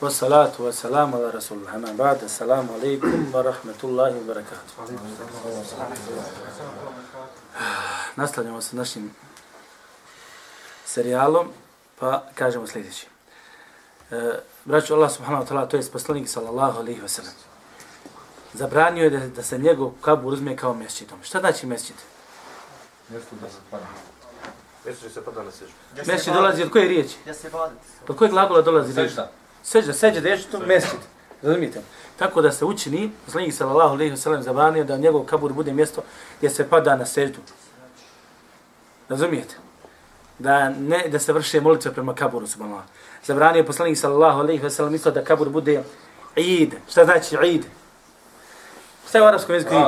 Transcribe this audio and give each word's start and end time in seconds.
Wa 0.00 0.10
salatu 0.10 0.64
wa 0.64 0.72
salamu 0.72 1.16
ala 1.16 1.30
rasulullah. 1.30 1.76
Ma 1.78 1.92
ba'da, 1.92 2.28
salamu 2.28 2.72
alaikum 2.72 3.32
wa 3.32 3.42
rahmatullahi 3.42 4.14
wa 4.14 4.24
barakatuh. 4.24 4.72
Nastavljamo 8.16 8.60
se 8.60 8.76
našim 8.76 9.14
serijalom, 10.84 11.48
pa 11.98 12.24
kažemo 12.34 12.66
sljedeći. 12.66 13.06
E, 14.10 14.38
braću 14.64 14.94
Allah 14.94 15.12
subhanahu 15.12 15.44
wa 15.44 15.48
ta'ala, 15.48 15.68
to 15.68 15.76
je 15.76 15.82
poslanik 15.92 16.28
sallallahu 16.28 16.78
alaihi 16.78 17.00
wa 17.00 17.08
sallam. 17.08 17.34
Zabranio 18.54 19.04
je 19.04 19.10
da, 19.10 19.26
da 19.28 19.42
se 19.42 19.58
njegov 19.58 19.90
kabur 20.00 20.32
uzme 20.32 20.56
kao 20.56 20.74
mjesečitom. 20.74 21.18
Šta 21.22 21.40
znači 21.40 21.66
mjesečit? 21.66 21.96
Mjesto 23.08 23.36
da 23.42 23.48
se 23.48 23.56
pada. 23.70 23.86
Mjesto 24.84 25.10
se 25.10 25.24
pada 25.24 25.42
na 25.42 25.50
sežbu. 25.50 25.74
Mjesto 26.06 26.32
dolazi 26.32 26.62
od 26.62 26.70
koje 26.70 26.88
riječi? 26.88 27.16
Od 28.08 28.16
koje 28.16 28.30
glagola 28.30 28.62
dolazi 28.62 28.92
riječi? 28.92 29.08
Sežda. 29.08 29.39
Seđa, 29.62 29.92
seđa 29.92 30.28
je 30.28 30.42
to 30.42 30.58
mjesčit. 30.66 31.00
Razumijete? 31.42 31.80
Tako 32.18 32.42
da 32.42 32.52
se 32.52 32.64
učini, 32.64 33.10
poslanik 33.24 33.54
sallallahu 33.54 33.94
alejhi 33.94 34.10
ve 34.10 34.16
sellem 34.16 34.42
zabranio 34.42 34.84
da 34.84 34.96
njegov 34.96 35.22
kabur 35.24 35.52
bude 35.52 35.72
mjesto 35.72 36.02
gdje 36.38 36.50
se 36.50 36.68
pada 36.68 36.96
na 36.96 37.06
seždu. 37.06 37.38
Razumijete? 39.08 39.54
Da 40.38 40.68
ne 40.68 41.08
da 41.08 41.18
se 41.18 41.32
vrše 41.32 41.60
molitve 41.60 41.92
prema 41.92 42.14
kaburu 42.14 42.46
subhanallah. 42.46 42.84
Zabranio 43.24 43.60
je 43.60 43.66
poslanik 43.66 43.98
sallallahu 43.98 44.40
alejhi 44.40 44.62
ve 44.62 44.70
sellem 44.70 44.94
isto 44.94 45.10
da 45.10 45.24
kabur 45.24 45.48
bude 45.48 45.82
Eid. 46.36 46.74
Šta 46.90 47.04
znači 47.04 47.36
Eid? 47.42 47.64
Šta 49.08 49.18
je 49.18 49.24
u 49.24 49.26
arapskom 49.26 49.54
jeziku 49.54 49.74
Eid? 49.74 49.86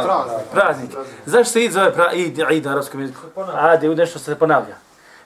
Praznik. 0.52 0.90
Zašto 1.26 1.52
se 1.52 1.58
Eid 1.60 1.72
zove 1.72 1.92
pra, 1.94 2.12
Eid, 2.12 2.38
Eid 2.50 2.66
u 2.66 2.68
arapskom 2.68 3.00
jeziku? 3.00 3.20
A, 3.36 3.76
da 3.76 3.86
je 3.86 3.96
nešto 3.96 4.18
se 4.18 4.34
ponavlja. 4.34 4.76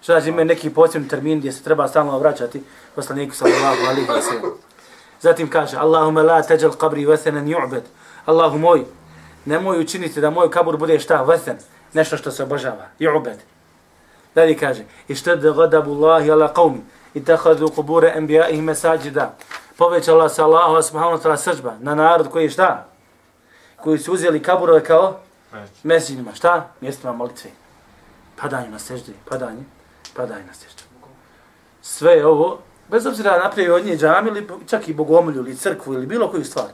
Šta 0.00 0.12
znači 0.12 0.28
ima 0.28 0.44
neki 0.44 0.70
posebni 0.70 1.08
termin 1.08 1.38
gdje 1.38 1.52
se 1.52 1.62
treba 1.62 1.88
stalno 1.88 2.18
vraćati 2.18 2.62
poslaniku 2.94 3.34
sallallahu 3.34 3.86
alejhi 3.88 4.12
ve 4.12 4.22
sellem. 4.22 4.52
Zatim 5.20 5.50
kaže, 5.50 5.76
Allahumma 5.76 6.22
la 6.22 6.42
teđal 6.42 6.70
qabri 6.70 7.08
vathenan 7.08 7.46
ju'bed. 7.46 7.82
Allahu 8.26 8.58
moj, 8.58 8.84
nemoj 9.44 9.80
učiniti 9.80 10.20
da 10.20 10.30
moj 10.30 10.50
kabur 10.50 10.76
bude 10.76 10.98
šta? 10.98 11.22
Vathen. 11.22 11.56
Nešto 11.92 12.16
što 12.16 12.30
se 12.30 12.42
obožava. 12.42 12.86
Ju'bed. 12.98 13.36
Dalje 14.34 14.58
kaže, 14.58 14.84
ištad 15.08 15.40
gadabu 15.40 15.92
Allahi 15.92 16.30
ala 16.30 16.52
qavmi. 16.54 16.80
I 17.14 17.24
tahadu 17.24 17.68
kubure 17.68 18.12
enbijaihi 18.16 18.62
mesađida. 18.62 19.34
Povećala 19.78 20.28
se 20.28 20.42
Allahu 20.42 20.82
subhanahu 20.82 21.16
wa 21.16 21.22
ta'ala 21.22 21.36
sržba 21.36 21.74
na 21.80 21.94
narod 21.94 22.28
koji 22.30 22.50
šta? 22.50 22.86
Koji 23.76 23.98
su 23.98 24.12
uzeli 24.12 24.42
kaburove 24.42 24.84
kao 24.84 25.20
mesijima. 25.82 26.34
Šta? 26.34 26.68
Mjestima 26.80 27.12
molitve. 27.12 27.50
Padanje 28.36 28.68
na 28.68 28.78
sežde. 28.78 29.12
Padanje 29.28 29.75
padaj 30.16 30.44
na 30.44 30.54
sjeću. 30.54 30.84
Sve 31.82 32.12
je 32.12 32.26
ovo 32.26 32.58
bez 32.88 33.06
obzira 33.06 33.38
napravi 33.38 33.70
od 33.70 33.86
nje 33.86 33.96
džam 33.96 34.26
ili 34.26 34.48
čak 34.66 34.88
i 34.88 34.94
bogomolju 34.94 35.40
ili 35.40 35.56
crkvu 35.56 35.94
ili 35.94 36.06
bilo 36.06 36.30
koju 36.30 36.44
stvar. 36.44 36.66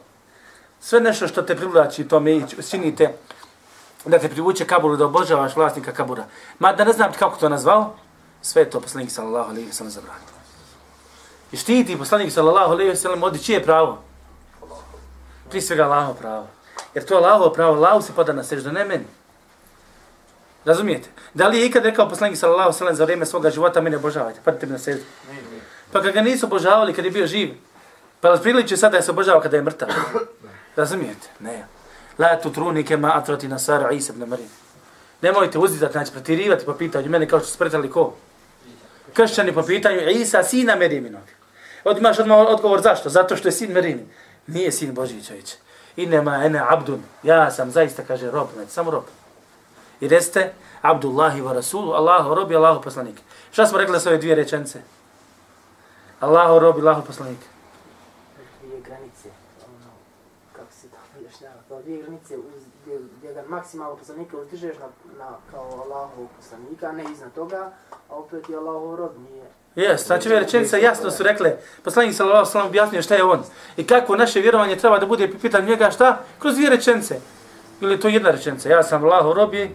Sve 0.81 1.01
nešto 1.01 1.29
što 1.29 1.43
te 1.43 1.57
privlači 1.57 2.09
tome 2.09 2.37
i 2.37 2.43
činite 2.71 3.15
da 4.05 4.19
te 4.19 4.29
privuče 4.29 4.65
kaburu, 4.65 4.97
da 4.97 5.05
obožavaš 5.05 5.57
vlasnika 5.57 5.93
kabura. 5.93 6.25
Ma 6.59 6.73
da 6.73 6.85
ne 6.85 6.93
znam 6.93 7.13
kako 7.19 7.37
to 7.37 7.49
nazvao, 7.49 7.95
sve 8.43 8.63
je 8.63 8.71
to 8.71 8.81
poslanik 8.81 9.11
sallallahu 9.11 9.51
alaihi 9.51 9.69
wa 9.69 9.73
sallam 9.73 9.91
zabranio. 9.91 10.33
I 11.53 11.57
štiti 11.57 11.99
poslanik 11.99 12.33
sallallahu 12.33 12.73
alaihi 12.73 12.91
wa 12.91 12.97
sallam 12.97 13.23
odi 13.23 13.43
čije 13.43 13.63
pravo? 13.63 13.99
Prije 15.49 15.63
svega 15.63 15.85
Allaho 15.85 16.15
pravo. 16.15 16.47
Jer 16.95 17.05
to 17.05 17.15
je 17.15 17.19
Allaho 17.25 17.53
pravo, 17.53 17.77
Allaho 17.77 18.03
se 18.03 18.13
pada 18.17 18.33
na 18.33 18.45
seždu, 18.45 18.73
ne 18.73 18.85
meni. 18.85 19.05
Razumijete? 20.65 21.09
Da 21.35 21.49
li 21.49 21.59
je 21.59 21.67
ikad 21.67 21.85
rekao 21.85 22.09
poslanik 22.09 22.39
sallallahu 22.39 22.63
alejhi 22.63 22.75
ve 22.75 22.79
sallam 22.79 22.95
za 22.95 23.05
vrijeme 23.05 23.27
svoga 23.27 23.51
života, 23.51 23.81
mene 23.81 23.97
obožavajte, 23.97 24.41
padite 24.45 24.67
mi 24.67 24.73
na 24.73 24.79
seždu. 24.79 25.05
Pa 25.93 26.03
kad 26.03 26.15
ga 26.15 26.23
nisu 26.23 26.47
obožavali 26.47 26.95
kad 26.95 27.05
je 27.05 27.11
bio 27.11 27.27
živ, 27.27 27.55
pa 28.21 28.31
li 28.31 28.41
priliče 28.43 28.77
sada 28.77 28.97
da 28.97 29.03
se 29.03 29.11
obožava 29.11 29.41
kada 29.41 29.57
je 29.57 29.63
mrtav? 29.63 29.89
Razumijete? 30.77 31.29
Ne. 31.41 31.65
La 32.19 32.41
tu 32.41 32.53
trunike 32.53 32.97
ma 32.97 33.17
atrati 33.17 33.49
nasara 33.49 33.91
Isa 33.91 34.13
ibn 34.13 34.29
Marijam. 34.29 34.51
Nemojte 35.23 35.59
uzdizati, 35.59 35.93
znači 35.93 36.13
pretirivati 36.13 36.65
po 36.65 36.75
pitanju 36.75 37.11
mene 37.11 37.29
kao 37.29 37.39
što 37.39 37.49
su 37.49 37.59
pretali 37.59 37.91
ko? 37.91 38.15
Kršćani 39.13 39.55
po 39.55 39.63
pitanju 39.63 40.11
Isa, 40.11 40.43
sina 40.43 40.77
Merijeminog. 40.77 41.23
Od 41.85 41.99
imaš 41.99 42.19
odmah 42.19 42.39
odgovor 42.39 42.81
zašto? 42.81 43.09
Zato 43.09 43.37
što 43.37 43.49
je 43.49 43.53
sin 43.53 43.73
Merijemin. 43.73 44.07
Nije 44.47 44.73
sin 44.73 44.95
Božiji 44.95 45.21
Inema 45.21 45.51
I 45.97 46.07
nema 46.07 46.45
ene 46.45 46.63
abdun. 46.69 47.03
Ja 47.23 47.51
sam 47.51 47.71
zaista, 47.71 48.03
kaže, 48.03 48.31
rob, 48.31 48.49
znači, 48.55 48.71
samo 48.71 48.91
rob. 48.91 49.05
I 50.03 50.09
reste, 50.09 50.53
Abdullahi 50.83 51.41
wa 51.41 51.53
Rasulu, 51.55 51.93
Allahu 51.93 52.35
rob 52.35 52.51
i 52.51 52.57
Allahu 52.57 52.83
poslanik. 52.83 53.21
Šta 53.53 53.67
smo 53.67 53.79
rekli 53.79 54.01
sa 54.01 54.09
ove 54.09 54.19
dvije 54.19 54.35
rečence? 54.35 54.83
Allahu 56.21 56.59
rob 56.59 56.79
i 56.79 56.81
Allahu 56.81 57.07
poslanik. 57.07 57.39
Dvije 58.63 58.81
granice. 58.81 59.29
Ono, 59.67 59.91
kako 60.53 60.73
se 60.73 60.89
to 60.89 60.97
objašnjava? 61.19 61.55
Kao 61.69 61.83
dvije 61.83 62.03
granice 62.03 62.37
uz, 62.37 62.63
gdje, 62.83 62.99
gdje 63.19 63.35
ga 63.35 63.43
maksimalno 63.49 63.97
poslanika 63.97 64.37
uzdižeš 64.37 64.77
na, 64.79 64.87
na, 65.19 65.31
kao 65.51 65.85
Allahu 65.85 66.29
poslanika, 66.37 66.87
a 66.87 66.93
ne 66.93 67.05
iznad 67.13 67.33
toga, 67.35 67.71
a 68.09 68.15
opet 68.15 68.49
je 68.49 68.57
Allahu 68.57 68.97
rob, 68.97 69.13
nije. 69.31 69.45
Jes, 69.77 70.07
znači 70.07 70.29
ove 70.29 70.41
rečenice 70.41 70.83
jasno 70.83 71.11
su 71.11 71.23
rekle, 71.23 71.57
poslanik 71.85 72.15
sallallahu 72.15 72.39
alejhi 72.39 72.49
ve 72.49 72.53
sellem 72.53 72.69
objasnio 72.69 73.03
šta 73.03 73.15
je 73.15 73.25
on 73.25 73.43
i 73.77 73.87
kako 73.87 74.17
naše 74.17 74.41
vjerovanje 74.41 74.77
treba 74.77 74.99
da 74.99 75.07
bude 75.07 75.33
pitan 75.43 75.65
njega 75.65 75.91
šta 75.91 76.21
kroz 76.39 76.55
dvije 76.55 76.71
rečenice. 76.71 77.21
Ili 77.81 78.01
to 78.01 78.09
jedna 78.09 78.31
rečenica, 78.31 78.69
ja 78.69 78.83
sam 78.83 79.05
Allahu 79.05 79.33
rob 79.33 79.55
i 79.55 79.71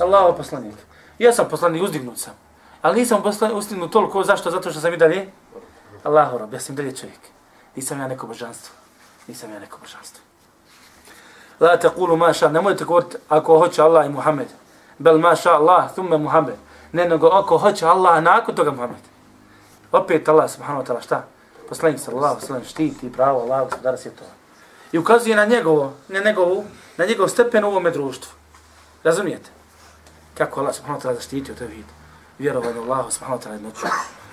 Allahu 0.00 0.36
poslanik. 0.36 0.74
Ja 1.18 1.32
sam 1.32 1.48
poslanik, 1.48 1.82
uzdignut 1.82 2.18
sam. 2.18 2.34
Ali 2.82 3.00
nisam 3.00 3.22
poslanik 3.22 3.56
uzdignut 3.56 3.92
toliko, 3.92 4.24
zašto? 4.24 4.50
Zato 4.50 4.70
što 4.70 4.80
sam 4.80 4.94
i 4.94 4.96
dalje 4.96 5.28
Allahu 6.04 6.38
rob, 6.38 6.52
ja 6.52 6.60
sam 6.60 6.76
dalje 6.76 6.96
čovjek. 6.96 7.20
Nisam 7.76 8.00
ja 8.00 8.08
neko 8.08 8.26
božanstvo. 8.26 8.74
Nisam 9.26 9.52
ja 9.52 9.58
neko 9.58 9.78
božanstvo. 9.82 10.22
La 11.60 11.78
taqulu 11.78 12.16
ma 12.16 12.32
sha, 12.32 12.48
nemojte 12.48 12.84
govoriti 12.84 13.16
ako 13.28 13.58
hoće 13.58 13.82
Allah 13.82 14.06
i 14.06 14.08
Muhammed. 14.08 14.48
Bel 14.98 15.18
ma 15.18 15.36
sha 15.36 15.50
Allah, 15.50 15.92
thumma 15.92 16.18
Muhammed. 16.18 16.54
Ne 16.92 17.08
nego 17.08 17.28
ako 17.28 17.58
hoće 17.58 17.86
Allah, 17.86 18.22
nakon 18.22 18.54
toga 18.54 18.70
Muhammed. 18.70 19.00
Opet 19.92 20.28
Allah 20.28 20.50
subhanahu 20.50 20.84
wa 20.84 20.86
ta'ala 20.86 21.00
šta? 21.00 21.24
Poslanik 21.68 22.00
sallallahu 22.00 22.34
alejhi 22.34 22.42
ve 22.42 22.46
sellem 22.46 22.64
štiti 22.64 23.12
pravo 23.12 23.40
Allah, 23.40 23.64
gospodara 23.64 23.96
svjetova. 23.96 24.30
I 24.92 24.98
ukazuje 24.98 25.36
na 25.36 25.44
njegovo, 25.44 25.92
na 26.08 26.20
njegovu, 26.20 26.64
na 26.96 27.06
njegov 27.06 27.28
stepen 27.28 27.64
u 27.64 27.68
ovome 27.68 27.90
društvu. 27.90 28.32
Razumijete? 29.04 29.55
Kako 30.38 30.60
Allah 30.60 30.74
subhanahu 30.74 31.00
wa 31.00 31.02
ta'ala 31.02 31.14
zaštitio 31.14 31.54
te 31.54 31.66
vid. 31.66 31.84
Vjerovanje 32.38 32.78
Allahu 32.78 33.10
subhanahu 33.10 33.40
wa 33.40 33.44
ta'ala 33.44 33.54
jednoću. 33.54 33.86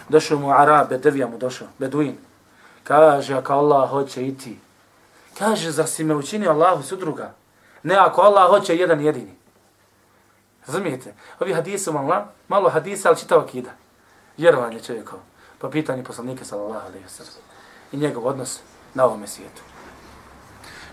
Došao 0.09 0.39
mu 0.39 0.51
Arab, 0.51 0.89
Bedevija 0.89 1.27
mu 1.27 1.37
došao, 1.37 1.67
Beduin. 1.79 2.17
Kaže, 2.83 3.33
ako 3.33 3.53
Allah 3.53 3.89
hoće 3.89 4.27
i 4.27 4.37
ti. 4.37 4.59
Kaže, 5.37 5.71
za 5.71 5.87
si 5.87 6.03
me 6.03 6.15
učinio 6.15 6.51
Allahu 6.51 6.83
sudruga. 6.83 7.33
Ne, 7.83 7.95
ako 7.95 8.21
Allah 8.21 8.49
hoće 8.49 8.75
jedan 8.75 9.01
jedini. 9.01 9.35
Razumijete? 10.67 11.13
Ovi 11.39 11.53
hadisi 11.53 11.91
malo, 11.91 12.25
malo 12.47 12.69
hadisa, 12.69 13.09
ali 13.09 13.17
čitava 13.17 13.47
kida. 13.47 13.69
Vjerovanje 14.37 14.79
čovjekov. 14.79 15.19
Po 15.59 15.69
pitanju 15.69 16.03
poslanika, 16.03 16.45
sallallahu 16.45 16.87
alaihi 16.87 17.05
wa 17.05 17.09
sallam. 17.09 17.43
I 17.91 17.97
njegov 17.97 18.27
odnos 18.27 18.59
na 18.93 19.05
ovome 19.05 19.27
svijetu. 19.27 19.61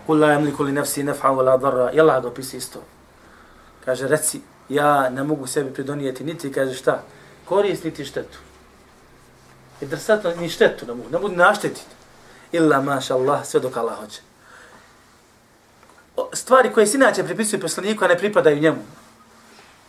Kul 0.05 0.19
la 0.19 0.27
yamliku 0.27 0.63
li 0.63 0.71
nafsi 0.71 1.03
naf'a 1.03 1.29
wala 1.29 1.57
darra. 1.57 1.91
I 1.91 1.99
Allah 1.99 2.21
ga 2.21 2.27
opisi 2.27 2.57
isto. 2.57 2.79
Kaže, 3.85 4.07
reci, 4.07 4.41
ja 4.73 5.09
ne 5.09 5.23
mogu 5.23 5.47
sebi 5.47 5.73
pridonijeti 5.73 6.23
niti, 6.23 6.51
kaže 6.51 6.73
šta, 6.73 7.03
korist 7.45 7.83
niti 7.83 8.05
štetu. 8.05 8.37
I 9.81 9.85
drsatno 9.85 10.35
ni 10.35 10.49
štetu 10.49 10.85
ne 10.85 10.93
mogu, 10.93 11.09
ne 11.09 11.19
mogu 11.19 11.35
naštetiti. 11.35 11.95
Illa 12.51 12.81
maša 12.81 13.15
Allah, 13.15 13.45
sve 13.45 13.59
dok 13.59 13.77
Allah 13.77 13.97
hoće. 13.99 14.21
Stvari 16.33 16.73
koje 16.73 16.87
se 16.87 16.97
inače 16.97 17.23
pripisuju 17.23 17.61
poslaniku, 17.61 18.05
a 18.05 18.07
ne 18.07 18.17
pripadaju 18.17 18.59
njemu. 18.59 18.83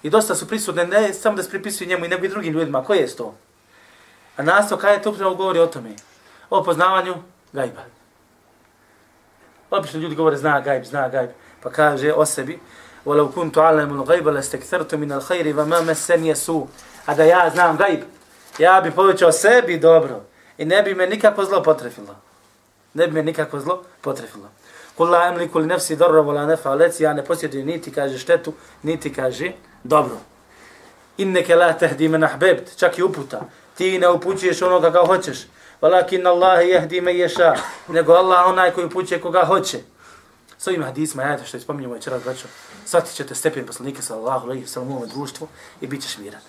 I 0.02 0.10
dosta 0.10 0.34
su 0.34 0.48
prisutne, 0.48 0.86
ne 0.86 1.14
samo 1.14 1.36
da 1.36 1.42
se 1.42 1.50
pripisuju 1.50 1.88
njemu 1.88 2.04
i 2.04 2.08
nego 2.08 2.24
i 2.24 2.28
drugim 2.28 2.52
ljudima. 2.52 2.84
Koje 2.84 2.98
je 2.98 3.16
to? 3.16 3.34
A 4.36 4.42
nastav 4.42 4.78
kada 4.78 4.92
je 4.92 5.02
to 5.02 5.10
upravo 5.10 5.34
govori 5.34 5.58
o 5.58 5.66
tome? 5.66 5.90
O 6.50 6.62
poznavanju 6.62 7.14
gajba. 7.52 7.82
Obično 9.70 10.00
ljudi 10.00 10.14
govore 10.14 10.36
zna 10.36 10.60
gajb, 10.60 10.84
zna 10.84 11.08
gajb. 11.08 11.30
Pa 11.62 11.70
kaže 11.70 12.12
o 12.12 12.26
sebi, 12.26 12.58
وَلَوْ 13.05 13.27
كُنْتُ 13.35 13.57
عَلَمُ 13.57 14.01
الْغَيْبَ 14.01 14.29
لَسْتَكْثَرْتُ 14.29 14.95
مِنَ 14.95 15.11
الْخَيْرِ 15.11 15.55
وَمَا 15.55 15.81
مَسَّنْ 15.81 16.25
يَسُوا 16.25 16.65
A 17.05 17.15
da 17.15 17.23
ja 17.23 17.49
znam 17.53 17.77
gajb, 17.77 17.99
ja 18.57 18.81
bi 18.81 18.91
povećao 18.91 19.31
sebi 19.31 19.79
dobro 19.79 20.21
i 20.57 20.65
ne 20.65 20.83
bi 20.83 20.95
me 20.95 21.07
nikako 21.07 21.45
zlo 21.45 21.63
potrefilo. 21.63 22.15
Ne 22.93 23.07
bi 23.07 23.13
me 23.13 23.23
nikako 23.23 23.59
zlo 23.59 23.83
potrefilo. 24.01 24.49
Kul 24.97 25.09
la 25.09 25.27
emliku 25.27 25.59
li 25.59 25.67
nefsi 25.67 25.95
dobro 25.95 26.21
vola 26.21 26.45
nefa 26.45 26.75
leci, 26.75 27.03
ja 27.03 27.13
ne 27.13 27.25
posjedujem 27.25 27.67
niti 27.67 27.91
kaže 27.91 28.17
štetu, 28.17 28.53
niti 28.83 29.13
kaže 29.13 29.51
dobro. 29.83 30.17
Inneke 31.17 31.55
la 31.55 31.73
tehdi 31.73 32.07
men 32.07 32.23
ahbebt, 32.23 32.77
čak 32.77 32.97
i 32.97 33.03
uputa. 33.03 33.41
Ti 33.77 33.99
ne 33.99 34.09
upućuješ 34.09 34.61
onoga 34.61 34.91
kao 34.91 35.05
hoćeš. 35.05 35.47
Walakin 35.81 36.27
Allah 36.27 36.67
jehdi 36.67 37.01
me 37.01 37.13
ješa. 37.17 37.55
Nego 37.87 38.13
Allah 38.13 38.47
onaj 38.47 38.71
koji 38.71 38.85
upućuje 38.85 39.21
koga 39.21 39.45
hoće. 39.45 39.77
S 40.62 40.66
ovim 40.66 40.82
hadisma, 40.82 41.22
ja 41.22 41.44
što 41.44 41.56
je 41.56 41.60
spominjamo 41.60 41.94
večeras, 41.94 42.22
ovaj 42.22 42.34
braćo, 42.34 42.48
shvatit 42.86 43.14
ćete 43.14 43.34
stepen 43.34 43.66
poslanika 43.66 44.02
sallallahu 44.02 44.46
alaihi 44.46 44.66
sallam 44.66 44.90
u 44.90 44.96
ovom 44.96 45.08
društvu 45.08 45.48
i 45.80 45.86
bit 45.86 46.02
ćeš 46.02 46.18
miran. 46.18 46.40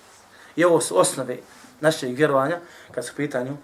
I 0.56 0.64
ovo 0.64 0.80
su 0.80 0.98
osnove 0.98 1.38
našeg 1.80 2.16
vjerovanja, 2.16 2.58
kad 2.92 3.06
su 3.06 3.12
pitanju, 3.16 3.56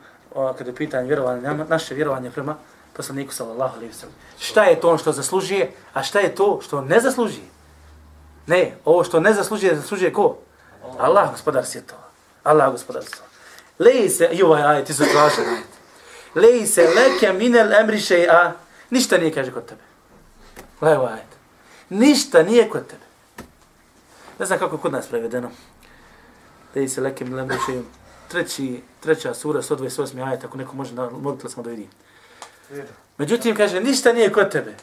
kad 0.59 0.67
je 0.67 0.75
pitanje 0.75 1.07
vjerovanja, 1.07 1.55
naše 1.69 1.95
vjerovanje 1.95 2.31
prema 2.31 2.57
poslaniku 2.97 3.35
sallallahu 3.35 3.77
alaihi 3.77 3.95
sallam. 3.95 4.15
Šta 4.39 4.65
je 4.65 4.81
to 4.81 4.91
on 4.91 4.99
što 4.99 5.13
zaslužuje, 5.13 5.73
a 5.93 6.03
šta 6.03 6.21
je 6.21 6.35
to 6.35 6.61
što 6.63 6.81
ne 6.81 7.01
zaslužuje? 7.01 7.47
Ne, 8.47 8.75
ovo 8.85 9.05
što 9.05 9.21
ne 9.21 9.33
zaslužuje, 9.33 9.77
zaslužuje 9.77 10.13
ko? 10.13 10.37
Allah, 10.99 11.31
gospodar 11.31 11.67
svjetova. 11.67 12.03
Allah, 12.43 12.73
gospodar 12.73 13.03
svjetova. 13.03 13.29
Leji 13.79 14.09
se, 14.09 14.29
i 14.33 14.43
ovaj 14.43 14.63
ajet, 14.63 14.87
ti 14.87 14.95
su 14.95 15.05
tražen 15.13 15.45
ajet. 15.49 15.71
Leji 16.35 16.67
se 16.67 16.83
leke 16.83 17.33
minel 17.33 17.73
emri 17.73 18.01
a 18.31 18.53
ništa 18.91 19.19
nije 19.19 19.35
kaže 19.35 19.53
kod 19.53 19.67
tebe. 19.67 19.90
Levo 20.81 21.07
ajet. 21.07 21.27
Ništa 21.89 22.43
nije 22.43 22.69
kod 22.69 22.87
tebe. 22.87 23.03
Ne 24.39 24.47
znam 24.47 24.59
kako 24.59 24.79
kod 24.79 24.93
nas 24.93 25.07
prevedeno. 25.07 25.51
Leji 26.75 26.89
se 26.89 27.01
leke 27.01 27.25
minel 27.25 27.39
emri 27.39 27.57
a 27.57 27.83
treći, 28.29 28.83
treća 29.01 29.35
sura, 29.35 29.63
128. 29.63 30.27
ajet, 30.29 30.45
ako 30.45 30.59
neko 30.59 30.77
može 30.77 30.95
da 30.95 31.11
mobitel 31.11 31.51
smo 31.51 31.63
da 31.63 31.71
vidim. 31.71 31.89
Međutim, 33.19 33.57
kaže, 33.57 33.81
ništa 33.81 34.13
nije 34.13 34.33
kod 34.33 34.51
tebe. 34.51 34.75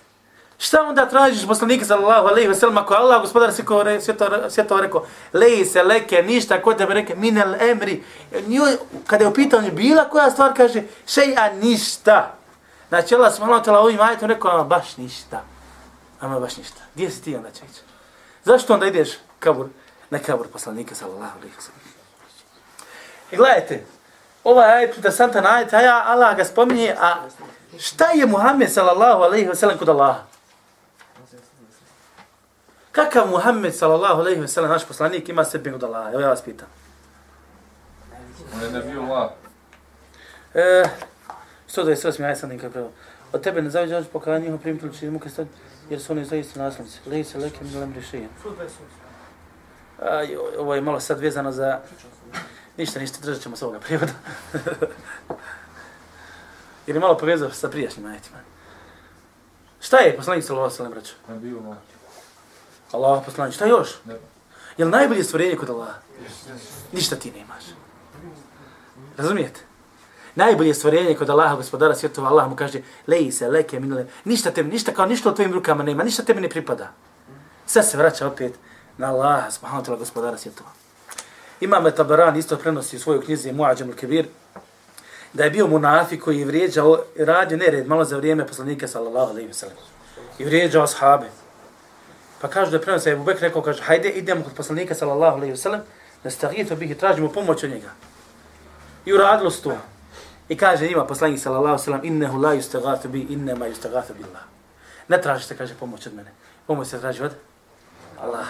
Šta 0.60 0.82
onda 0.84 1.06
tražiš 1.06 1.48
poslanika 1.48 1.86
sallallahu 1.86 2.28
alejhi 2.28 2.48
ve 2.48 2.56
sellem 2.56 2.78
ako 2.78 2.94
Allah 2.94 3.22
gospodar 3.22 3.54
se 3.54 3.66
kore 3.66 4.02
svjeto 4.02 4.50
svjeto 4.50 4.82
rekao 4.82 5.06
leji 5.34 5.66
se 5.66 5.84
leke 5.84 6.24
ništa 6.24 6.62
kod 6.62 6.78
tebe 6.78 6.94
reke 6.94 7.16
minel 7.16 7.56
emri 7.62 8.04
njoj 8.48 8.78
kada 9.08 9.24
je 9.24 9.28
upitao 9.28 9.60
je 9.60 9.72
bila 9.72 10.10
koja 10.10 10.32
stvar 10.32 10.54
kaže 10.58 10.84
šeja 11.08 11.54
ništa 11.54 12.36
znači 12.90 13.16
Allah 13.16 13.34
subhanahu 13.34 13.62
wa 13.62 13.66
taala 13.66 13.80
ovim 13.80 14.02
ajetom 14.02 14.30
rekao 14.30 14.64
baš 14.64 14.98
ništa 14.98 15.44
ama 16.20 16.40
baš 16.40 16.58
ništa 16.58 16.82
gdje 16.96 17.12
si 17.12 17.22
ti 17.22 17.36
onda 17.36 17.52
čeč 17.52 17.70
zašto 18.44 18.74
onda 18.74 18.86
ideš 18.86 19.10
kabur 19.40 19.68
na 20.10 20.20
kabur 20.20 20.48
poslanika 20.48 20.96
sallallahu 20.96 21.40
ve 21.40 21.50
sellem 21.60 21.82
i 23.32 23.36
gledajte 23.36 23.86
ovaj 24.44 24.72
ajet 24.72 25.00
da 25.00 25.12
santa 25.12 25.44
ajet 25.46 25.74
a 25.74 26.04
Allah 26.06 26.38
ga 26.38 26.46
spominje 26.46 26.96
a 27.00 27.16
šta 27.80 28.12
je 28.12 28.26
Muhammed 28.26 28.72
sallallahu 28.74 29.22
alejhi 29.24 29.48
ve 29.48 29.56
sellem 29.56 29.78
kod 29.78 29.90
Allaha 29.90 30.24
Kakav 32.98 33.30
Muhammed 33.30 33.76
sallallahu 33.76 34.22
alejhi 34.22 34.42
ve 34.42 34.48
sellem 34.48 34.72
naš 34.72 34.86
poslanik 34.88 35.30
ima 35.30 35.46
sebi 35.46 35.74
od 35.74 35.84
Allaha? 35.84 36.12
Evo 36.12 36.20
ja 36.20 36.30
vas 36.30 36.42
pitam. 36.42 36.68
On 38.56 38.64
je 38.64 38.72
nebio 38.72 39.02
Allah. 39.02 39.32
E, 40.54 40.84
što 41.68 41.84
da 41.84 41.92
je 41.92 41.98
sve 41.98 42.14
smijaj 42.14 42.36
sam 42.36 42.50
nikak 42.50 42.72
pravo. 42.72 42.92
Od 43.34 43.42
tebe 43.42 43.62
ne 43.62 43.70
zavđe 43.70 44.04
po 44.14 44.20
kada 44.20 44.40
njihom 44.40 44.60
primiti 44.60 44.86
liči 44.86 45.10
muke 45.10 45.30
stati, 45.30 45.50
jer 45.90 46.02
su 46.02 46.14
oni 46.14 46.26
zaista 46.26 46.60
naslovnici. 46.60 47.00
Leji 47.06 47.24
se 47.24 47.38
leke 47.38 47.64
mi 47.64 47.76
lem 47.76 47.94
rišijem. 47.94 48.30
Aj, 50.02 50.38
ovo 50.58 50.76
je 50.76 50.82
malo 50.82 51.00
sad 51.00 51.20
vezano 51.20 51.52
za... 51.52 51.80
Ništa, 52.78 53.00
ništa, 53.00 53.20
držat 53.22 53.42
ćemo 53.42 53.56
s 53.56 53.62
ovoga 53.62 53.80
prijevoda. 53.80 54.12
jer 56.88 56.96
je 56.96 57.00
malo 57.00 57.18
povezao 57.18 57.52
sa 57.52 57.70
prijašnjim 57.70 58.06
ajetima. 58.06 58.38
Šta 59.80 59.98
je 59.98 60.16
poslanik 60.16 60.46
sallallahu 60.46 60.66
alejhi 60.66 60.74
ve 60.74 60.78
sellem 60.78 60.92
braćo? 60.92 61.14
Nebio 61.28 61.60
Allah. 61.64 61.78
Allah 62.92 63.26
poslanik, 63.26 63.56
šta 63.56 63.66
još? 63.66 63.90
Ne. 64.06 64.16
Je 64.78 64.86
li 64.86 64.92
najbolje 64.92 65.24
stvorenje 65.24 65.56
kod 65.56 65.70
Allaha? 65.70 66.00
Ništa 66.92 67.16
ti 67.16 67.32
nemaš. 67.32 67.64
Razumijete? 69.18 69.60
Najbolje 70.38 70.74
stvorenje 70.74 71.16
kod 71.16 71.30
Allaha, 71.30 71.56
gospodara 71.56 71.96
svjetova, 71.96 72.30
Allah 72.30 72.50
mu 72.50 72.56
kaže, 72.56 72.82
leji 73.08 73.32
se, 73.32 73.48
leke, 73.48 73.80
minule, 73.80 74.06
ništa 74.26 74.52
tebi, 74.52 74.70
ništa 74.70 74.94
kao 74.94 75.06
ništa 75.06 75.30
u 75.30 75.36
tvojim 75.36 75.54
rukama 75.54 75.84
nema, 75.84 76.04
ništa 76.04 76.24
tebi 76.24 76.42
ne 76.42 76.50
pripada. 76.50 76.92
Sve 77.66 77.84
se 77.84 77.98
vraća 77.98 78.28
opet 78.28 78.54
na 78.98 79.08
Allaha, 79.08 79.52
subhanahu 79.52 79.86
ta'la, 79.86 79.98
gospodara 79.98 80.38
svjetova. 80.38 80.70
Imam 81.60 81.92
Tabaran 81.92 82.38
isto 82.38 82.58
prenosi 82.58 82.96
u 82.96 83.00
svojoj 83.00 83.26
knjizi 83.26 83.52
Mu'ađam 83.52 83.90
al-Kibir, 83.94 84.26
da 85.34 85.44
je 85.44 85.50
bio 85.50 85.68
munafik 85.68 86.24
koji 86.24 86.40
je 86.40 86.46
vrijeđao, 86.46 87.00
radio 87.18 87.58
nered 87.58 87.88
malo 87.88 88.06
za 88.06 88.18
vrijeme 88.18 88.48
poslanika, 88.48 88.88
sallallahu 88.88 89.32
alaihi 89.32 89.50
wa 89.50 89.54
sallam. 89.54 89.78
I 90.40 90.46
vrijeđao 90.46 90.84
ashabe. 90.84 91.30
Pa 92.42 92.48
kaže 92.48 92.72
da 92.72 92.82
prenosi 92.82 93.10
Ebu 93.10 93.24
Bekr 93.24 93.42
rekao, 93.42 93.62
kaže, 93.62 93.84
hajde 93.84 94.10
idemo 94.10 94.44
kod 94.44 94.54
poslanika 94.54 94.96
sallallahu 94.96 95.36
alejhi 95.38 95.52
ve 95.52 95.58
sellem, 95.58 95.82
da 96.70 96.76
bih 96.76 96.92
i 96.92 96.96
tražimo 96.96 97.30
pomoć 97.30 97.64
od 97.64 97.70
njega. 97.70 97.90
I 99.06 99.14
uradilo 99.14 99.52
se 99.52 99.62
to. 99.62 99.78
I 100.50 100.58
kaže 100.58 100.88
njima 100.88 101.06
poslanik 101.06 101.40
sallallahu 101.40 101.68
alejhi 101.68 101.82
ve 101.82 101.86
sellem, 101.86 102.06
innahu 102.06 102.38
la 102.38 102.56
yustaghathu 102.56 103.08
bi, 103.08 103.20
inna 103.30 103.56
ma 103.56 103.66
yustaghathu 103.66 104.14
billah. 104.14 104.44
Ne 105.08 105.22
tražite, 105.22 105.58
kaže, 105.58 105.74
pomoć 105.80 106.08
od 106.08 106.14
mene. 106.14 106.32
Pomoć 106.68 106.88
se 106.88 107.00
traži 107.00 107.24
od 107.24 107.32
Allah. 108.22 108.48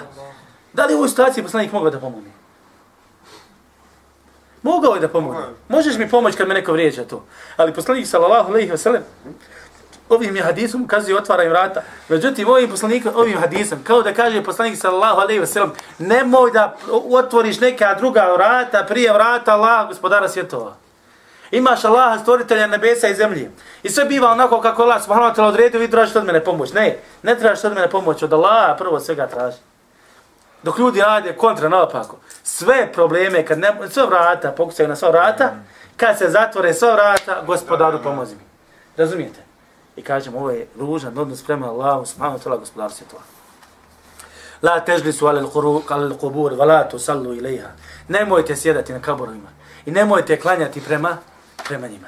Da 0.73 0.85
li 0.85 0.93
u 0.93 0.97
ovoj 0.97 1.09
situaciji 1.09 1.43
poslanik 1.43 1.71
mogao 1.71 1.89
da 1.89 1.99
pomogne? 1.99 2.31
Mogao 4.63 4.93
je 4.93 5.01
da 5.01 5.07
pomogne. 5.07 5.41
Možeš 5.69 5.97
mi 5.97 6.09
pomoći 6.09 6.37
kad 6.37 6.47
me 6.47 6.53
neko 6.53 6.71
vrijeđa 6.71 7.03
to. 7.03 7.25
Ali 7.57 7.73
poslanik 7.73 8.07
sallallahu 8.07 8.51
alejhi 8.51 8.71
ve 8.71 8.77
sellem 8.77 9.03
ovim 10.09 10.35
je 10.35 10.43
hadisom 10.43 10.83
ukazuje 10.83 11.17
otvara 11.17 11.43
im 11.43 11.49
vrata. 11.49 11.81
Međutim, 12.09 12.49
ovim 12.49 12.69
poslanikom, 12.69 13.11
ovim 13.15 13.37
hadisom, 13.37 13.79
kao 13.83 14.01
da 14.01 14.13
kaže 14.13 14.43
poslanik 14.43 14.77
sallallahu 14.77 15.19
alejhi 15.19 15.39
ve 15.39 15.47
sellem, 15.47 15.71
nemoj 15.99 16.51
da 16.51 16.75
otvoriš 17.11 17.59
neka 17.59 17.93
druga 17.93 18.33
vrata 18.33 18.85
prije 18.87 19.13
vrata 19.13 19.53
Allaha, 19.53 19.85
gospodara 19.85 20.29
svjetova. 20.29 20.75
Imaš 21.51 21.85
Allaha, 21.85 22.17
stvoritelja 22.19 22.67
nebesa 22.67 23.07
i 23.07 23.15
zemlje. 23.15 23.51
I 23.83 23.89
sve 23.89 24.05
biva 24.05 24.31
onako 24.31 24.61
kako 24.61 24.81
Allah 24.83 25.03
subhanahu 25.03 25.33
wa 25.33 25.35
ta'ala 25.35 25.47
odredio, 25.47 25.79
vi 25.79 25.91
tražite 25.91 26.19
od 26.19 26.25
mene 26.25 26.43
pomoć. 26.43 26.73
Ne, 26.73 26.97
ne 27.23 27.39
tražiš 27.39 27.63
od 27.63 27.73
mene 27.73 27.89
pomoć, 27.89 28.23
od 28.23 28.33
Allaha 28.33 28.75
prvo 28.75 28.99
svega 28.99 29.27
traži. 29.27 29.57
Dok 30.63 30.79
ljudi 30.79 31.01
rade 31.01 31.33
kontra 31.33 31.69
naopako, 31.69 32.17
sve 32.43 32.93
probleme, 32.93 33.45
kad 33.45 33.59
ne, 33.59 33.73
sve 33.89 34.05
vrata, 34.05 34.51
pokusaju 34.51 34.89
na 34.89 34.95
sva 34.95 35.09
vrata, 35.09 35.51
kad 35.97 36.17
se 36.17 36.29
zatvore 36.29 36.73
sva 36.73 36.93
vrata, 36.93 37.41
gospodaru 37.45 37.99
pomozi 38.03 38.35
mi. 38.35 38.41
Razumijete? 38.97 39.39
I 39.95 40.01
kažemo, 40.01 40.37
ovo 40.37 40.49
je 40.49 40.67
ružan 40.79 41.17
odnos 41.17 41.43
prema 41.43 41.67
Allahu, 41.67 42.05
subhanahu 42.05 42.39
ta'la, 42.39 42.59
gospodaru 42.59 42.93
svjetova. 42.93 43.21
La 44.61 44.79
težli 44.79 45.13
su 45.13 45.27
ale 45.27 45.41
l'kubur, 45.41 46.53
va 46.57 46.65
la 46.65 46.83
tu 46.89 46.99
sallu 46.99 47.33
ilaiha. 47.33 47.69
Nemojte 48.07 48.55
sjedati 48.55 48.93
na 48.93 49.01
kaborovima. 49.01 49.49
I 49.85 49.91
nemojte 49.91 50.39
klanjati 50.39 50.81
prema, 50.81 51.17
prema 51.67 51.87
njima. 51.87 52.07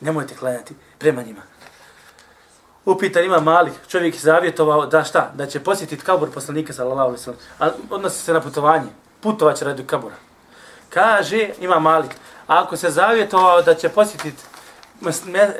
Nemojte 0.00 0.34
klanjati 0.34 0.74
prema 0.98 1.22
njima. 1.22 1.42
Upitan 2.84 3.24
ima 3.24 3.40
mali, 3.40 3.72
čovjek 3.88 4.14
je 4.14 4.20
zavjetovao 4.20 4.86
da 4.86 5.04
šta? 5.04 5.30
Da 5.34 5.46
će 5.46 5.60
posjetiti 5.60 6.04
kabur 6.04 6.30
poslanika 6.30 6.72
sallallahu 6.72 7.08
alaihi 7.08 7.22
sallam. 7.22 7.40
A 7.58 7.70
odnosi 7.90 8.24
se 8.24 8.32
na 8.32 8.40
putovanje. 8.40 8.88
Putovat 9.20 9.62
radi 9.62 9.86
kabura. 9.86 10.14
Kaže, 10.88 11.50
ima 11.60 11.78
mali, 11.78 12.08
ako 12.46 12.76
se 12.76 12.90
zavjetovao 12.90 13.62
da 13.62 13.74
će 13.74 13.88
posjetiti 13.88 14.42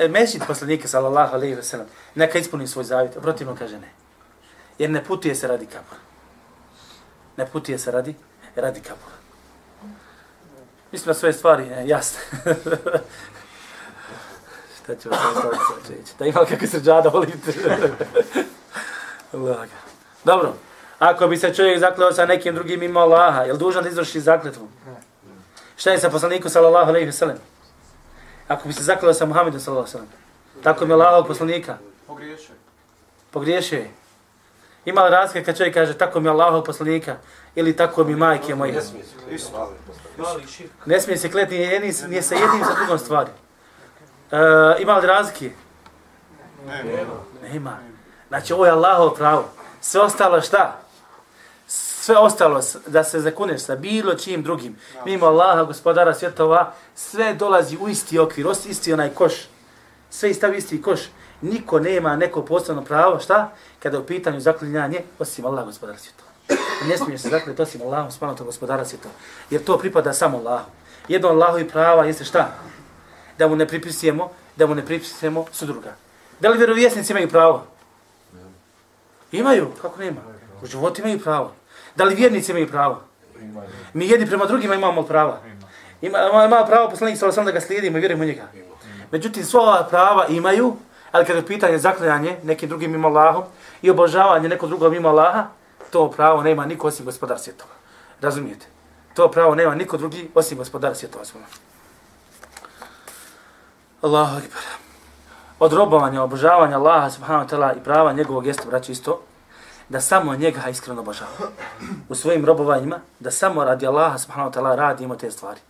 mesjid 0.08 0.42
poslanika 0.46 0.88
sallallahu 0.88 1.34
alejhi 1.34 1.54
ve 1.54 1.62
sellem 1.62 1.86
neka 2.14 2.38
ispuni 2.38 2.66
svoj 2.66 2.84
zavjet, 2.84 3.16
protivno 3.22 3.56
kaže 3.58 3.78
ne. 3.78 3.88
Jer 4.78 4.90
ne 4.90 5.04
putuje 5.04 5.34
se 5.34 5.48
radi 5.48 5.66
kabura. 5.66 6.00
Ne 7.36 7.46
putuje 7.46 7.78
se 7.78 7.90
radi 7.90 8.14
radi 8.56 8.80
kabura. 8.80 9.15
Mislim 10.92 11.06
da 11.06 11.14
sve 11.14 11.32
stvari 11.32 11.66
je 11.66 11.88
jasne. 11.88 12.20
Šta 14.82 14.96
ću 14.96 15.08
vam 15.10 15.34
sad 15.34 15.50
reći? 15.88 16.12
Da 16.18 16.26
ima 16.26 16.44
kakve 16.44 16.66
srđada 16.68 17.08
volite. 17.08 17.52
Dobro. 20.24 20.54
Ako 20.98 21.28
bi 21.28 21.36
se 21.36 21.54
čovjek 21.54 21.78
zakleo 21.80 22.12
sa 22.12 22.26
nekim 22.26 22.54
drugim 22.54 22.82
ima 22.82 23.00
Allaha, 23.00 23.42
je 23.42 23.52
li 23.52 23.58
dužan 23.58 23.82
da 23.82 23.88
izvrši 23.88 24.20
zakletvu? 24.20 24.68
Šta 25.76 25.90
je 25.90 25.98
sa 25.98 26.10
poslanikom 26.10 26.50
sallallahu 26.50 26.88
alejhi 26.88 27.06
ve 27.06 27.12
sellem? 27.12 27.38
Ako 28.48 28.68
bi 28.68 28.74
se 28.74 28.82
zaklao 28.82 29.14
sa 29.14 29.26
Muhammedom 29.26 29.60
sallallahu 29.60 29.88
alejhi 29.88 30.06
ve 30.06 30.08
sellem. 30.08 30.62
Tako 30.62 30.86
mi 30.86 30.92
Allahov 30.92 31.26
poslanika. 31.26 31.78
Pogriješio. 32.06 32.54
Pogriješio 33.30 33.78
je. 33.78 33.90
Ima 34.86 35.04
li 35.04 35.10
razlika 35.10 35.44
kad 35.44 35.56
čovjek 35.56 35.74
kaže 35.74 35.98
tako 35.98 36.20
mi 36.20 36.28
Allahov 36.28 36.64
poslanika 36.64 37.16
ili 37.54 37.76
tako 37.76 38.04
mi 38.04 38.16
majke 38.16 38.54
moje? 38.54 38.72
Ne 38.72 38.82
smije 38.82 39.04
se. 39.04 39.50
Ne 40.86 41.00
smije 41.00 41.16
se 41.16 41.30
kleti 41.30 41.58
ni, 41.58 41.86
ni 42.08 42.22
sa 42.22 42.34
jednim 42.34 42.64
sa 42.64 42.74
drugom 42.78 42.98
stvari. 42.98 43.30
Uh, 44.30 44.38
ima 44.80 44.98
li 44.98 45.06
razlike? 45.06 45.50
Nema. 46.66 47.12
Nema. 47.42 47.78
Znači 48.28 48.52
ovo 48.52 48.66
je 48.66 48.72
Allahov 48.72 49.14
pravo. 49.14 49.48
Sve 49.80 50.00
ostalo 50.00 50.40
šta? 50.40 50.80
Sve 51.66 52.16
ostalo 52.16 52.60
da 52.86 53.04
se 53.04 53.20
zakuneš 53.20 53.60
sa 53.62 53.76
bilo 53.76 54.14
čim 54.14 54.42
drugim. 54.42 54.76
Mimo 55.04 55.26
Allaha, 55.26 55.62
gospodara 55.62 56.14
svjetova, 56.14 56.72
sve 56.94 57.34
dolazi 57.34 57.76
u 57.80 57.88
isti 57.88 58.18
okvir, 58.18 58.46
isti 58.68 58.92
onaj 58.92 59.08
koš. 59.08 59.34
sve 60.10 60.34
stavi 60.34 60.56
isti 60.56 60.82
koš. 60.82 61.00
Niko 61.40 61.80
nema 61.80 62.16
neko 62.16 62.44
posebno 62.44 62.84
pravo, 62.84 63.20
šta? 63.20 63.52
Kada 63.82 63.96
je 63.96 64.00
u 64.00 64.06
pitanju 64.06 64.40
zaklinjanje, 64.40 65.00
osim 65.18 65.46
Allah 65.46 65.64
gospodara 65.64 65.98
svijeta. 65.98 66.24
Ne 66.88 66.98
smiješ 66.98 67.20
se 67.20 67.28
zakljeti 67.28 67.62
osim 67.62 67.82
Allahom, 67.82 68.10
spavno 68.10 68.34
to 68.34 68.44
gospodara 68.44 68.84
svijeta. 68.84 69.08
Jer 69.50 69.64
to 69.64 69.78
pripada 69.78 70.12
samo 70.12 70.38
Allahu. 70.38 70.70
Jedno 71.08 71.28
Allahu 71.28 71.58
i 71.58 71.68
prava 71.68 72.04
jeste 72.04 72.24
šta? 72.24 72.48
Da 73.38 73.48
mu 73.48 73.56
ne 73.56 73.68
pripisujemo, 73.68 74.30
da 74.56 74.66
mu 74.66 74.74
ne 74.74 74.86
pripisujemo 74.86 75.44
sudruga. 75.52 75.94
Da 76.40 76.48
li 76.48 76.58
vjerovjesnici 76.58 77.12
imaju 77.12 77.28
pravo? 77.28 77.66
Imaju, 79.32 79.70
kako 79.82 80.00
nema? 80.00 80.20
U 80.62 80.66
životu 80.66 81.00
imaju 81.00 81.20
pravo. 81.20 81.52
Da 81.96 82.04
li 82.04 82.14
vjernici 82.14 82.52
imaju 82.52 82.68
pravo? 82.68 83.02
Mi 83.94 84.08
jedni 84.08 84.26
prema 84.26 84.46
drugima 84.46 84.74
imamo 84.74 85.02
prava. 85.02 85.40
Ima, 86.02 86.18
ima, 86.46 86.64
pravo 86.66 86.90
poslanik 86.90 87.18
sallallahu 87.18 87.44
da 87.44 87.52
ga 87.52 87.60
slijedimo 87.60 87.98
i 87.98 88.00
vjerujemo 88.00 88.22
u 88.22 88.26
njega. 88.26 88.42
Međutim, 89.12 89.44
sva 89.44 89.60
ova 89.60 89.86
prava 89.90 90.26
imaju, 90.26 90.76
ali 91.16 91.24
kada 91.24 91.38
je 91.38 91.46
pitanje 91.46 91.78
zaklanjanje 91.78 92.36
nekim 92.42 92.68
drugim 92.68 92.92
mimo 92.92 93.08
Allahom 93.08 93.44
i 93.82 93.90
obožavanje 93.90 94.48
nekog 94.48 94.68
drugog 94.68 94.92
mimo 94.92 95.08
Allaha, 95.08 95.46
to 95.90 96.10
pravo 96.10 96.42
nema 96.42 96.66
niko 96.66 96.86
osim 96.86 97.04
gospodar 97.04 97.38
svjetova. 97.38 97.72
Razumijete? 98.20 98.66
To 99.14 99.30
pravo 99.30 99.54
nema 99.54 99.74
niko 99.74 99.96
drugi 99.96 100.30
osim 100.34 100.58
gospodar 100.58 100.96
svjetova. 100.96 101.24
Allahu 104.02 104.36
akbar. 104.36 104.62
Od 105.58 105.72
robovanja, 105.72 106.22
obožavanja 106.22 106.76
Allaha 106.76 107.10
subhanahu 107.10 107.48
wa 107.48 107.50
ta'ala 107.50 107.76
i 107.76 107.84
prava 107.84 108.12
njegovog 108.12 108.46
jeste, 108.46 108.66
braći, 108.66 108.92
isto, 108.92 109.20
da 109.88 110.00
samo 110.00 110.36
njega 110.36 110.68
iskreno 110.68 111.00
obožava. 111.00 111.30
U 112.08 112.14
svojim 112.14 112.44
robovanjima, 112.44 112.98
da 113.20 113.30
samo 113.30 113.64
radi 113.64 113.86
Allaha 113.86 114.18
subhanahu 114.18 114.50
wa 114.50 114.54
ta'ala 114.54 114.76
radimo 114.76 115.16
te 115.16 115.30
stvari. 115.30 115.60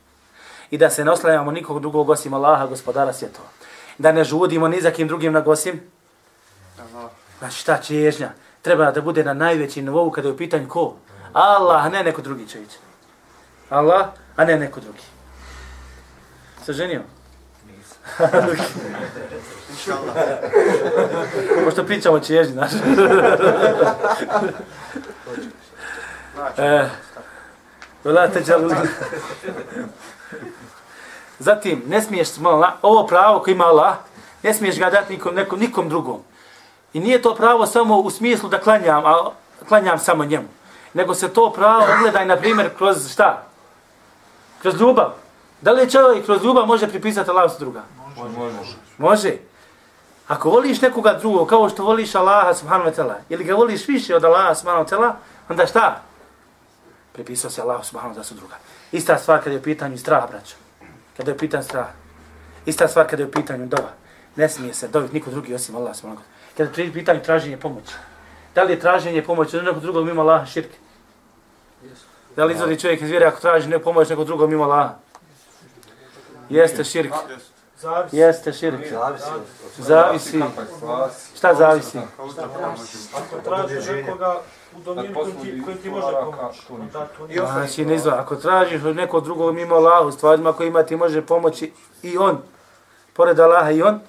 I 0.71 0.79
da 0.79 0.91
se 0.91 1.05
ne 1.05 1.11
oslanjamo 1.11 1.51
nikog 1.51 1.81
drugog 1.81 2.11
osim 2.11 2.35
Allaha, 2.35 2.67
gospodara 2.67 3.13
svjetova. 3.13 3.49
Da 3.99 4.13
ne 4.13 4.25
žudimo 4.25 4.69
ni 4.69 4.81
za 4.81 4.91
kim 4.91 5.09
drugim 5.09 5.33
nego 5.33 5.51
osim. 5.51 5.81
Znači 7.39 7.57
šta 7.57 7.79
čežnja? 7.83 8.31
Treba 8.63 8.91
da 8.91 9.01
bude 9.01 9.25
na 9.25 9.35
najvećim 9.35 9.85
nivou 9.85 10.11
kada 10.11 10.29
je 10.29 10.35
u 10.35 10.37
pitanju 10.37 10.69
ko? 10.69 10.97
Allah, 11.33 11.85
a 11.85 11.89
ne 11.89 12.05
neko 12.05 12.23
drugi 12.23 12.47
će 12.47 12.63
ići. 12.63 12.77
Allah, 13.71 14.07
a 14.37 14.45
ne 14.45 14.59
neko 14.59 14.81
drugi. 14.81 15.03
Se 16.65 16.73
ženio? 16.73 17.03
Pošto 21.65 21.85
pričamo 21.85 22.21
čežnji, 22.21 22.53
znaš. 22.53 22.71
e, 26.59 26.89
Zatim, 31.39 31.83
ne 31.87 32.03
smiješ 32.03 32.29
smola, 32.29 32.77
ovo 32.83 33.07
pravo 33.07 33.41
koje 33.41 33.53
ima 33.53 33.65
Allah, 33.65 33.95
ne 34.43 34.55
smiješ 34.55 34.79
ga 34.79 34.91
dati 34.91 35.13
nikom, 35.13 35.35
nekom, 35.35 35.59
nikom 35.59 35.89
drugom. 35.89 36.21
I 36.93 37.01
nije 37.01 37.23
to 37.23 37.35
pravo 37.35 37.67
samo 37.67 37.99
u 37.99 38.11
smislu 38.11 38.49
da 38.49 38.59
klanjam, 38.59 39.07
a 39.07 39.31
klanjam 39.69 39.99
samo 39.99 40.25
njemu. 40.25 40.49
Nego 40.95 41.15
se 41.15 41.29
to 41.29 41.53
pravo 41.53 41.87
ogledaj, 41.99 42.27
na 42.27 42.37
primjer, 42.37 42.77
kroz 42.77 43.13
šta? 43.13 43.43
Kroz 44.63 44.81
ljubav. 44.81 45.13
Da 45.61 45.73
li 45.73 45.91
čovjek 45.91 46.25
kroz 46.25 46.45
ljubav 46.45 46.67
može 46.67 46.89
pripisati 46.89 47.31
Allah 47.31 47.53
sa 47.53 47.59
druga? 47.59 47.83
Može. 48.37 48.77
Može. 48.99 49.33
Ako 50.29 50.51
voliš 50.51 50.81
nekoga 50.81 51.13
drugog, 51.13 51.49
kao 51.49 51.69
što 51.69 51.85
voliš 51.85 52.15
Allaha 52.15 52.55
subhanahu 52.55 52.91
wa 52.91 52.95
ta'ala, 52.95 53.15
ili 53.29 53.45
ga 53.45 53.55
voliš 53.55 53.89
više 53.89 54.17
od 54.17 54.25
Allaha 54.25 54.55
subhanahu 54.55 54.85
wa 54.85 54.97
ta'ala, 54.97 55.13
onda 55.49 55.67
šta? 55.67 56.01
Pripisao 57.13 57.51
se 57.51 57.63
Allah 57.63 57.85
subhanahu 57.85 58.21
wa 58.21 58.23
ta'ala 58.23 58.37
druga. 58.37 58.55
Ista 58.93 59.19
stvar 59.19 59.39
kada 59.39 59.51
je 59.51 59.59
u 59.59 59.63
pitanju 59.63 59.99
strah, 59.99 60.31
braćo. 60.31 60.66
Kada 61.17 61.31
je 61.31 61.35
u 61.35 61.39
pitanju 61.39 61.63
strah. 61.63 61.87
Ista 62.67 62.89
stvar 62.89 63.07
kada 63.07 63.23
je 63.23 63.29
u 63.29 63.31
pitanju 63.31 63.67
dova. 63.67 63.91
Ne 64.37 64.49
smije 64.49 64.75
se 64.75 64.89
dobiti 64.89 65.15
niko 65.15 65.31
drugi 65.31 65.55
osim 65.55 65.77
Allah 65.77 65.97
subhanahu 65.97 66.23
wa. 66.23 66.57
Kada 66.57 66.83
je 66.83 66.91
u 66.91 66.93
pitanju 66.93 67.23
traženje 67.23 67.57
pomoći. 67.57 67.93
Da 68.55 68.63
li 68.63 68.73
je 68.73 68.81
traženje 68.81 69.23
pomoći 69.23 69.57
od 69.57 69.65
nekog 69.65 69.83
drugog 69.83 70.07
mimo 70.07 70.23
Allaha 70.23 70.47
širk? 70.47 70.71
Da 72.37 72.45
li 72.45 72.55
izvodi 72.55 72.81
čovjek 72.81 73.03
iz 73.03 73.11
vjere 73.11 73.27
ako 73.27 73.41
traži 73.41 73.69
neku 73.69 73.85
pomoć 73.85 74.09
nekog 74.09 74.27
drugog 74.27 74.51
mimo 74.51 74.65
Allaha? 74.65 74.95
Jeste 76.49 76.85
širk. 76.85 77.13
Zavisi. 77.79 78.17
Jeste 78.17 78.53
širk. 78.53 78.81
Zavisi. 79.79 80.43
Šta 81.37 81.55
zavisi? 81.55 81.99
Ako 83.15 83.39
tražiš 83.45 83.87
nekoga 83.87 84.41
u 84.77 84.81
dominu 84.85 85.15
koji 85.65 85.77
ti 85.77 85.91
može 85.91 86.13
pomoći. 86.25 86.63
Znači, 87.35 87.85
ne 87.85 87.99
znam, 87.99 88.19
ako 88.19 88.37
tražiš 88.37 88.85
od 88.85 88.97
nekog 88.97 89.25
drugog 89.25 89.55
mimo 89.55 89.75
Allaha, 89.75 90.07
u 90.07 90.13
stvarima 90.13 90.53
kojima 90.53 90.83
ti 90.83 90.97
može 90.97 91.23
pomoći 91.23 91.73
i 92.03 92.19
on, 92.19 92.39
pored 93.13 93.41
Allaha 93.41 93.71
i 93.71 93.83
on, 93.83 94.01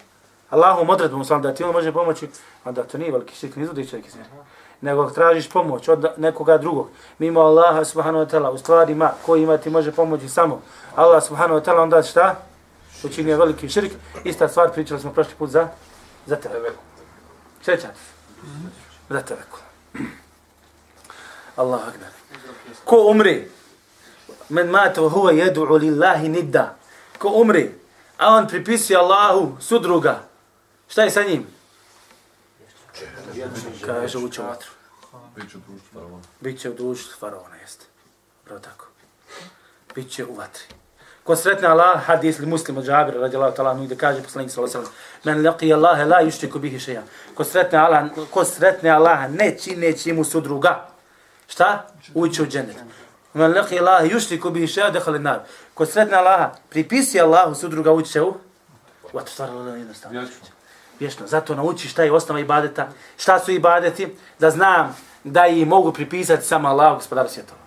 Allahom 0.50 0.90
odredbom 0.90 1.26
sam 1.26 1.42
da 1.42 1.54
ti 1.54 1.64
on 1.64 1.72
može 1.72 1.92
pomoći, 1.92 2.28
onda 2.66 2.84
to 2.84 2.98
nije 2.98 3.12
veliki 3.12 3.36
širk, 3.36 3.56
ne 3.56 3.64
izvodi 3.64 3.90
čovjek 3.90 4.08
iz 4.08 4.16
vjere 4.16 4.30
nego 4.82 5.02
ako 5.02 5.12
tražiš 5.12 5.50
pomoć 5.50 5.88
od 5.88 6.06
nekoga 6.18 6.58
drugog, 6.58 6.90
mimo 7.20 7.40
Allaha 7.40 7.86
subhanahu 7.86 8.26
wa 8.26 8.30
ta'ala, 8.30 8.50
u 8.50 8.58
stvarima 8.58 9.12
kojima 9.26 9.58
ti 9.58 9.70
može 9.70 9.92
pomoći 9.92 10.30
samo 10.30 10.62
Allah 10.96 11.24
subhanahu 11.24 11.60
wa 11.60 11.66
ta'ala, 11.66 11.82
onda 11.82 12.04
šta? 12.04 12.36
Učinio 13.04 13.38
veliki 13.38 13.70
širk. 13.70 13.92
Ista 14.24 14.48
stvar, 14.48 14.72
pričali 14.72 15.00
smo 15.00 15.12
prošli 15.12 15.34
put 15.38 15.50
za, 15.50 15.68
za 16.26 16.36
tebe. 16.36 16.72
Sjećate? 17.62 18.00
Za 19.10 19.22
tebe. 19.22 19.42
Allah 21.58 21.88
akbar. 21.88 22.10
Ko 22.86 23.10
umri? 23.12 23.50
Men 24.50 24.70
mato 24.70 25.10
huwa 25.10 25.32
jedu'u 25.34 25.80
lillahi 25.80 26.30
nidda. 26.30 26.76
Ko 27.20 27.30
umri? 27.30 27.76
A 28.18 28.34
on 28.34 28.48
pripisuje 28.48 28.98
Allahu 28.98 29.58
sudruga. 29.60 30.24
Šta 30.88 31.04
je 31.04 31.12
sa 31.12 31.24
njim? 31.24 31.48
Kaže, 33.86 34.18
uće 34.18 34.42
u 34.42 34.46
vatru. 34.46 34.70
Biće 35.36 35.58
u 35.58 35.62
društvu 35.62 35.90
faraona. 35.94 36.24
Biće 36.40 36.70
u 36.70 36.74
društvu 36.74 37.14
faraona, 37.20 37.56
jeste. 37.56 37.86
Pravo 38.44 38.60
tako. 38.60 38.86
Biće 39.96 40.26
u 40.26 40.36
vatri. 40.36 40.64
Ko 41.24 41.36
sretne 41.36 41.68
Allah, 41.68 42.06
hadis 42.06 42.40
li 42.40 42.46
muslim 42.46 42.78
od 42.78 42.86
Džabira, 42.86 43.20
radi 43.20 43.36
Allah 43.36 43.54
ta'ala, 43.54 43.86
gdje 43.86 43.98
kaže 43.98 44.24
poslanik 44.24 44.52
sallallahu 44.52 44.78
alaihi 44.78 44.90
sallam, 44.90 45.36
men 45.36 45.46
laqi 45.46 45.74
Allahe 45.74 46.06
la 46.06 46.22
yushtiku 46.24 46.60
bihi 46.60 46.80
šeja. 46.80 47.04
Ko 47.36 47.44
sretne 47.44 47.80
Allah, 47.80 48.10
ko 48.32 48.46
sretne 48.46 48.90
Allah, 48.90 49.30
ne 49.32 49.58
čineći 49.58 50.14
mu 50.14 50.24
su 50.24 50.42
druga. 50.42 50.97
Šta? 51.48 51.88
Uće 52.14 52.44
u 52.44 52.48
džennet. 52.48 52.78
Men 53.34 53.54
laqi 53.54 53.80
Allahe 53.80 54.08
yushtiku 54.08 54.52
bihi 54.52 54.68
šeja, 54.68 54.90
dehali 54.90 55.20
nar. 55.20 55.40
Ko 55.74 55.86
sretne 55.86 56.18
Allah, 56.18 56.52
pripisi 56.70 57.22
Allahu 57.22 57.56
su 57.56 57.68
druga, 57.68 57.92
uće 57.92 58.22
u 58.22 58.34
vatru. 59.14 59.34
Stvarno 59.34 59.76
jednostavno. 59.76 60.28
Vječno. 61.00 61.28
Zato 61.28 61.56
nauči 61.56 61.88
šta 61.88 62.04
je 62.04 62.12
osnova 62.12 62.40
ibadeta, 62.40 62.88
šta 63.18 63.40
su 63.40 63.52
ibadeti, 63.52 64.08
da 64.40 64.50
znam 64.50 64.96
da 65.24 65.48
i 65.48 65.66
mogu 65.66 65.94
pripisati 65.94 66.46
samo 66.46 66.68
Allahu 66.68 66.96
gospodaru 66.96 67.30
svjetova. 67.30 67.60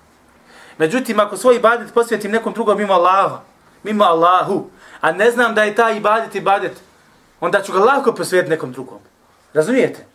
Međutim, 0.79 1.21
ako 1.21 1.37
svoj 1.37 1.57
ibadet 1.57 1.95
posvjetim 1.95 2.31
nekom 2.31 2.53
drugom 2.53 2.79
mimo 2.79 2.93
Allaha, 2.93 3.41
mimo 3.83 4.05
Allahu, 4.05 4.71
a 5.01 5.13
ne 5.13 5.31
znam 5.31 5.55
da 5.55 5.63
je 5.63 5.75
taj 5.75 5.97
ibadet 5.97 6.35
ibadet, 6.35 6.73
onda 7.41 7.63
ću 7.63 7.73
ga 7.73 7.79
lako 7.79 8.15
posvjetiti 8.15 8.51
nekom 8.51 8.73
drugom. 8.73 8.99
Razumijete? 9.55 10.07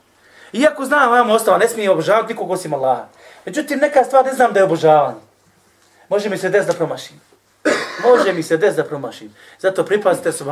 Iako 0.54 0.86
znam, 0.86 1.12
vam 1.12 1.30
ostava, 1.30 1.58
ne 1.58 1.68
smije 1.68 1.92
obožavati 1.92 2.34
nikog 2.34 2.52
osim 2.52 2.74
Allaha. 2.74 3.06
Međutim, 3.46 3.80
neka 3.80 4.04
stvar 4.04 4.26
ne 4.26 4.34
znam 4.34 4.54
da 4.54 4.60
je 4.60 4.66
obožavanje. 4.66 5.20
Može 6.10 6.30
mi 6.30 6.38
se 6.38 6.50
des 6.50 6.66
da 6.66 6.74
promašim. 6.74 7.22
Može 8.04 8.34
mi 8.34 8.44
se 8.44 8.58
des 8.58 8.76
da 8.76 8.84
promašim. 8.84 9.36
Zato 9.60 9.86
pripazite 9.86 10.32
se 10.32 10.44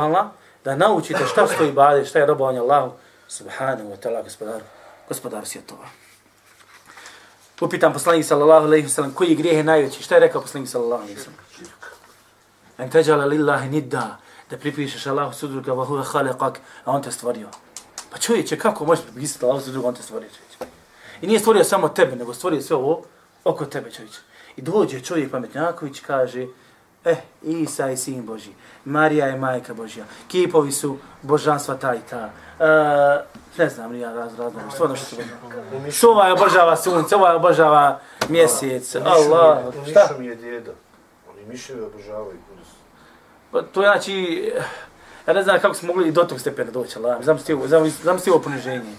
da 0.64 0.76
naučite 0.76 1.26
šta 1.26 1.46
stoji 1.46 1.72
bade, 1.72 2.04
šta 2.04 2.18
je 2.18 2.26
robovanje 2.26 2.58
Allahu, 2.58 2.92
subhanahu 3.28 3.90
wa 3.90 3.96
ta'ala, 3.96 4.22
gospodaru, 4.22 4.64
gospodaru 5.08 5.46
svjetova. 5.46 5.84
Upitam 7.60 7.92
poslanik 7.92 8.26
sallallahu 8.26 8.66
alaihi 8.66 8.86
wa 8.86 8.90
sallam, 8.90 9.14
koji 9.14 9.34
grijeh 9.34 9.56
je 9.56 9.64
najveći? 9.64 10.02
Šta 10.02 10.14
je 10.14 10.20
rekao 10.20 10.40
poslanik 10.40 10.68
sallallahu 10.68 11.02
alaihi 11.02 11.20
wa 11.20 11.24
sallam? 11.24 11.40
En 12.78 12.90
teđala 12.90 13.24
lillahi 13.24 13.68
nidda, 13.68 14.18
da 14.50 14.56
pripišeš 14.56 15.06
Allahu 15.06 15.34
sudruga, 15.34 15.72
wa 15.72 15.86
huve 15.86 16.02
khaliqak, 16.02 16.54
a 16.84 16.90
on 16.90 17.02
te 17.02 17.12
stvorio. 17.12 17.48
Pa 18.10 18.18
čovječe, 18.18 18.58
kako 18.58 18.84
možeš 18.84 19.04
pripisati 19.04 19.44
Allahu 19.44 19.60
sudruga, 19.64 19.88
on 19.88 19.94
te 19.94 20.02
stvorio? 20.02 20.28
I 21.24 21.26
nije 21.26 21.40
stvorio 21.40 21.64
samo 21.64 21.88
tebe, 21.88 22.16
nego 22.16 22.34
stvorio 22.34 22.62
sve 22.62 22.76
ovo 22.76 23.02
oko 23.44 23.64
tebe 23.64 23.90
čovječe. 23.90 24.18
I 24.56 24.62
dođe 24.62 25.00
čovjek 25.00 25.30
pametnjaković, 25.30 26.00
kaže, 26.00 26.46
Eh, 27.04 27.16
Isa 27.42 27.86
je 27.86 27.96
sin 27.96 28.26
Boži, 28.26 28.50
Marija 28.84 29.26
je 29.26 29.36
majka 29.36 29.74
Božja, 29.74 30.04
kipovi 30.28 30.72
su 30.72 30.96
božanstva 31.22 31.74
ta 31.74 31.94
i 31.94 31.98
ta. 32.10 32.30
Uh, 32.58 33.58
ne 33.58 33.68
znam, 33.68 33.92
nija 33.92 34.12
raz, 34.12 34.38
raz, 34.38 34.54
raz, 34.54 34.72
stvarno 34.72 34.96
što 34.96 35.06
se. 35.06 35.24
Što 35.90 36.10
ovaj 36.10 36.32
obožava 36.32 36.76
sunce, 36.76 37.16
ovaj 37.16 37.34
obožava 37.34 38.00
mjesec, 38.28 38.94
Allah, 38.94 39.58
šta? 39.90 40.00
Mišo 40.02 40.18
mi 40.18 40.26
je 40.26 40.34
djeda, 40.34 40.72
oni 41.32 41.46
miševi 41.46 41.82
obožavaju. 41.82 42.38
Pa 43.50 43.62
to 43.62 43.80
znači, 43.80 44.52
ja 45.26 45.34
ne 45.34 45.42
znam 45.42 45.60
kako 45.60 45.74
smo 45.74 45.86
mogli 45.86 46.08
i 46.08 46.12
do 46.12 46.24
tog 46.24 46.40
stepena 46.40 46.70
doći, 46.70 46.98
Allah, 46.98 47.24
znam 48.02 48.18
sti 48.18 48.30
ovo 48.30 48.40
poniženje. 48.40 48.94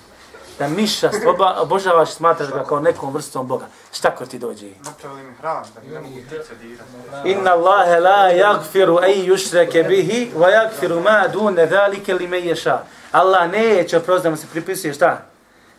Da 0.59 0.67
miša 0.67 1.09
oba, 1.27 1.55
obožavaš 1.59 2.09
i 2.09 2.13
smatraš 2.13 2.50
ga 2.50 2.63
kao 2.63 2.79
nekom 2.79 3.13
vrstom 3.13 3.47
Boga. 3.47 3.65
Šta 3.93 4.15
ko 4.15 4.25
ti 4.25 4.39
dođe? 4.39 4.67
Napravili 4.85 5.24
mi 5.24 5.33
hram, 5.35 5.63
da 5.75 5.93
ne 5.93 6.01
mogu 6.01 6.15
dirati. 6.29 7.29
Inna 7.29 7.51
Allahe 7.51 8.00
la 8.00 8.29
yagfiru 8.31 9.03
ej 9.03 9.29
yushreke 9.29 9.83
bihi, 9.88 10.31
wa 10.35 10.50
yagfiru 10.50 11.03
ma 11.03 11.27
dune 11.27 11.65
dhalike 11.65 12.13
li 12.13 12.27
me 12.27 12.41
ješa. 12.41 12.79
Allah 13.12 13.51
neće 13.51 13.97
oprosti 13.97 14.29
da 14.29 14.35
se 14.35 14.47
pripisuje 14.51 14.93
šta? 14.93 15.21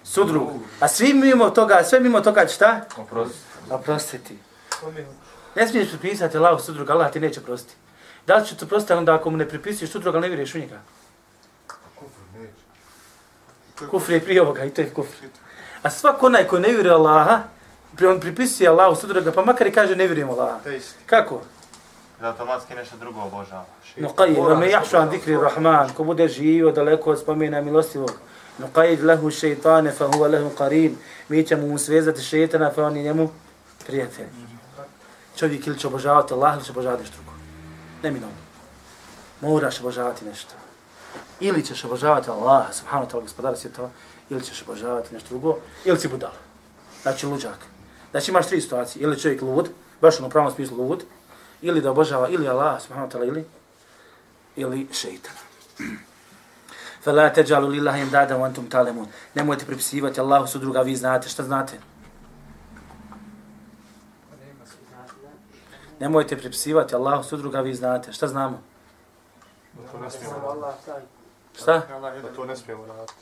Sudru. 0.05 0.51
A 0.81 0.89
svi 0.89 1.15
mimo 1.15 1.51
toga, 1.51 1.85
sve 1.85 2.01
mimo 2.01 2.21
toga 2.21 2.47
će 2.47 2.55
šta? 2.55 2.81
Oprosti. 2.97 3.39
Oprostiti. 3.71 4.39
Ne 5.55 5.69
smiješ 5.69 5.89
pripisati 5.89 6.37
Allahu 6.37 6.63
sudruga, 6.63 6.93
Allah 6.93 7.13
ti 7.13 7.21
neće 7.21 7.41
prostiti. 7.41 7.75
Da 8.27 8.37
li 8.37 8.47
će 8.47 8.57
te 8.57 8.67
prostiti 8.67 8.93
onda 8.93 9.15
ako 9.15 9.31
mu 9.31 9.37
ne 9.37 9.49
pripisuješ 9.49 9.91
sudruga, 9.91 10.21
ne 10.21 10.29
vjeruješ 10.29 10.55
u 10.55 10.59
njega? 10.59 10.81
Kufr 13.91 14.13
je 14.13 14.21
prije 14.21 14.43
ovoga 14.43 14.65
i 14.65 14.71
to 14.71 14.81
je 14.81 14.91
kufr. 14.91 15.27
A 15.83 15.91
svak 15.91 16.23
onaj 16.23 16.47
ko 16.47 16.59
ne 16.59 16.69
vjeruje 16.69 16.95
Allaha, 16.95 17.43
on 18.11 18.21
pripisuje 18.21 18.69
Allahu 18.69 18.97
sudruga, 18.97 19.33
pa 19.33 19.45
makar 19.45 19.67
i 19.67 19.73
kaže 19.73 19.97
ne 19.97 20.07
vjerujem 20.07 20.31
Allaha. 20.31 20.71
Je. 20.71 20.81
Kako? 21.07 21.41
Da 22.21 22.27
automatski 22.27 22.75
nešto 22.75 22.97
drugo 22.97 23.21
obožavaš. 23.21 23.97
No 23.97 24.09
qajid, 24.09 24.37
wa 24.37 24.59
me 24.59 24.71
jahšu 24.71 24.97
an 24.97 25.11
zikri 25.11 25.37
rahman, 25.37 25.93
ko 25.95 26.05
bude 26.05 26.29
živio 26.29 26.73
daleko 26.73 27.11
od 27.11 27.21
spomena 27.21 27.61
milostivog. 27.61 28.13
No 28.59 28.69
qajid 28.75 29.05
lehu 29.05 29.31
šeitane, 29.31 29.93
fa 29.93 30.09
huwa 30.09 30.31
lehu 30.31 30.51
qarin. 30.59 30.95
Mi 31.29 31.47
ćemo 31.47 31.67
mu 31.67 31.79
svezati 31.79 32.23
šeitana, 32.23 32.71
fa 32.71 32.85
oni 32.85 33.03
njemu 33.03 33.31
prijatelj. 33.87 34.27
Čovjek 35.37 35.67
ili 35.67 35.79
će 35.79 35.87
obožavati 35.87 36.35
Allah, 36.35 36.55
ili 36.55 36.65
će 36.65 36.73
obožavati 36.73 37.03
nešto 37.03 37.17
drugo. 37.17 37.33
Neminovno. 38.03 38.37
Moraš 39.41 39.81
obožavati 39.81 40.25
nešto 40.25 40.55
ili 41.41 41.65
ćeš 41.65 41.85
obožavati 41.85 42.31
Allaha, 42.31 42.73
subhanahu 42.73 43.07
wa 43.07 43.13
ta'ala, 43.13 43.23
gospodara 43.23 43.57
svjetova, 43.57 43.91
ili 44.31 44.45
ćeš 44.45 44.63
obožavati 44.63 45.15
nešto 45.15 45.29
drugo, 45.29 45.59
ili 45.85 45.99
si 45.99 46.09
budala. 46.09 46.39
Znači, 47.03 47.27
luđak. 47.27 47.59
Znači, 48.11 48.31
imaš 48.31 48.47
tri 48.47 48.61
situacije. 48.61 49.03
Ili 49.03 49.21
čovjek 49.21 49.43
lud, 49.43 49.69
baš 50.01 50.21
ono 50.21 50.29
pravom 50.29 50.53
smislu 50.53 50.89
lud, 50.89 51.05
ili 51.63 51.81
da 51.81 51.91
obožava 51.91 52.29
ili 52.29 52.49
Allaha, 52.49 52.81
subhanahu 52.81 53.11
wa 53.11 53.15
ta'ala, 53.15 53.29
ili, 53.29 53.45
ili 54.57 54.89
šeitana. 54.93 55.39
فلا 57.07 57.31
lillahi 57.31 58.05
لله 58.05 58.35
wa 58.35 58.45
antum 58.45 58.69
talemun. 58.69 59.07
nemojte 59.35 59.65
pripisivati 59.65 60.21
Allahu 60.21 60.47
su 60.47 60.59
druga 60.59 60.81
vi 60.81 60.97
znate 60.97 61.29
šta 61.29 61.43
znate 61.43 61.79
nemojte 66.01 66.37
pripisivati 66.37 66.95
Allahu 66.95 67.23
su 67.23 67.37
druga 67.37 67.61
vi 67.61 67.75
znate 67.75 68.13
šta 68.13 68.27
znamo 68.27 68.63
Allah 70.51 70.75
taj 70.87 71.16
šta 71.57 71.83
Da 72.23 72.33
to 72.37 72.45
ne 72.45 72.57
smijemo 72.57 72.87
raditi. 72.87 73.13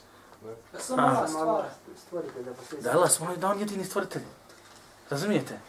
Samo 0.79 1.01
A. 1.01 1.05
Allah 1.05 1.29
stvar. 1.29 1.63
Stvorite 1.97 2.43
da 2.43 2.51
da 2.81 2.97
Allah 2.97 3.37
da 3.37 3.47
on 3.47 3.59
jedini 3.59 3.83
stvoritelj 3.85 4.21
razumijete 5.09 5.59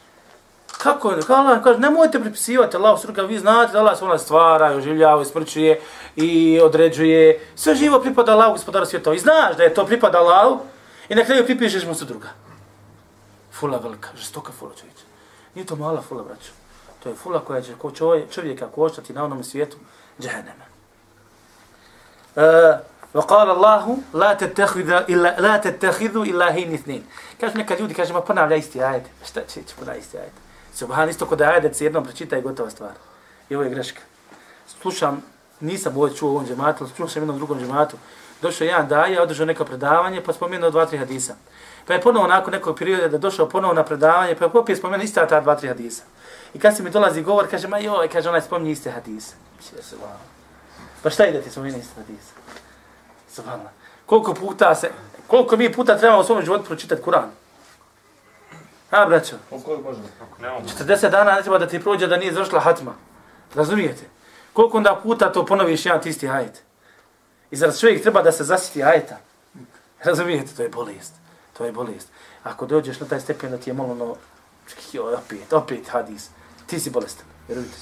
Kako 0.79 1.11
je? 1.11 1.21
Kako 1.21 1.33
Allah 1.33 1.63
kaže, 1.63 1.79
nemojte 1.79 2.21
pripisivati 2.21 2.77
Allah 2.77 2.99
struka, 2.99 3.23
vi 3.23 3.39
znate 3.39 3.73
da 3.73 3.79
Allah 3.79 3.99
svoj 3.99 4.19
stvara, 4.19 4.73
i 4.73 4.77
oživljava, 4.77 5.23
i 5.23 5.25
smrćuje, 5.25 5.81
i 6.17 6.61
određuje. 6.63 7.47
Sve 7.55 7.75
živo 7.75 8.01
pripada 8.01 8.33
Allahu, 8.33 8.53
gospodaru 8.53 8.87
svjetova. 8.87 9.17
I 9.17 9.19
znaš 9.19 9.57
da 9.57 9.63
je 9.63 9.75
to 9.75 9.87
pripada 9.87 10.19
Allahu, 10.19 10.61
i 11.09 11.15
na 11.15 11.25
kraju 11.25 11.45
pripišeš 11.45 11.87
mu 11.87 11.95
se 11.95 12.05
druga. 12.05 12.29
Fula 13.53 13.79
velika, 13.79 14.09
žestoka 14.17 14.53
fula 14.53 14.73
čovječe. 14.81 15.05
Nije 15.55 15.67
to 15.67 15.77
mala 15.77 16.03
fula, 16.03 16.23
braćo. 16.23 16.51
To 17.03 17.09
je 17.09 17.15
fula 17.15 17.41
koja 17.41 17.63
će 17.63 17.75
ko 17.79 17.91
čovjek, 17.91 18.31
čovjeka 18.31 18.67
koštati 18.67 19.13
na 19.13 19.25
onom 19.25 19.45
svijetu 19.45 19.77
džehennema. 20.21 20.76
Uh, 22.36 22.42
وقال 23.14 23.50
الله 23.50 23.98
لا 24.14 24.34
تتخذ 24.34 24.90
الا 24.92 25.40
لا 25.40 25.58
تتخذوا 25.58 26.26
الهين 26.26 26.74
اثنين 26.74 27.04
kaže 27.42 27.58
neka 27.58 27.76
ljudi 27.76 27.94
kaže 27.94 28.14
ma 28.14 28.22
ponavlja 28.22 28.56
isti 28.56 28.84
ajet 28.84 29.04
šta 29.26 29.42
će 29.48 29.64
će 29.64 29.76
ponavlja 29.80 30.00
isti 30.00 30.18
ajet 30.18 30.32
subhan 30.74 31.10
isto 31.10 31.26
kod 31.26 31.42
ajet 31.42 31.76
se 31.76 31.84
jednom 31.84 32.04
pročita 32.04 32.38
i 32.38 32.42
gotova 32.42 32.70
stvar 32.70 32.92
i 33.50 33.56
ovo 33.56 33.64
je 33.64 33.70
greška 33.70 34.02
slušam 34.82 35.24
nisam 35.60 35.98
ovo 35.98 36.10
čuo 36.10 36.30
u 36.30 36.32
ovom 36.32 36.48
džematu 36.48 36.84
ali 36.84 36.94
slušam 36.96 37.22
jednom 37.22 37.38
drugom 37.38 37.60
džematu 37.60 37.98
došao 38.42 38.66
jedan 38.66 38.88
daje 38.88 39.22
održao 39.22 39.46
neko 39.46 39.66
predavanje 39.66 40.24
pa 40.24 40.34
spomenuo 40.34 40.70
dva 40.70 40.86
tri 40.86 40.98
hadisa 40.98 41.36
pa 41.88 41.94
je 41.94 42.02
ponovo 42.02 42.28
nakon 42.28 42.54
nekog 42.54 42.78
perioda 42.78 43.08
da 43.08 43.18
došao 43.18 43.50
ponovo 43.50 43.74
na 43.74 43.84
predavanje 43.84 44.36
pa 44.36 44.46
je 44.46 44.52
opet 44.54 44.78
spomenuo 44.78 45.04
ista 45.04 45.28
ta 45.28 45.42
dva 45.42 45.56
tri 45.56 45.68
hadisa 45.68 46.04
i 46.54 46.60
kad 46.60 46.78
se 46.78 46.84
mi 46.84 46.90
dolazi 46.90 47.22
govor 47.22 47.48
kaže 47.50 47.68
ma 47.68 47.78
joj 47.78 48.08
kaže 48.08 48.30
onaj 48.30 48.42
spominje 48.42 48.72
iste 48.72 48.92
hadise 48.92 49.36
pa 51.07 51.11
šta 51.11 51.27
ide 51.27 51.43
ti 51.43 51.51
spominje 51.51 51.79
iste 51.79 51.95
hadise 51.97 52.33
Subhanallah. 53.31 53.73
Koliko 54.07 54.35
puta 54.35 54.75
se, 54.75 54.91
koliko 55.27 55.57
mi 55.57 55.73
puta 55.73 55.99
trebamo 55.99 56.21
u 56.21 56.25
svom 56.25 56.43
životu 56.43 56.65
pročitati 56.65 57.03
Kur'an? 57.03 57.29
A, 58.91 59.07
braćo, 59.07 59.37
Koliko 59.51 59.83
možemo? 59.83 60.07
Ako 60.23 60.43
ne 60.43 60.51
mogu. 60.51 60.67
40 60.67 61.11
dana 61.11 61.33
ne 61.33 61.43
treba 61.43 61.59
da 61.59 61.69
ti 61.69 61.81
prođe 61.81 62.07
da 62.07 62.17
nije 62.17 62.33
završila 62.33 62.61
hatma. 62.61 62.95
Razumijete? 63.55 64.05
Koliko 64.53 64.77
onda 64.77 65.01
puta 65.03 65.33
to 65.33 65.47
ponoviš 65.47 65.87
jedan 65.87 66.01
ti 66.03 66.09
isti 66.09 66.29
ajet? 66.29 66.63
I 67.51 67.57
zar 67.57 67.77
čovjek 67.81 68.03
treba 68.03 68.23
da 68.23 68.33
se 68.33 68.45
zasiti 68.45 68.83
ajeta? 68.83 69.17
Razumijete? 70.05 70.55
To 70.57 70.63
je 70.63 70.69
bolest. 70.69 71.15
To 71.59 71.65
je 71.65 71.73
bolest. 71.73 72.09
Ako 72.43 72.67
dođeš 72.67 73.01
na 73.01 73.07
taj 73.07 73.21
stepen 73.21 73.51
da 73.51 73.59
ti 73.59 73.71
je 73.71 73.75
malo 73.75 73.93
ono, 73.93 74.17
joj, 74.93 75.15
opet, 75.15 75.53
opet 75.53 75.89
hadis. 75.89 76.31
Ti 76.67 76.81
si 76.81 76.91
bolestan, 76.91 77.27
vjerujte. 77.49 77.77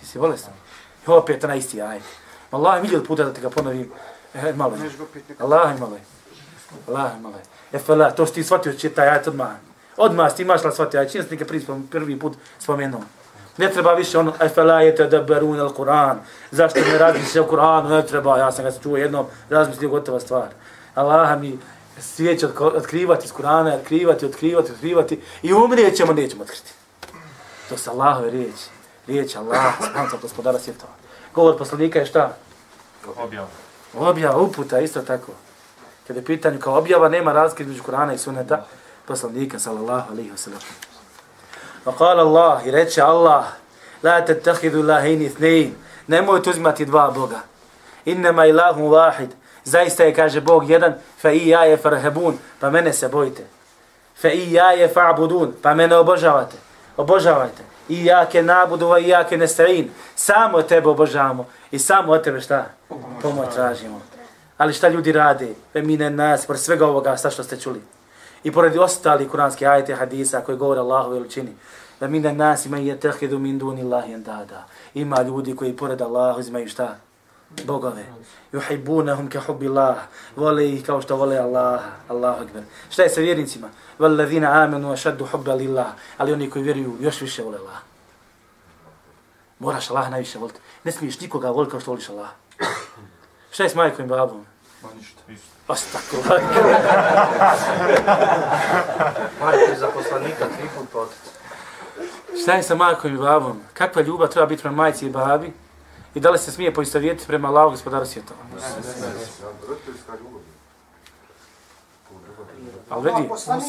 Ti 0.00 0.06
si 0.06 0.18
bolestan. 0.18 0.54
I 1.06 1.10
opet 1.10 1.42
na 1.42 1.54
isti 1.54 1.82
ajet. 1.82 2.27
Allah, 2.50 2.82
milijel 2.82 3.04
puta 3.04 3.24
da 3.24 3.32
ti 3.32 3.40
ga 3.40 3.50
ponovim. 3.50 3.92
E, 4.34 4.52
malo 4.52 4.76
je. 4.76 4.90
Allah 5.38 5.80
malo 5.80 5.94
je. 5.94 6.00
Allah 6.88 7.20
malo 7.20 7.34
je. 7.36 7.42
E 7.72 7.78
fela, 7.78 8.10
to 8.10 8.26
što 8.26 8.34
ti 8.34 8.44
shvatio 8.44 8.72
će 8.72 8.90
taj 8.90 9.08
ajet 9.08 9.26
odmah. 9.28 9.48
Odmah 9.96 10.34
ti 10.34 10.42
imaš 10.42 10.64
la 10.64 10.72
shvatio 10.72 11.00
ajet. 11.00 11.12
Čim 11.12 11.38
prvi, 11.48 11.60
spom, 11.60 11.86
prvi 11.90 12.18
put 12.18 12.36
spomenuo. 12.58 13.00
Ne 13.56 13.70
treba 13.70 13.92
više 13.94 14.18
ono, 14.18 14.32
e 14.40 14.48
fela 14.48 14.80
je 14.80 14.96
te 14.96 15.06
da 15.06 15.20
berun 15.22 15.60
al 15.60 15.72
Kur'an. 15.74 16.16
Zašto 16.50 16.80
ne 16.80 16.98
razmisli 16.98 17.40
o 17.40 17.46
Kur'anu? 17.46 17.88
Ne 17.88 18.06
treba, 18.06 18.38
ja 18.38 18.52
sam 18.52 18.64
ga 18.64 18.70
čuo 18.82 18.96
jednom, 18.96 19.26
razmislio 19.50 19.90
gotova 19.90 20.20
stvar. 20.20 20.48
Allah 20.94 21.40
mi 21.40 21.58
svijet 22.00 22.40
će 22.40 22.46
otko- 22.46 22.76
otkrivati 22.76 23.24
iz 23.24 23.32
Kur'ana, 23.32 23.74
otkrivati, 23.80 24.26
otkrivati, 24.26 24.72
otkrivati 24.72 25.20
i 25.42 25.52
umrijet 25.52 25.96
ćemo, 25.96 26.12
nećemo 26.12 26.42
otkriti. 26.42 26.72
To 27.68 27.76
su 27.78 27.90
Allahove 27.90 28.30
riječi. 28.30 28.64
Riječ 29.06 29.36
Allah, 29.36 29.74
subhanahu 29.76 30.16
wa 30.16 30.20
gospodara 30.22 30.58
svjetova. 30.58 30.92
Govor 31.38 31.58
poslanika 31.58 31.98
je 31.98 32.06
šta? 32.06 32.36
Objav. 33.16 33.46
Objava, 33.94 34.40
uputa, 34.42 34.80
isto 34.80 35.02
tako. 35.02 35.32
Kada 36.06 36.18
je 36.18 36.24
pitanju 36.24 36.58
kao 36.58 36.78
objava, 36.78 37.08
nema 37.08 37.32
razlike 37.32 37.62
između 37.62 37.82
Kur'ana 37.82 38.14
i 38.14 38.18
suneta 38.18 38.64
poslanika, 39.06 39.58
sallallahu 39.58 40.12
alaihi 40.12 40.30
wa 40.30 40.36
sallam. 40.36 40.60
Wa 41.84 41.94
Allah, 42.00 42.66
i 42.66 42.70
reče 42.70 43.02
Allah, 43.02 43.44
la 44.02 44.24
tattahidu 44.24 44.82
lahini 44.82 45.24
ithnein, 45.24 45.74
nemojte 46.06 46.50
uzimati 46.50 46.84
dva 46.84 47.10
Boga. 47.10 47.40
Innama 48.04 48.46
ilahum 48.46 48.90
wahid, 48.90 49.30
zaista 49.64 50.04
je, 50.04 50.14
kaže 50.14 50.40
Bog, 50.40 50.70
jedan, 50.70 50.94
fa 51.22 51.30
i 51.30 51.48
ja 51.48 51.64
je 51.64 51.76
farhabun, 51.76 52.38
pa 52.60 52.70
mene 52.70 52.92
se 52.92 53.08
bojite. 53.08 53.46
Fa 54.20 54.28
i 54.28 54.52
ja 54.52 54.72
je 54.72 54.88
fa'budun, 54.88 55.52
pa 55.62 55.74
mene 55.74 55.96
obožavate. 55.96 56.56
Obožavajte. 56.96 57.77
I 57.88 58.04
ja 58.04 58.26
ke 58.26 58.42
nabudu, 58.42 58.96
i 58.96 59.08
ja 59.08 59.24
ke 59.24 59.36
nesta'in. 59.36 59.88
Samo 60.16 60.62
tebe 60.62 60.88
obožavamo. 60.88 61.46
I 61.70 61.78
samo 61.78 62.12
od 62.12 62.24
tebe 62.24 62.40
šta? 62.40 62.66
Pomoć 63.22 63.54
tražimo. 63.54 64.00
Ali 64.58 64.72
šta 64.72 64.88
ljudi 64.88 65.12
rade? 65.12 65.48
Ve 65.74 65.82
mine 65.82 66.10
nas, 66.10 66.46
pored 66.46 66.60
svega 66.60 66.86
ovoga, 66.86 67.16
sa 67.16 67.30
što 67.30 67.44
ste 67.44 67.60
čuli. 67.60 67.82
I 68.44 68.52
pored 68.52 68.78
ostali 68.78 69.28
kuranski 69.28 69.66
ajete 69.66 69.94
hadisa 69.94 70.40
koji 70.40 70.58
govore 70.58 70.80
Allahu 70.80 71.10
veličini. 71.10 71.56
Ve 72.00 72.08
mine 72.08 72.32
nas 72.32 72.66
ima 72.66 72.78
je 72.78 73.00
tehidu 73.00 73.38
min 73.38 73.58
duni 73.58 73.82
Allahi 73.82 74.14
andada. 74.14 74.66
Ima 74.94 75.22
ljudi 75.22 75.56
koji 75.56 75.76
pored 75.76 76.02
Allahu 76.02 76.40
uzimaju 76.40 76.68
šta? 76.68 76.96
Bogove. 77.66 78.04
Yuhibbunahum 78.52 79.28
ka 79.28 79.40
hubbi 79.40 79.68
Allah. 79.68 79.96
Vole 80.36 80.68
ih 80.68 80.86
kao 80.86 81.00
što 81.02 81.16
vole 81.16 81.38
Allah. 81.38 81.80
Allahu 82.08 82.42
akbar. 82.42 82.62
Šta 82.90 83.02
je 83.02 83.08
sa 83.08 83.20
vjernicima? 83.20 83.68
Wallazina 83.98 84.64
amanu 84.64 84.92
ashaddu 84.92 85.26
hubba 85.26 85.54
lillah. 85.54 85.86
Ali 86.18 86.32
oni 86.32 86.50
koji 86.50 86.62
vjeruju 86.62 86.96
još 87.00 87.20
više 87.20 87.42
vole 87.42 87.58
Allah. 87.58 87.76
Moraš 89.58 89.90
Allah 89.90 90.10
najviše 90.10 90.38
voliti. 90.38 90.60
Ne 90.84 90.92
smiješ 90.92 91.20
nikoga 91.20 91.50
voliti 91.50 91.70
kao 91.70 91.80
što 91.80 91.90
voliš 91.90 92.08
Allah. 92.08 92.28
Šta 93.50 93.62
je 93.62 93.68
s 93.68 93.74
majkom 93.74 94.04
i 94.04 94.08
babom? 94.08 94.46
Ma 94.82 94.88
ništa. 94.96 95.22
Ostakle. 95.68 96.18
Majke 99.40 99.74
za 99.78 99.88
poslanika 99.94 100.44
tri 100.58 100.68
put 100.76 100.88
potic. 100.92 101.18
Šta 102.42 102.52
je 102.52 102.62
sa 102.62 102.74
majkom 102.74 103.14
i 103.14 103.18
babom? 103.18 103.60
Kakva 103.74 104.02
ljubav 104.02 104.28
treba 104.28 104.46
biti 104.46 104.62
prema 104.62 104.76
majci 104.76 105.06
i 105.06 105.10
babi? 105.10 105.52
I 106.14 106.20
da 106.20 106.30
li 106.30 106.38
se 106.38 106.52
smije 106.52 106.74
poistovjetiti 106.74 107.26
prema 107.26 107.48
Allahu 107.48 107.70
gospodaru 107.70 108.06
svjetova? 108.06 108.40
Ali 112.90 113.10
vidi, 113.10 113.28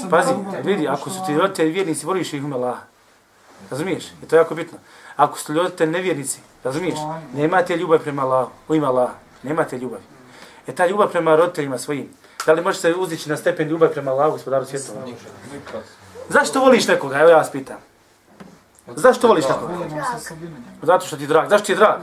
pazi, 0.10 0.34
vidi, 0.63 0.88
ako 0.88 1.10
su 1.10 1.19
ti 1.25 1.38
roditelji 1.38 1.71
vjernici, 1.71 2.05
voliš 2.05 2.34
ih 2.34 2.43
ume 2.43 2.55
Allah. 2.55 2.77
Razumiješ? 3.71 4.05
I 4.23 4.25
to 4.25 4.36
je 4.36 4.39
jako 4.39 4.55
bitno. 4.55 4.77
Ako 5.15 5.38
su 5.38 5.45
ti 5.45 5.53
roditelji 5.53 5.91
nevjernici, 5.91 6.39
razumiješ? 6.63 6.99
Nemate 7.34 7.77
ljubav 7.77 7.99
prema 7.99 8.21
Allahu, 8.21 8.51
u 8.67 8.75
ime 8.75 8.88
Allah. 8.88 9.10
Nemate 9.43 9.77
ljubav. 9.77 9.99
E 10.67 10.75
ta 10.75 10.88
ljubav 10.88 11.12
prema 11.12 11.36
roditeljima 11.36 11.77
svojim, 11.77 12.10
Da 12.45 12.53
li 12.53 12.62
možeš 12.62 12.82
uzdići 12.97 13.29
na 13.29 13.38
stepen 13.38 13.67
ljubavi 13.67 13.93
prema 13.93 14.12
Allahu, 14.12 14.32
gospodaru 14.32 14.65
svjetova? 14.65 15.01
Zašto 16.29 16.60
voliš 16.60 16.88
nekoga? 16.88 17.19
Evo 17.19 17.29
ja 17.29 17.38
vas 17.38 17.51
pitam. 17.51 17.77
Zašto 18.95 19.27
voliš 19.27 19.45
nekoga? 19.49 19.73
Zato 20.82 21.05
što 21.05 21.17
ti 21.17 21.23
je 21.23 21.27
drag. 21.27 21.49
Zašto 21.49 21.65
ti 21.65 21.71
je 21.71 21.75
drag? 21.75 22.01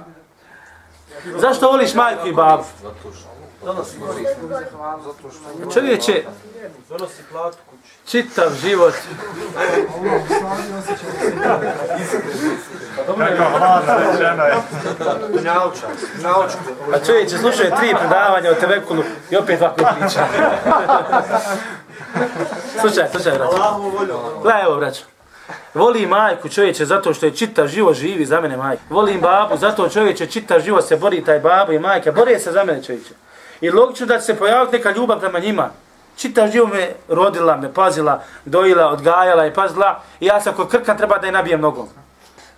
Zašto 1.41 1.71
voliš 1.71 1.95
majku 1.95 2.29
i 2.29 2.33
babu? 2.33 2.65
Čovječe, 5.75 6.25
Donosi 6.89 7.23
platu 7.33 7.57
kući. 7.71 8.11
čitav 8.11 8.49
život. 8.63 8.95
Kako 13.07 13.59
hladno 13.59 13.95
rečeno 13.99 14.45
je. 14.45 14.55
Nauča, 15.43 15.87
nauča. 16.23 16.57
A 16.95 17.05
čovječe, 17.07 17.39
slušao 17.39 17.65
je 17.65 17.77
tri 17.77 17.95
predavanja 17.99 18.51
o 18.51 18.55
Tevekulu 18.55 19.03
i 19.31 19.37
opet 19.37 19.61
ovako 19.61 19.77
priča. 20.01 20.27
slušaj, 22.81 23.09
slušaj, 23.11 23.33
braćo. 23.39 23.79
Volju. 23.79 24.19
Gledaj, 24.43 24.63
evo, 24.63 24.77
braćo. 24.77 25.03
Volim 25.75 26.09
majku 26.09 26.49
čovječe 26.49 26.85
zato 26.85 27.15
što 27.15 27.27
je 27.27 27.37
čitav 27.37 27.69
život 27.69 27.95
živi 27.97 28.27
za 28.27 28.41
mene 28.41 28.57
majka. 28.57 28.83
Volim 28.91 29.21
babu 29.21 29.57
zato 29.57 29.89
čovječe 29.89 30.27
čitav 30.27 30.61
život 30.61 30.85
se 30.85 30.97
bori 30.97 31.25
taj 31.25 31.41
babo 31.41 31.73
i 31.73 31.79
majka. 31.79 32.13
Bori 32.13 32.39
se 32.39 32.53
za 32.53 32.65
mene 32.65 32.83
čovječe. 32.83 33.15
I 33.61 33.71
logično 33.71 34.07
da 34.07 34.19
će 34.19 34.25
se 34.25 34.39
pojaviti 34.39 34.77
neka 34.77 34.91
ljubav 34.91 35.21
prema 35.21 35.39
njima. 35.39 35.71
Čitav 36.17 36.51
život 36.51 36.73
me 36.73 36.89
rodila, 37.09 37.57
me 37.57 37.75
pazila, 37.75 38.23
dojila, 38.45 38.89
odgajala 38.89 39.47
i 39.47 39.55
pazila. 39.55 40.03
I 40.21 40.27
ja 40.27 40.41
sam 40.41 40.55
kod 40.55 40.69
krka 40.69 40.97
treba 40.97 41.19
da 41.19 41.27
je 41.27 41.33
nabijem 41.33 41.61
nogom. 41.61 41.89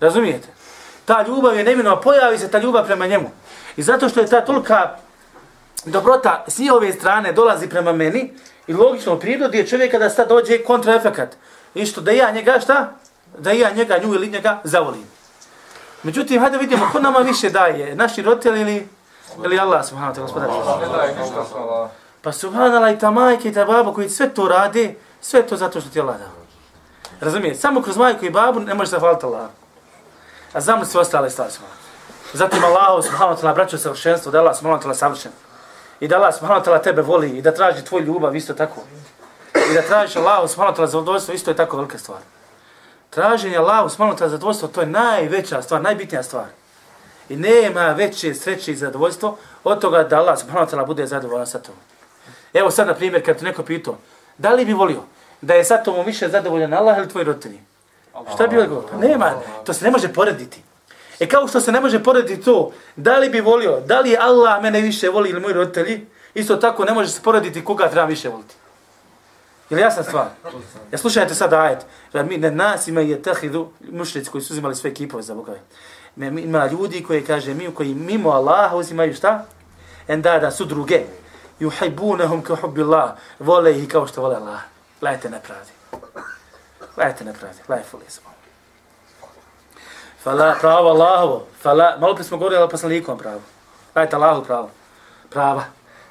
Razumijete? 0.00 0.48
Ta 1.04 1.24
ljubav 1.28 1.56
je 1.56 1.64
neminova, 1.64 2.00
pojavi 2.00 2.38
se 2.38 2.50
ta 2.50 2.58
ljubav 2.58 2.86
prema 2.86 3.06
njemu. 3.06 3.30
I 3.76 3.82
zato 3.82 4.08
što 4.08 4.20
je 4.20 4.26
ta 4.26 4.40
tolika 4.40 4.96
dobrota 5.84 6.44
s 6.48 6.58
njihove 6.58 6.92
strane 6.92 7.32
dolazi 7.32 7.68
prema 7.68 7.92
meni 7.92 8.32
i 8.66 8.72
logično 8.72 9.14
u 9.14 9.20
prirodi 9.20 9.58
je 9.58 9.66
čovjeka 9.66 9.98
da 9.98 10.10
sad 10.10 10.28
dođe 10.28 10.58
kontraefekat. 10.58 11.36
I 11.74 11.86
što 11.86 12.00
da 12.00 12.10
ja 12.10 12.30
njega 12.30 12.60
šta? 12.60 12.92
Da 13.38 13.50
ja 13.50 13.70
njega, 13.70 13.98
nju 13.98 14.14
ili 14.14 14.30
njega 14.30 14.60
zavolim. 14.64 15.04
Međutim, 16.02 16.40
hajde 16.40 16.58
vidimo 16.58 16.88
ko 16.92 17.00
nama 17.00 17.18
više 17.18 17.50
daje, 17.50 17.94
naši 17.94 18.22
roditelji 18.22 18.60
ili, 18.60 18.88
ili 19.44 19.58
Allah 19.58 19.86
subhanahu 19.86 20.14
wa 20.14 20.16
ta'ala 20.16 20.26
gospodar. 20.26 21.88
Pa 22.22 22.32
subhanallah 22.32 22.92
i 22.92 22.98
ta 22.98 23.10
majka 23.10 23.48
i 23.48 23.52
ta 23.52 23.64
baba 23.64 23.94
koji 23.94 24.08
sve 24.08 24.28
to 24.34 24.48
rade, 24.48 24.94
sve 25.20 25.46
to 25.46 25.56
zato 25.56 25.80
što 25.80 25.90
ti 25.90 26.00
Allah 26.00 26.18
dao. 26.18 26.38
Razumijete? 27.20 27.58
Samo 27.58 27.82
kroz 27.82 27.96
majku 27.96 28.24
i 28.24 28.30
babu 28.30 28.60
ne 28.60 28.74
možeš 28.74 28.90
zahvaliti 28.90 29.26
Allah. 29.26 29.48
A 30.52 30.60
znamo 30.60 30.84
sve 30.84 31.00
ostale 31.00 31.30
stvari 31.30 31.52
smo. 31.52 31.66
Zatim 32.32 32.64
Allah 32.64 33.04
subhanahu 33.04 33.36
wa 33.36 33.40
ta'ala 33.40 33.54
braću 33.54 33.78
savršenstvo, 33.78 34.32
da 34.32 34.40
Allah 34.40 34.56
subhanahu 34.56 34.82
wa 34.82 34.84
ta'ala 34.84 34.94
savršen. 34.94 35.32
I 36.00 36.08
da 36.08 36.16
Allah 36.16 36.34
subhanahu 36.34 36.60
wa 36.60 36.64
ta'ala 36.64 36.82
tebe 36.82 37.02
voli 37.02 37.30
i 37.30 37.42
da 37.42 37.54
traži 37.54 37.84
tvoj 37.84 38.02
ljubav 38.02 38.36
isto 38.36 38.54
tako. 38.54 38.80
I 39.70 39.74
da 39.74 39.82
tražiš 39.82 40.16
Allah 40.16 40.50
subhanahu 40.50 40.76
wa 40.76 40.78
ta'ala 40.78 40.86
zadovoljstvo 40.86 41.34
isto 41.34 41.50
je 41.50 41.56
tako 41.56 41.76
velika 41.76 41.98
stvar. 41.98 42.18
Traženje 43.10 43.56
Allah 43.56 43.90
subhanahu 43.90 44.16
wa 44.16 44.20
ta'ala 44.20 44.28
zadovoljstvo 44.28 44.68
to 44.68 44.80
je 44.80 44.86
najveća 44.86 45.62
stvar, 45.62 45.82
najbitnija 45.82 46.22
stvar. 46.22 46.46
I 47.28 47.36
nema 47.36 47.92
veće 47.92 48.34
sreće 48.34 48.72
i 48.72 48.76
zadovoljstvo 48.76 49.38
od 49.64 49.80
toga 49.80 50.02
da 50.02 50.18
Allah 50.18 50.38
subhanahu 50.38 50.70
wa 50.70 50.74
ta'ala 50.74 50.86
bude 50.86 51.06
zadovoljan 51.06 51.46
sa 51.46 51.58
tobom. 51.58 51.80
Evo 52.54 52.70
sad, 52.70 52.86
na 52.86 52.94
primjer, 52.94 53.24
kad 53.24 53.38
te 53.38 53.44
neko 53.44 53.62
pitao, 53.62 53.96
da 54.38 54.52
li 54.52 54.64
bi 54.64 54.72
volio 54.72 55.02
da 55.40 55.54
je 55.54 55.64
sa 55.64 55.82
tobom 55.82 56.06
više 56.06 56.28
zadovoljan 56.28 56.74
Allah 56.74 56.98
ili 56.98 57.08
tvoji 57.08 57.24
roditelji? 57.24 57.60
Šta 58.34 58.46
bi 58.46 58.58
odgovor? 58.58 58.84
Pa 58.90 58.96
nema, 58.96 59.32
to 59.64 59.72
se 59.72 59.84
ne 59.84 59.90
može 59.90 60.12
porediti. 60.12 60.62
E 61.20 61.28
kao 61.28 61.48
što 61.48 61.60
se 61.60 61.72
ne 61.72 61.80
može 61.80 62.02
porediti 62.02 62.42
to, 62.42 62.72
da 62.96 63.18
li 63.18 63.30
bi 63.30 63.40
volio, 63.40 63.80
da 63.80 64.00
li 64.00 64.16
Allah 64.20 64.62
mene 64.62 64.80
više 64.80 65.08
voli 65.08 65.30
ili 65.30 65.40
moji 65.40 65.54
roditelji, 65.54 66.06
isto 66.34 66.56
tako 66.56 66.84
ne 66.84 66.92
može 66.92 67.08
se 67.08 67.22
porediti 67.22 67.64
koga 67.64 67.88
treba 67.88 68.06
više 68.06 68.28
voliti. 68.28 68.54
Jel 69.70 69.80
jasna 69.80 70.02
stvar? 70.02 70.26
Ja 70.92 70.98
slušajte 70.98 71.34
sad 71.34 71.52
ajet. 71.52 71.78
Mi 72.14 72.38
ne 72.38 72.50
nas 72.50 72.88
ima 72.88 73.00
je 73.00 73.22
tahidu 73.22 73.68
mušrici 73.92 74.30
koji 74.30 74.42
su 74.42 74.52
uzimali 74.52 74.74
sve 74.74 74.94
kipove 74.94 75.22
za 75.22 75.34
bogove. 75.34 75.58
Ima 76.18 76.66
ljudi 76.66 77.04
koji 77.04 77.24
kaže 77.24 77.54
mi 77.54 77.74
koji 77.74 77.94
mimo 77.94 78.30
Allaha 78.30 78.76
uzimaju 78.76 79.14
šta? 79.14 79.44
Endada 80.08 80.50
su 80.50 80.64
druge. 80.64 81.00
Yuhibunahum 81.60 82.42
ka 82.42 82.56
hubbillah. 82.56 83.10
Vole 83.38 83.78
ih 83.78 83.88
kao 83.88 84.06
što 84.06 84.22
vole 84.22 84.36
Allah. 84.36 84.60
Gledajte 85.00 85.30
nepravdi. 85.30 85.70
Gledajte 86.94 87.24
nepravdi. 87.24 87.58
Gledajte 87.66 87.90
fuli 87.90 88.04
se. 88.08 88.20
Fala 90.22 90.56
pravo 90.60 90.88
Allahovo. 90.88 91.46
Fala, 91.62 91.96
malo 92.00 92.14
prije 92.14 92.24
smo 92.24 92.38
govorili 92.38 92.62
o 92.62 92.68
poslanikom 92.68 93.18
pravo. 93.18 93.40
Lajte 93.94 94.16
Allahu 94.16 94.44
pravo. 94.44 94.70
Prava. 95.30 95.64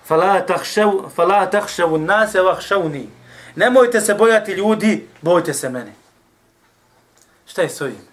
Fala 0.06 0.46
takhshaw 0.46 1.10
fala 1.16 1.50
takhshaw 1.52 1.98
nase 1.98 2.42
vahšavni. 2.42 3.10
Nemojte 3.56 4.02
se 4.02 4.14
bojati 4.14 4.52
ljudi, 4.52 5.08
bojte 5.22 5.54
se 5.54 5.70
mene. 5.70 5.94
Šta 7.46 7.62
je 7.62 7.70
s 7.70 7.82
ovim? 7.82 8.08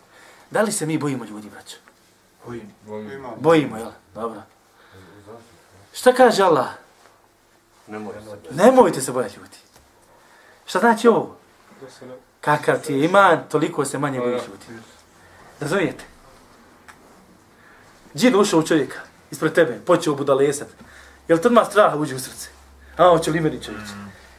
Da 0.51 0.63
li 0.63 0.73
se 0.73 0.87
mi 0.87 0.99
bojimo 0.99 1.25
ljudi, 1.25 1.51
braćo? 1.51 1.84
Imam. 3.15 3.33
Bojimo, 3.37 3.77
jel? 3.77 3.91
Dobro. 4.15 4.43
Šta 5.93 6.13
kaže 6.13 6.43
Allah? 6.43 6.67
Se. 7.87 8.55
Nemojte 8.55 9.01
se 9.01 9.13
bojati 9.13 9.37
ljudi. 9.37 9.57
Šta 10.67 10.79
znači 10.79 11.09
ovo? 11.09 11.37
Kakav 12.41 12.81
ti 12.81 12.93
je 12.95 13.05
iman, 13.05 13.39
toliko 13.51 13.85
se 13.85 13.99
manje 13.99 14.21
bojiš 14.21 14.43
ljudi. 14.43 14.83
Razumijete? 15.61 16.05
Džin 18.17 18.37
ušao 18.37 18.61
u 18.61 18.63
čovjeka, 18.63 18.99
ispred 19.31 19.53
tebe, 19.53 19.81
počeo 19.87 20.15
budalesat. 20.15 20.69
Jel 21.29 21.39
to 21.39 21.49
odmah 21.49 21.67
straha 21.71 21.97
uđe 21.97 22.15
u 22.15 22.19
srce? 22.19 22.49
A, 22.97 23.09
hoće 23.09 23.31
li 23.31 23.41
meni 23.41 23.63
čovječ? 23.63 23.89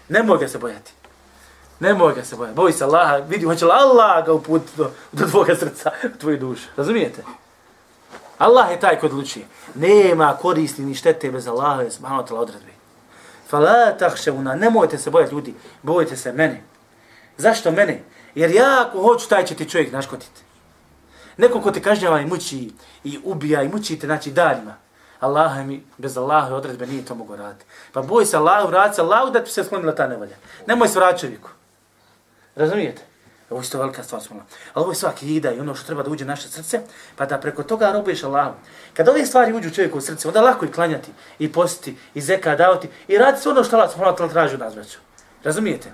Nemoj 0.10 0.38
ga 0.38 0.48
se 0.48 0.58
bojati. 0.58 0.92
Nemoj 1.80 2.14
ga 2.14 2.24
se 2.24 2.36
bojati. 2.36 2.56
Boj 2.56 2.72
se 2.72 2.84
Allaha, 2.84 3.16
vidi, 3.16 3.46
hoće 3.46 3.66
li 3.66 3.72
Allah 3.72 4.26
ga 4.26 4.34
uputiti 4.34 4.78
do, 4.78 4.92
do 5.12 5.28
tvoga 5.28 5.56
srca, 5.56 5.92
u 6.16 6.18
tvoju 6.18 6.38
dušu. 6.40 6.68
Razumijete? 6.78 7.24
Allah 8.38 8.72
je 8.72 8.80
taj 8.80 9.00
kod 9.00 9.12
odlučuje. 9.12 9.46
Nema 9.76 10.38
koristi 10.42 10.82
ni 10.82 10.96
štete 10.96 11.32
bez 11.32 11.48
Allaha, 11.48 11.90
subhanahu 11.90 12.24
wa 12.24 12.28
ta'la 12.28 12.40
odredbe. 12.40 12.72
Fala 13.48 13.98
tahševuna, 14.00 14.56
nemojte 14.56 14.98
se 14.98 15.10
bojati 15.10 15.36
ljudi, 15.36 15.54
bojite 15.84 16.18
se 16.18 16.34
mene. 16.34 16.64
Zašto 17.38 17.72
mene? 17.72 18.04
Jer 18.36 18.52
ja 18.52 18.86
ako 18.88 19.02
hoću, 19.02 19.30
taj 19.30 19.46
će 19.46 19.56
ti 19.56 19.70
čovjek 19.70 19.92
naškotiti. 19.92 20.42
Neko 21.38 21.62
ko 21.62 21.72
te 21.72 21.82
kažnjava 21.82 22.22
i 22.22 22.26
muči 22.26 22.72
i 23.04 23.20
ubija 23.24 23.64
i 23.64 23.70
muči 23.70 24.00
te, 24.00 24.08
znači 24.08 24.32
daljima. 24.32 24.76
Allah 25.20 25.66
mi, 25.66 25.84
bez 25.98 26.18
Allaha 26.18 26.56
odredbe 26.56 26.88
nije 26.88 27.06
to 27.06 27.16
mogu 27.16 27.36
raditi. 27.36 27.66
Pa 27.94 28.02
boj 28.02 28.26
se 28.26 28.38
Allahu, 28.38 28.68
vrati 28.68 28.96
se 28.96 29.02
Allahu 29.02 29.32
da 29.32 29.44
ti 29.44 29.52
se 29.52 29.64
sklonila 29.64 29.96
ta 29.96 30.08
nevolja. 30.08 30.36
Nemoj 30.68 30.88
se 30.88 31.00
vrati 31.00 31.20
čovjeku. 31.20 31.50
Razumijete? 32.56 33.02
Ovo 33.50 33.62
je 33.62 33.70
to 33.70 33.78
velika 33.78 34.04
stvar 34.04 34.22
smo. 34.22 34.36
Ali 34.74 34.84
ovo 34.84 34.92
je 34.92 34.96
svaki 34.96 35.36
ida 35.36 35.52
i 35.52 35.60
ono 35.60 35.76
što 35.76 35.86
treba 35.86 36.04
da 36.04 36.10
uđe 36.10 36.24
u 36.24 36.28
naše 36.28 36.50
srce, 36.50 36.80
pa 37.16 37.26
da 37.26 37.38
preko 37.38 37.64
toga 37.64 37.92
robuješ 37.92 38.24
Allahom. 38.24 38.54
Kad 38.94 39.10
ove 39.10 39.26
stvari 39.26 39.54
uđu 39.54 39.70
čovjeku 39.70 39.98
u 39.98 40.02
srce, 40.02 40.28
onda 40.28 40.42
lako 40.42 40.66
i 40.66 40.72
klanjati, 40.72 41.12
i 41.40 41.52
postiti, 41.52 41.98
i 42.14 42.22
zeka 42.22 42.56
davati, 42.56 42.90
i 43.08 43.18
raditi 43.18 43.42
sve 43.42 43.52
ono 43.52 43.64
što 43.64 43.76
Allah 43.76 43.92
subhanahu 43.92 44.30
traži 44.30 44.54
od 44.54 44.60
nas, 44.60 44.76
braću. 44.76 44.98
Razumijete? 45.44 45.92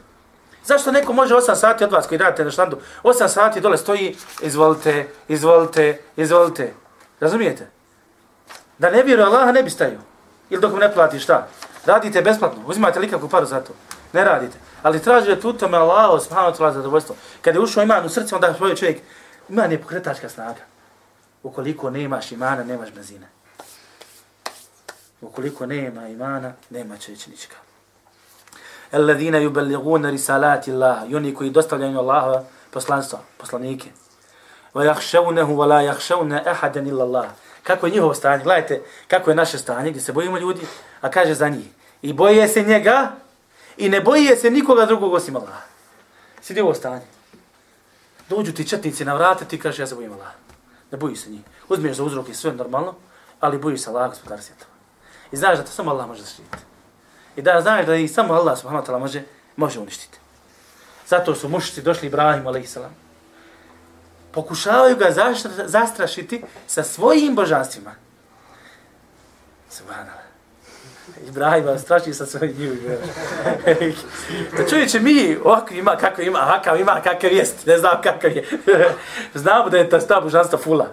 Zašto 0.65 0.91
neko 0.91 1.13
može 1.13 1.35
8 1.35 1.55
sati 1.55 1.83
od 1.83 1.91
vas 1.91 2.07
koji 2.07 2.17
radite 2.17 2.45
na 2.45 2.51
štandu, 2.51 2.77
8 3.03 3.27
sati 3.27 3.61
dole 3.61 3.77
stoji, 3.77 4.15
izvolite, 4.41 5.07
izvolite, 5.27 6.01
izvolite. 6.15 6.73
Razumijete? 7.19 7.67
Da 8.77 8.89
ne 8.89 9.03
vjeruje 9.03 9.25
Allaha 9.25 9.51
ne 9.51 9.63
bi 9.63 9.69
stajio. 9.69 9.99
Ili 10.49 10.61
dok 10.61 10.73
mu 10.73 10.79
ne 10.79 10.93
plati 10.93 11.19
šta? 11.19 11.47
Radite 11.85 12.21
besplatno, 12.21 12.63
uzimate 12.67 12.99
li 12.99 13.09
kakvu 13.09 13.29
paru 13.29 13.45
za 13.45 13.59
to? 13.59 13.73
Ne 14.13 14.23
radite. 14.23 14.57
Ali 14.83 15.01
tražite 15.01 15.41
tu 15.41 15.53
tome 15.53 15.77
Allah, 15.77 16.21
subhanahu 16.23 16.53
wa 16.53 16.57
ta'ala, 16.57 16.73
zadovoljstvo. 16.73 17.15
Kada 17.41 17.57
je 17.57 17.63
ušao 17.63 17.83
iman 17.83 18.05
u 18.05 18.09
srce, 18.09 18.35
onda 18.35 18.53
svoj 18.53 18.75
čovjek, 18.75 19.01
iman 19.49 19.71
je 19.71 19.81
pokretačka 19.81 20.29
snaga. 20.29 20.61
Ukoliko 21.43 21.89
nemaš 21.89 22.31
imana, 22.31 22.63
nemaš 22.63 22.91
benzina. 22.91 23.27
Ukoliko 25.21 25.65
nema 25.65 26.07
imana, 26.07 26.53
nema 26.69 26.97
čećnička. 26.97 27.55
Alladhina 28.91 29.39
yuballighuna 29.39 30.11
risalati 30.11 30.71
Allah, 30.71 31.09
i 31.09 31.15
oni 31.15 31.35
koji 31.35 31.49
dostavljaju 31.49 31.99
Allahova 31.99 32.43
poslanstva, 32.71 33.19
poslanike. 33.37 33.89
Wa 34.73 34.83
yakhshawnahu 34.85 35.55
wa 35.55 35.67
la 35.67 35.81
yakhshawna 35.81 36.41
ahadan 36.45 36.87
illa 36.87 37.03
Allah. 37.03 37.25
Kako 37.63 37.85
je 37.85 37.91
njihovo 37.91 38.13
stanje? 38.13 38.43
Gledajte 38.43 38.81
kako 39.07 39.29
je 39.29 39.35
naše 39.35 39.57
stanje, 39.57 39.89
gdje 39.89 40.01
se 40.01 40.11
bojimo 40.11 40.37
ljudi, 40.37 40.61
a 41.01 41.09
kaže 41.09 41.33
za 41.33 41.49
njih. 41.49 41.65
I 42.01 42.13
boje 42.13 42.47
se 42.47 42.63
njega, 42.63 43.11
i 43.81 43.89
ne 43.89 44.01
boji 44.01 44.35
se 44.35 44.49
nikoga 44.49 44.85
drugog 44.85 45.13
osim 45.13 45.35
Allaha. 45.35 45.61
Sidi 46.41 46.61
ovo 46.61 46.73
stanje. 46.73 47.01
Dođu 48.29 48.53
ti 48.53 48.67
četnici 48.67 49.05
na 49.05 49.13
vrate, 49.13 49.45
ti 49.45 49.59
kaže 49.59 49.81
ja 49.81 49.87
se 49.87 49.95
bojim 49.95 50.13
Allaha. 50.13 50.33
Ne 50.91 50.97
boji 50.97 51.15
se 51.15 51.29
njih. 51.29 51.41
Uzmiješ 51.69 51.97
za 51.97 52.03
uzrok 52.03 52.29
i 52.29 52.33
sve 52.33 52.53
normalno, 52.53 52.95
ali 53.39 53.57
boji 53.57 53.77
se 53.77 53.89
Allaha, 53.89 54.07
gospodar 54.07 54.41
svijeta. 54.41 54.65
I 55.31 55.37
znaš 55.37 55.57
da 55.57 55.63
to 55.63 55.71
samo 55.71 55.91
Allah 55.91 56.07
može 56.07 56.21
zaštititi. 56.21 56.57
I 57.35 57.41
da 57.41 57.61
znaš 57.61 57.85
da 57.85 57.95
i 57.95 58.07
samo 58.07 58.33
Allah 58.33 58.59
subhanahu 58.59 58.85
wa 58.85 58.89
ta'ala 58.89 58.99
može, 58.99 59.23
može 59.55 59.79
uništiti. 59.79 60.19
Zato 61.07 61.35
su 61.35 61.49
mušici 61.49 61.81
došli 61.81 62.07
Ibrahim 62.07 62.47
a.s. 62.47 62.77
Pokušavaju 64.31 64.95
ga 64.95 65.11
zastrašiti 65.65 66.43
sa 66.67 66.83
svojim 66.83 67.35
božanstvima. 67.35 67.95
Subhanallah. 69.69 70.30
Ibrahima, 71.28 71.78
straši 71.78 72.14
sa 72.14 72.26
svojim 72.26 72.56
njivu. 72.58 72.76
da 74.56 74.68
čovječe, 74.68 75.00
mi 75.00 75.36
ovako 75.44 75.74
ima, 75.74 75.96
kako 75.96 76.22
ima, 76.22 76.38
hakav 76.38 76.80
ima, 76.80 77.00
kakav 77.04 77.32
jest, 77.32 77.66
ne 77.66 77.78
znam 77.78 78.02
kakav 78.02 78.30
je. 78.32 78.44
Znamo 79.34 79.68
da 79.68 79.78
je 79.78 79.88
ta 79.90 80.00
sta 80.00 80.20
božanstva 80.20 80.58
fula. 80.58 80.86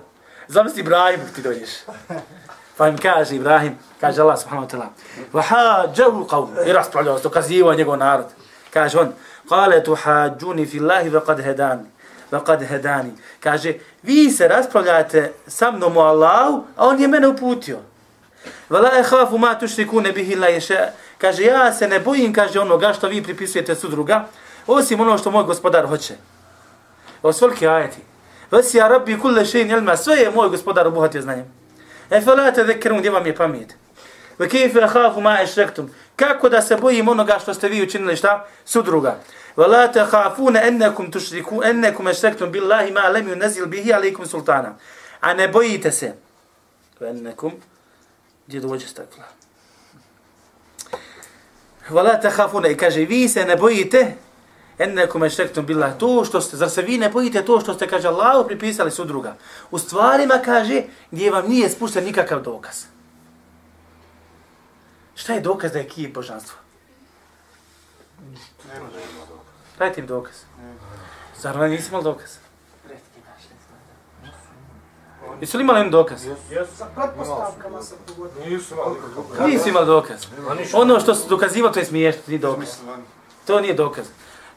Zamisli 0.48 0.82
Ibrahim, 0.82 1.20
ti 1.36 1.42
dođeš. 1.42 1.70
Pa 2.78 2.88
im 2.88 2.98
kaže 2.98 3.36
Ibrahim, 3.36 3.78
kaže 4.02 4.22
Allah 4.22 4.40
subhanahu 4.40 4.68
wa 4.68 4.72
ta'ala, 4.72 4.90
وَحَاجَهُ 5.34 6.28
قَوْمُ 6.28 6.68
I 6.68 6.74
raspravljao, 6.74 7.20
dokazivao 7.20 7.74
njegov 7.74 7.98
narod. 7.98 8.26
Kaže 8.74 9.00
on, 9.00 9.14
قَالَ 9.50 9.84
تُحَاجُونِ 9.84 10.66
فِي 10.66 10.80
اللَّهِ 10.80 11.10
وَقَدْ 11.12 11.42
هَدَانِ 11.42 11.80
وَقَدْ 12.32 12.64
هَدَانِ 12.64 13.12
Kaže, 13.40 13.74
vi 14.04 14.32
se 14.32 14.48
raspravljate 14.48 15.34
sa 15.48 15.72
mnom 15.72 15.98
u 15.98 16.00
Allahu, 16.00 16.64
a 16.76 16.88
on 16.88 17.02
je 17.02 17.08
mene 17.08 17.28
uputio. 17.28 17.78
Vala 18.71 18.91
e 18.99 19.03
hafu 19.03 19.39
ma 19.39 19.59
tušriku 19.59 20.01
ne 20.01 20.13
bih 20.13 20.31
illa 20.31 20.47
ješe. 20.47 20.79
Kaže, 21.19 21.43
ja 21.43 21.73
se 21.73 21.89
ne 21.89 22.01
bojim, 22.01 22.33
kaže 22.33 22.61
onoga 22.61 22.93
što 22.93 23.09
vi 23.09 23.23
pripisujete 23.23 23.75
sudruga, 23.75 24.27
osim 24.67 25.01
ono 25.01 25.19
što 25.19 25.31
moj 25.31 25.45
gospodar 25.45 25.87
hoće. 25.87 26.15
Ovo 27.23 27.33
svolki 27.33 27.67
ajeti. 27.67 28.01
Vasi 28.51 28.77
ja 28.77 28.89
rabbi 28.89 29.19
kulle 29.19 29.45
šein 29.45 29.71
jelma, 29.71 29.97
sve 29.97 30.17
je 30.17 30.31
moj 30.31 30.49
gospodar 30.49 30.87
obuhatio 30.87 31.23
znanjem. 31.23 31.47
E 32.11 32.21
fela 32.21 32.53
te 32.53 32.65
zekerum, 32.65 32.99
gdje 32.99 33.11
vam 33.11 33.27
je 33.27 33.35
pamet? 33.35 33.75
Ve 34.39 34.49
kejfe 34.49 34.87
hafu 34.87 35.21
ma 35.21 35.43
ešrektum. 35.43 35.91
Kako 36.17 36.49
da 36.49 36.63
se 36.63 36.77
bojim 36.77 37.09
onoga 37.09 37.39
što 37.43 37.55
ste 37.55 37.69
vi 37.69 37.83
učinili 37.83 38.17
šta? 38.17 38.47
Sudruga. 38.65 39.19
Vala 39.57 39.89
te 39.93 40.01
hafune 40.01 40.61
ennekum 40.69 41.11
tušriku, 41.11 41.63
ennekum 41.65 42.09
ešrektum 42.09 42.53
billahi 42.53 42.93
ma 42.93 43.09
lem 43.09 43.27
yunazil 43.27 43.67
bihi 43.67 43.93
alikum 43.93 44.27
sultana. 44.27 44.77
A 45.21 45.35
ne 45.35 45.49
bojite 45.49 45.93
se. 45.93 46.13
Ennekum 47.01 47.53
gdje 48.49 48.61
dođe 48.61 48.87
stakla. 48.87 49.25
Vala 51.89 52.21
tahafuna 52.21 52.69
i 52.69 52.77
kaže, 52.77 53.05
vi 53.05 53.29
se 53.29 53.45
ne 53.45 53.57
bojite, 53.57 54.17
ennekum 54.79 55.25
ešrektum 55.25 55.67
billah, 55.67 55.99
to 55.99 56.25
što 56.25 56.41
ste, 56.41 56.57
zar 56.57 56.71
se 56.71 56.83
vi 56.83 56.99
ne 56.99 57.09
bojite 57.09 57.45
to 57.45 57.61
što 57.61 57.75
ste, 57.75 57.89
kaže, 57.89 58.09
Allah 58.09 58.47
pripisali 58.47 58.91
su 58.91 59.05
druga. 59.05 59.37
U 59.71 59.79
stvarima, 59.79 60.41
kaže, 60.45 60.83
gdje 61.11 61.31
vam 61.31 61.49
nije 61.49 61.71
spušten 61.71 62.05
nikakav 62.05 62.43
dokaz. 62.43 62.85
Šta 65.15 65.35
je 65.35 65.41
dokaz 65.41 65.73
da 65.73 65.79
je 65.79 65.89
kije 65.89 66.09
božanstvo? 66.09 66.57
Dajte 69.79 70.01
im 70.01 70.07
dokaz. 70.07 70.37
Zar 71.41 71.57
vam 71.57 71.71
nisi 71.71 71.89
imali 71.89 72.05
dokaz? 72.05 72.48
Jesu 75.41 75.59
li 75.59 75.63
imali 75.63 75.79
jedan 75.79 75.91
dokaz? 75.91 76.27
Sa 76.77 76.87
pretpostavkama 76.97 77.83
se 77.83 77.95
pogodilo. 78.07 78.47
Nisu 79.47 79.69
imali 79.69 79.87
dokaz. 79.87 80.27
Ono 80.73 81.01
što 81.01 81.15
se 81.15 81.29
dokazivao, 81.29 81.73
to 81.73 81.79
je 81.79 81.85
smiješno, 81.85 82.23
nije 82.27 82.39
dokaz. 82.39 82.69
To 83.47 83.61
nije 83.61 83.75
dokaz. 83.75 84.07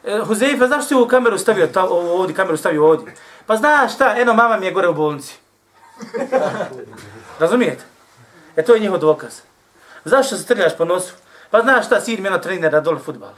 E, 0.04 0.20
Huzeifa, 0.26 0.66
zašto 0.66 0.88
si 0.88 0.94
ovu 0.94 1.08
kameru 1.08 1.38
stavio 1.38 1.66
ta, 1.66 1.84
ovo, 1.84 2.20
ovdje, 2.20 2.36
kameru 2.36 2.56
stavio 2.56 2.86
ovdje? 2.86 3.14
Pa 3.46 3.56
znaš 3.56 3.94
šta, 3.94 4.14
eno 4.16 4.34
mama 4.34 4.56
mi 4.56 4.66
je 4.66 4.72
gore 4.72 4.88
u 4.88 4.94
bolnici. 4.94 5.38
Razumijete? 7.38 7.84
E 8.56 8.64
to 8.64 8.74
je 8.74 8.80
njihov 8.80 8.98
dokaz. 8.98 9.40
Zašto 10.04 10.36
se 10.36 10.46
trljaš 10.46 10.76
po 10.76 10.84
nosu? 10.84 11.14
Pa 11.50 11.60
znaš 11.60 11.86
šta, 11.86 12.00
sin 12.00 12.22
mi 12.22 12.26
jedno 12.26 12.38
trenera 12.38 12.80
dole 12.80 12.98
futbal. 12.98 13.30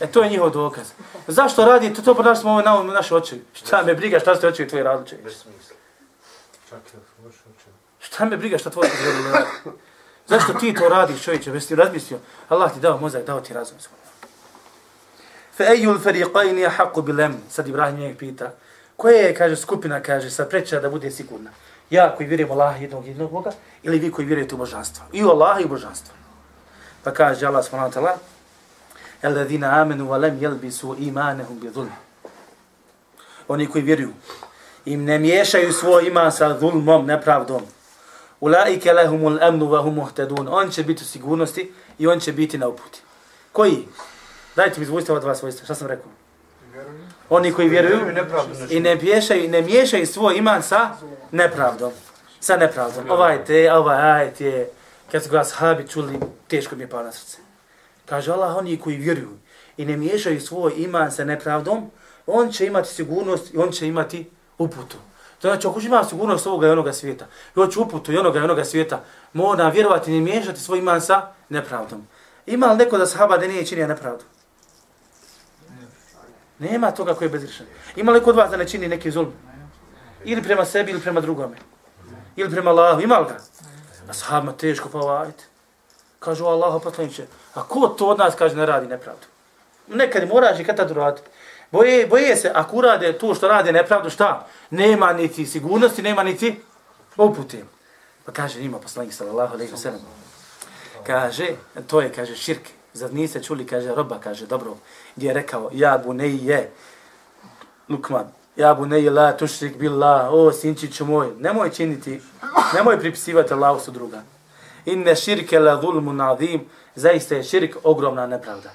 E 0.00 0.06
to 0.06 0.22
je 0.22 0.30
njihov 0.30 0.50
dokaz. 0.50 0.92
Zašto 1.26 1.64
radi, 1.64 1.94
to, 1.94 2.02
to 2.02 2.14
podaš 2.14 2.40
smo 2.40 2.50
ovo 2.50 2.62
na 2.62 2.92
naše 2.92 3.14
oči. 3.14 3.42
Šta 3.52 3.82
me 3.82 3.94
briga, 3.94 4.20
šta 4.20 4.36
ste 4.36 4.48
oči 4.48 4.68
tvoji 4.68 4.82
radili 4.82 5.08
čovječ? 5.08 5.34
Čak 6.68 6.80
je 6.94 7.00
loše 7.24 7.38
učin. 7.56 7.72
Šta 7.98 8.24
me 8.24 8.36
briga 8.36 8.58
šta 8.58 8.70
tvoji 8.70 8.90
radili 9.06 9.32
radi? 9.32 9.78
Zašto 10.26 10.52
ti 10.54 10.74
to 10.74 10.88
radiš 10.88 11.22
čovječe? 11.22 11.50
Već 11.50 11.66
ti 11.66 11.74
razmislio. 11.74 12.18
Allah 12.48 12.74
ti 12.74 12.80
dao 12.80 12.98
mozak, 12.98 13.24
dao 13.24 13.40
ti 13.40 13.54
razum. 13.54 13.78
Fe 15.56 15.64
ejul 15.64 15.98
feriqajni 15.98 16.58
je 16.58 16.68
haku 16.68 17.02
bilem. 17.02 17.36
Sad 17.50 17.68
Ibrahim 17.68 18.00
njeg 18.00 18.18
pita. 18.18 18.50
Koja 18.96 19.16
je, 19.16 19.34
kaže, 19.34 19.56
skupina, 19.56 20.00
kaže, 20.00 20.30
sad 20.30 20.50
preća 20.50 20.80
da 20.80 20.90
bude 20.90 21.10
sigurna? 21.10 21.50
Ja 21.90 22.14
koji 22.16 22.26
vjerujem 22.26 22.50
u 22.50 22.52
Allah 22.52 22.82
jednog 22.82 23.06
jednog 23.06 23.30
Boga 23.30 23.50
ili 23.82 23.98
vi 23.98 24.12
koji 24.12 24.26
vjerujete 24.26 24.54
u 24.54 24.58
božanstvo? 24.58 25.04
I 25.12 25.24
u 25.24 25.30
Allah 25.30 25.60
i 25.60 25.64
u 25.64 25.68
božanstvo. 25.68 26.14
Pa 27.04 27.10
kaže 27.10 27.46
Allah 27.46 27.64
subhanahu 27.64 27.92
wa 27.92 28.00
ta'ala 28.00 28.16
Eladina 29.22 29.80
amenu 29.80 30.08
valem 30.08 30.38
jelbi 30.40 30.70
su 30.70 30.96
imanehum 30.98 31.60
bi 31.60 31.70
zulm. 31.70 31.92
Oni 33.48 33.66
koji 33.66 33.84
vjeruju, 33.84 34.12
im 34.84 35.04
ne 35.04 35.18
miješaju 35.18 35.72
svoj 35.72 36.06
iman 36.06 36.32
sa 36.32 36.58
zulmom, 36.58 37.06
nepravdom. 37.06 37.62
Ulaike 38.40 38.92
lehumul 38.92 39.38
amnu 39.42 39.66
wa 39.66 39.82
hum 39.82 39.94
muhtadun. 39.94 40.48
On 40.50 40.70
će 40.70 40.82
biti 40.82 41.02
u 41.02 41.06
sigurnosti 41.06 41.72
i 41.98 42.06
on 42.06 42.20
će 42.20 42.32
biti 42.32 42.58
na 42.58 42.68
uputi. 42.68 43.00
Koji? 43.52 43.88
Dajte 44.56 44.80
mi 44.80 44.86
zvojstva 44.86 45.14
od 45.14 45.24
vas 45.24 45.38
svojstva. 45.38 45.64
Šta 45.64 45.74
sam 45.74 45.88
rekao? 45.88 46.10
Oni 47.30 47.52
koji 47.52 47.68
vjeruju 47.68 48.00
i 48.70 48.80
ne 48.80 48.96
miješaju, 48.96 49.50
ne 49.50 49.62
miješaju 49.62 50.06
svoj 50.06 50.36
iman 50.36 50.62
sa 50.62 50.90
nepravdom. 51.30 51.92
Sa 52.40 52.56
nepravdom. 52.56 53.10
Ovaj 53.10 53.44
te, 53.44 53.72
ovaj 53.72 53.96
ajet 53.96 54.40
je, 54.40 54.70
kad 55.12 55.24
su 55.24 55.30
ga 55.30 55.44
sahabi 55.44 55.88
čuli, 55.88 56.20
teško 56.48 56.76
mi 56.76 56.82
je 56.82 56.88
pao 56.88 57.02
na 57.02 57.12
srce. 57.12 57.38
Kaže 58.06 58.32
Allah, 58.32 58.56
oni 58.56 58.80
koji 58.80 58.96
vjeruju 58.96 59.38
i 59.76 59.84
ne 59.84 59.96
miješaju 59.96 60.40
svoj 60.40 60.72
iman 60.76 61.12
sa 61.12 61.24
nepravdom, 61.24 61.90
on 62.26 62.52
će 62.52 62.66
imati 62.66 62.88
sigurnost 62.88 63.54
i 63.54 63.58
on 63.58 63.70
će 63.70 63.88
imati 63.88 64.30
uputu. 64.58 64.96
To 65.40 65.48
znači, 65.48 65.66
ako 65.66 65.80
ima 65.80 66.04
sigurnost 66.04 66.46
ovoga 66.46 66.66
i 66.66 66.70
onoga 66.70 66.92
svijeta, 66.92 67.24
i 67.24 67.54
hoće 67.54 67.80
uputu 67.80 68.12
i 68.12 68.18
onoga 68.18 68.38
i 68.38 68.42
onoga 68.42 68.64
svijeta, 68.64 69.04
mora 69.32 69.68
vjerovati 69.68 70.10
i 70.10 70.14
ne 70.14 70.20
miješati 70.20 70.60
svoj 70.60 70.78
iman 70.78 71.00
sa 71.00 71.28
nepravdom. 71.48 72.06
Ima 72.46 72.66
li 72.66 72.78
neko 72.78 72.98
da 72.98 73.06
sahaba 73.06 73.38
da 73.38 73.46
nije 73.46 73.66
činio 73.66 73.86
nepravdu? 73.86 74.24
Nema 76.58 76.90
toga 76.90 77.14
koji 77.14 77.26
je 77.26 77.30
bezrišan. 77.30 77.66
Ima 77.96 78.12
li 78.12 78.22
kod 78.22 78.36
vas 78.36 78.50
da 78.50 78.56
ne 78.56 78.68
čini 78.68 78.88
neki 78.88 79.10
zulm? 79.10 79.32
Ili 80.24 80.42
prema 80.42 80.64
sebi 80.64 80.90
ili 80.90 81.00
prema 81.00 81.20
drugome? 81.20 81.56
Ili 82.36 82.50
prema 82.50 82.70
Allahu? 82.70 83.02
Ima 83.02 83.18
li 83.18 83.26
ga? 83.28 83.38
A 84.08 84.12
sahabima 84.12 84.52
teško 84.52 84.88
pa 84.88 84.98
ovajte. 84.98 85.44
Kažu 86.18 86.44
Allahu 86.44 86.80
poslaniče, 86.80 87.26
a 87.54 87.62
ko 87.62 87.88
to 87.88 88.06
od 88.06 88.18
nas 88.18 88.34
kaže 88.34 88.56
ne 88.56 88.66
radi 88.66 88.86
nepravdu? 88.86 89.26
Nekad 89.88 90.28
moraš 90.28 90.60
i 90.60 90.64
kad 90.64 90.76
tad 90.76 90.90
uraditi. 90.90 91.28
Boje, 91.70 92.06
boje 92.06 92.36
se, 92.36 92.50
ako 92.54 92.76
urade 92.76 93.12
to 93.12 93.34
što 93.34 93.48
rade 93.48 93.72
nepravdu, 93.72 94.10
šta? 94.10 94.46
Nema 94.70 95.12
niti 95.12 95.46
sigurnosti, 95.46 96.02
nema 96.02 96.22
niti 96.22 96.60
upute. 97.16 97.64
Pa 98.24 98.32
kaže 98.32 98.60
njima 98.60 98.78
poslanik 98.78 99.12
sallallahu 99.12 99.54
alejhi 99.54 99.72
ve 99.72 99.78
sellem. 99.78 100.00
Kaže, 101.06 101.46
to 101.86 102.00
je 102.00 102.12
kaže 102.12 102.36
širk. 102.36 102.68
Zar 102.94 103.12
niste 103.12 103.42
čuli, 103.42 103.66
kaže 103.66 103.94
roba, 103.94 104.18
kaže 104.20 104.46
dobro, 104.46 104.76
gdje 105.16 105.28
je 105.28 105.34
rekao, 105.34 105.70
ja 105.72 105.98
bu 105.98 106.12
ne 106.12 106.36
je, 106.36 106.70
Lukman, 107.88 108.26
ja 108.56 108.74
bu 108.74 108.86
ne 108.86 109.02
je 109.02 109.10
la 109.10 109.32
tušrik 109.36 109.76
billah, 109.76 110.28
o 110.32 110.52
sinčiću 110.52 111.04
moj, 111.04 111.32
nemoj 111.38 111.70
činiti, 111.70 112.20
nemoj 112.74 112.98
pripisivati 112.98 113.52
Allahu 113.52 113.80
su 113.80 113.90
druga. 113.90 114.22
Inne 114.84 115.16
širke 115.16 115.58
la 115.58 115.80
zulmun 115.80 116.20
azim, 116.20 116.68
zaista 116.94 117.34
je 117.34 117.42
širk 117.42 117.76
ogromna 117.84 118.26
nepravda. 118.26 118.70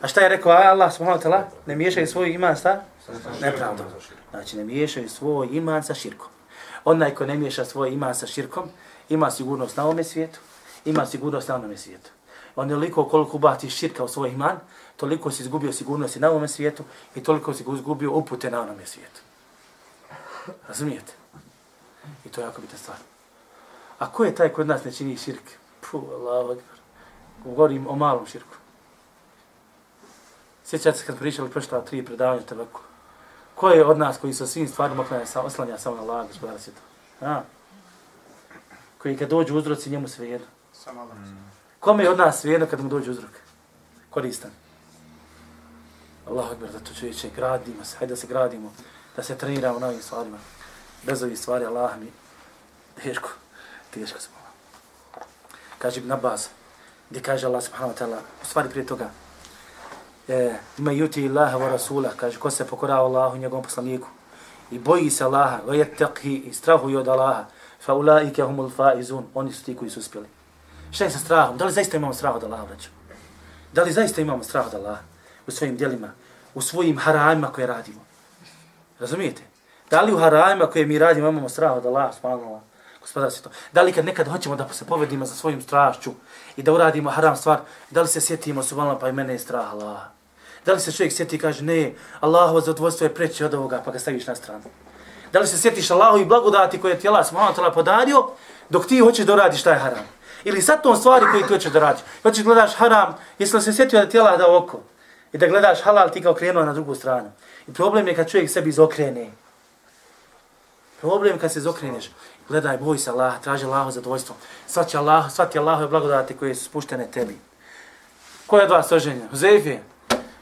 A 0.00 0.08
šta 0.08 0.20
je 0.20 0.28
rekao 0.28 0.52
Allah 0.52 0.92
subhanahu 0.92 1.22
wa 1.22 1.28
ta'ala? 1.28 1.42
Ne 1.66 1.76
miješaju 1.76 2.06
svoj 2.06 2.30
iman 2.30 2.56
sa 2.56 2.80
nepravdom. 3.40 3.86
Znači 4.30 4.56
ne 4.56 4.64
miješaju 4.64 5.08
svoj 5.08 5.48
iman 5.52 5.82
sa 5.82 5.94
širkom. 5.94 6.28
Onaj 6.84 7.14
ko 7.14 7.26
ne 7.26 7.34
miješa 7.34 7.64
svoj 7.64 7.90
iman 7.90 8.14
sa 8.14 8.26
širkom, 8.26 8.68
ima 9.08 9.30
sigurnost 9.30 9.76
na 9.76 9.84
ovome 9.84 10.04
svijetu, 10.04 10.40
ima 10.84 11.06
sigurnost 11.06 11.48
na 11.48 11.54
onome 11.54 11.76
svijetu. 11.76 12.10
Onoliko 12.56 13.04
koliko 13.08 13.36
ubati 13.36 13.70
širka 13.70 14.04
u 14.04 14.08
svoj 14.08 14.30
iman, 14.30 14.58
toliko 14.96 15.30
si 15.30 15.42
izgubio 15.42 15.72
sigurnosti 15.72 16.20
na 16.20 16.30
ovome 16.30 16.48
svijetu 16.48 16.84
i 17.14 17.22
toliko 17.22 17.54
si 17.54 17.64
izgubio 17.74 18.12
upute 18.12 18.50
na 18.50 18.60
onome 18.60 18.86
svijetu. 18.86 19.20
Razumijete? 20.68 21.12
I 22.24 22.28
to 22.28 22.40
je 22.40 22.44
jako 22.44 22.60
bitna 22.60 22.78
stvar. 22.78 22.96
A 23.98 24.12
ko 24.12 24.24
je 24.24 24.34
taj 24.34 24.48
kod 24.48 24.66
nas 24.66 24.84
ne 24.84 24.92
čini 24.92 25.16
širk? 25.16 25.42
Puh, 25.80 26.02
Allah. 26.12 26.56
Govorim 27.44 27.86
o 27.86 27.96
malom 27.96 28.26
širku. 28.26 28.54
Sjećate 30.64 30.98
se 30.98 31.06
kad 31.06 31.18
pričali 31.18 31.50
prošla 31.50 31.80
tri 31.80 32.04
predavanja 32.04 32.42
tebeku. 32.42 32.80
Ko 33.54 33.68
je 33.68 33.84
od 33.84 33.98
nas 33.98 34.18
koji 34.18 34.34
sa 34.34 34.46
svim 34.46 34.68
stvarima 34.68 35.02
oklanja, 35.02 35.26
sa, 35.26 35.42
oslanja 35.42 35.78
samo 35.78 35.96
na 35.96 36.02
Allah, 36.02 36.26
gospodara 36.28 36.58
svijeta? 36.58 36.80
A? 37.20 37.42
Koji 38.98 39.16
kad 39.16 39.28
dođu 39.28 39.56
uzroci, 39.56 39.90
njemu 39.90 40.08
sve 40.08 40.28
jedno. 40.28 40.46
Samo 40.72 41.00
Allah. 41.00 41.16
Kome 41.80 42.04
je 42.04 42.10
od 42.10 42.18
nas 42.18 42.40
sve 42.40 42.52
jedno 42.52 42.66
kad 42.66 42.80
mu 42.80 42.88
dođe 42.88 43.10
uzrok? 43.10 43.30
Koristan. 44.10 44.50
Allah 46.28 46.50
akbar, 46.50 46.72
da 46.72 46.78
to 46.78 46.94
čovječe, 46.94 47.30
gradimo 47.36 47.84
se, 47.84 47.96
hajde 47.96 48.12
da 48.12 48.16
se 48.16 48.26
gradimo, 48.26 48.72
da 49.16 49.22
se 49.22 49.38
treniramo 49.38 49.78
na 49.78 49.86
ovim 49.86 50.02
stvarima. 50.02 50.38
Bez 51.02 51.22
ovih 51.22 51.38
stvari, 51.38 51.64
Allah 51.64 51.98
mi, 52.00 52.12
teško, 53.02 53.28
teško 53.90 54.20
smo. 54.20 54.34
Kaže 55.78 56.00
Ibn 56.00 56.12
Abbas, 56.12 56.50
gdje 57.12 57.20
kaže 57.20 57.46
Allah 57.46 57.60
subhanahu 57.60 57.92
wa 57.92 57.98
ta'ala, 57.98 58.18
u 58.42 58.44
stvari 58.46 58.68
prije 58.68 58.86
toga, 58.86 59.10
e, 60.28 60.56
me 60.78 60.92
yuti 60.96 61.28
Allaha 61.28 61.58
wa 61.58 61.68
Rasula, 61.68 62.16
kaže, 62.16 62.38
ko 62.40 62.50
se 62.50 62.64
pokorava 62.64 63.04
Allahu 63.04 63.36
njegovom 63.36 63.64
poslaniku, 63.64 64.08
i 64.70 64.78
boji 64.78 65.10
se 65.10 65.24
Allaha, 65.24 65.60
wa 65.66 65.76
yattaqi, 65.76 66.48
i 66.48 66.54
strahuje 66.54 66.98
od 66.98 67.08
Allaha, 67.08 67.44
fa 67.80 67.94
ulaike 67.94 68.42
humul 68.42 68.70
faizun, 68.70 69.28
oni 69.34 69.52
su 69.52 69.64
ti 69.64 69.76
koji 69.76 69.90
su 69.90 70.00
uspjeli. 70.00 70.28
Šta 70.90 71.04
je 71.04 71.10
sa 71.10 71.18
strahom? 71.18 71.56
Da 71.56 71.64
li 71.64 71.72
zaista 71.72 71.96
imamo 71.96 72.14
strah 72.14 72.36
od 72.36 72.44
Allaha, 72.44 72.66
braću? 72.66 72.88
Da 73.72 73.82
li 73.82 73.92
zaista 73.92 74.20
imamo 74.20 74.42
strah 74.42 74.66
od 74.66 74.74
Allaha 74.74 75.02
u 75.46 75.50
svojim 75.50 75.76
djelima, 75.76 76.12
u 76.54 76.60
svojim 76.60 76.98
haramima 76.98 77.52
koje 77.52 77.66
radimo? 77.66 78.00
Razumijete? 79.00 79.42
Da 79.90 80.00
li 80.00 80.12
u 80.12 80.18
haramima 80.18 80.66
koje 80.66 80.86
mi 80.86 80.98
radimo 80.98 81.28
imamo 81.28 81.48
strah 81.48 81.76
od 81.76 81.86
Allaha, 81.86 82.12
subhanallah? 82.12 82.71
Gospodar 83.02 83.30
se 83.30 83.42
to. 83.42 83.50
Da 83.72 83.82
li 83.82 83.92
kad 83.92 84.04
nekad 84.04 84.28
hoćemo 84.28 84.56
da 84.56 84.68
se 84.72 84.84
povedimo 84.84 85.26
za 85.26 85.34
svojim 85.34 85.62
strašću 85.62 86.10
i 86.56 86.62
da 86.62 86.72
uradimo 86.72 87.10
haram 87.10 87.36
stvar, 87.36 87.60
da 87.90 88.02
li 88.02 88.08
se 88.08 88.20
sjetimo 88.20 88.62
subhanallah 88.62 89.00
pa 89.00 89.08
i 89.08 89.12
mene 89.12 89.32
je 89.32 89.38
strah 89.38 89.72
Allah. 89.72 90.00
Da 90.66 90.72
li 90.72 90.80
se 90.80 90.92
čovjek 90.92 91.12
sjeti 91.12 91.36
i 91.36 91.38
kaže 91.38 91.64
ne, 91.64 91.94
Allahovo 92.20 92.60
zadovoljstvo 92.60 93.04
je 93.04 93.14
preći 93.14 93.44
od 93.44 93.54
ovoga 93.54 93.82
pa 93.84 93.90
ga 93.90 93.98
staviš 93.98 94.26
na 94.26 94.34
stranu? 94.34 94.64
Da 95.32 95.40
li 95.40 95.46
se 95.46 95.58
sjetiš 95.58 95.90
Allahu 95.90 96.18
i 96.18 96.24
blagodati 96.24 96.80
koje 96.80 96.98
ti 96.98 97.08
Allah 97.08 97.26
subhanahu 97.26 97.74
podario 97.74 98.28
dok 98.68 98.86
ti 98.86 98.98
hoćeš 98.98 99.26
da 99.26 99.32
uradiš 99.32 99.62
taj 99.62 99.78
haram? 99.78 100.04
Ili 100.44 100.62
sad 100.62 100.82
tom 100.82 100.96
stvari 100.96 101.26
koju 101.32 101.42
ti 101.42 101.52
hoćeš 101.54 101.72
da 101.72 101.80
radiš? 101.80 102.02
Hoćeš 102.22 102.44
gledaš 102.44 102.74
haram, 102.74 103.14
jesi 103.38 103.56
li 103.56 103.62
se 103.62 103.72
sjetio 103.72 104.00
da 104.00 104.08
ti 104.08 104.18
Allah 104.18 104.38
dao 104.38 104.56
oko? 104.56 104.80
I 105.32 105.38
da 105.38 105.46
gledaš 105.46 105.82
halal 105.82 106.10
ti 106.10 106.22
kao 106.22 106.34
krenuo 106.34 106.64
na 106.64 106.72
drugu 106.72 106.94
stranu. 106.94 107.30
I 107.68 107.72
problem 107.72 108.08
je 108.08 108.14
kad 108.14 108.30
čovjek 108.30 108.50
sebi 108.50 108.68
izokrene. 108.68 109.30
Problem 111.02 111.38
kad 111.38 111.52
se 111.52 111.60
zokreneš, 111.60 112.10
Gledaj, 112.48 112.78
boj 112.78 112.98
se 112.98 113.10
Allah, 113.10 113.40
traži 113.42 113.64
Allahu 113.64 113.90
zadovoljstvo. 113.90 114.36
Svat 114.66 114.88
će 114.88 114.98
Allah, 114.98 115.32
svat 115.32 115.54
je 115.54 115.60
Allahove 115.60 115.88
blagodati 115.88 116.36
koje 116.36 116.54
su 116.54 116.64
spuštene 116.64 117.06
tebi. 117.10 117.38
Ko 118.46 118.58
je 118.58 118.64
od 118.64 118.70
vas 118.70 118.92
oženjen? 118.92 119.28
Huzeif 119.30 119.64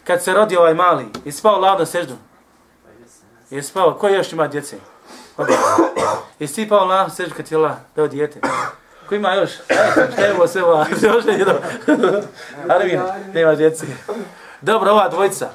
Kad 0.04 0.22
se 0.22 0.32
rodi 0.32 0.56
ovaj 0.56 0.74
mali, 0.74 1.06
je 1.24 1.32
spao 1.32 1.54
Allah 1.54 1.78
na 1.78 1.86
seždu? 1.86 2.14
Je 3.50 3.62
spao, 3.62 3.94
ko 3.94 4.08
još 4.08 4.32
ima 4.32 4.48
djece? 4.48 4.76
Je 6.38 6.48
si 6.48 6.68
pao 6.68 6.78
Allah 6.78 7.08
na 7.08 7.14
seždu 7.14 7.34
kad 7.36 7.46
ti 7.46 7.56
Allah 7.56 7.76
dao 7.96 8.08
djete? 8.08 8.40
Ko 9.08 9.14
ima 9.14 9.34
još? 9.34 9.50
Šta 10.12 10.22
je 10.22 10.34
ovo 10.34 10.48
sve 10.48 10.64
ova? 10.64 10.86
Još. 11.02 11.24
Arvin, 12.68 13.00
nema 13.34 13.54
djece. 13.54 13.86
Dobro, 14.60 14.90
ova 14.90 15.08
dvojica. 15.08 15.48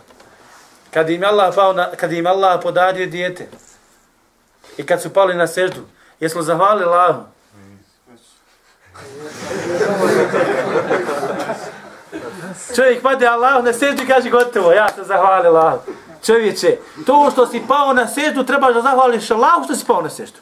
Kad 0.94 1.10
im 1.10 1.24
Allah, 1.24 1.56
pao 1.56 1.74
na, 1.74 1.92
kad 1.92 2.14
im 2.14 2.28
Allah 2.28 2.60
podario 2.64 3.08
djete 3.08 3.48
i 4.78 4.86
kad 4.86 5.02
su 5.02 5.10
pali 5.10 5.36
na 5.36 5.48
seždu, 5.48 5.82
jesmo 6.20 6.42
zahvalili 6.42 6.86
Allahu? 6.86 7.24
Čovjek 12.76 13.02
pade 13.02 13.28
Allah 13.28 13.64
na 13.64 13.74
seždu 13.74 14.04
i 14.04 14.08
kaže 14.08 14.30
gotovo, 14.30 14.72
ja 14.72 14.90
sam 14.96 15.06
zahvalio 15.06 15.50
Allahu. 15.50 15.80
Čovječe, 16.26 16.78
to 17.06 17.30
što 17.32 17.48
si 17.48 17.62
pao 17.68 17.94
na 17.94 18.08
seždu, 18.08 18.44
trebaš 18.44 18.74
da 18.74 18.82
zahvališ 18.82 19.32
Allahu 19.32 19.64
što 19.64 19.76
si 19.76 19.86
pao 19.86 20.02
na 20.02 20.10
seždu. 20.10 20.40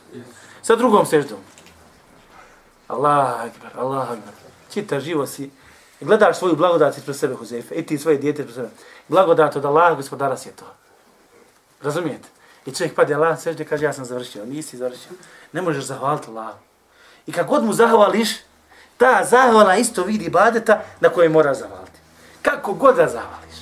Sa 0.62 0.76
drugom 0.76 1.06
seždom. 1.06 1.38
Allah 2.88 3.36
akbar, 3.44 3.72
Allah 3.78 4.04
akbar. 4.04 4.34
Čita 4.74 5.00
živo 5.00 5.28
si. 5.28 5.52
Gledaš 6.02 6.38
svoju 6.38 6.56
blagodat 6.56 6.98
ispred 6.98 7.16
sebe, 7.16 7.36
Huzefe, 7.36 7.76
i 7.76 7.86
ti 7.86 7.98
svoje 7.98 8.18
dijete 8.18 8.42
ispred 8.42 8.56
sebe. 8.56 8.70
Blagodat 9.08 9.56
od 9.56 9.66
Allah, 9.66 9.96
gospodara 9.96 10.38
si 10.38 10.50
je 10.50 10.56
to. 10.56 10.66
Razumijete? 11.82 12.33
I 12.66 12.72
čovjek 12.72 12.96
pade 12.96 13.16
Allah, 13.16 13.40
sežde, 13.40 13.66
kaže, 13.66 13.86
ja 13.86 13.94
sam 13.94 14.06
završio. 14.06 14.46
Nisi 14.46 14.78
završio. 14.78 15.12
Ne 15.52 15.62
možeš 15.62 15.84
zahvaliti 15.86 16.30
Allah. 16.30 16.56
I 17.28 17.32
kad 17.32 17.48
god 17.48 17.64
mu 17.64 17.74
zahvališ, 17.74 18.30
ta 18.98 19.26
zahvala 19.26 19.76
isto 19.76 20.04
vidi 20.04 20.30
badeta 20.30 20.82
na 21.00 21.10
koje 21.10 21.30
mora 21.30 21.54
zahvaliti. 21.54 22.00
Kako 22.42 22.74
god 22.74 22.96
da 22.96 23.08
zahvališ. 23.08 23.54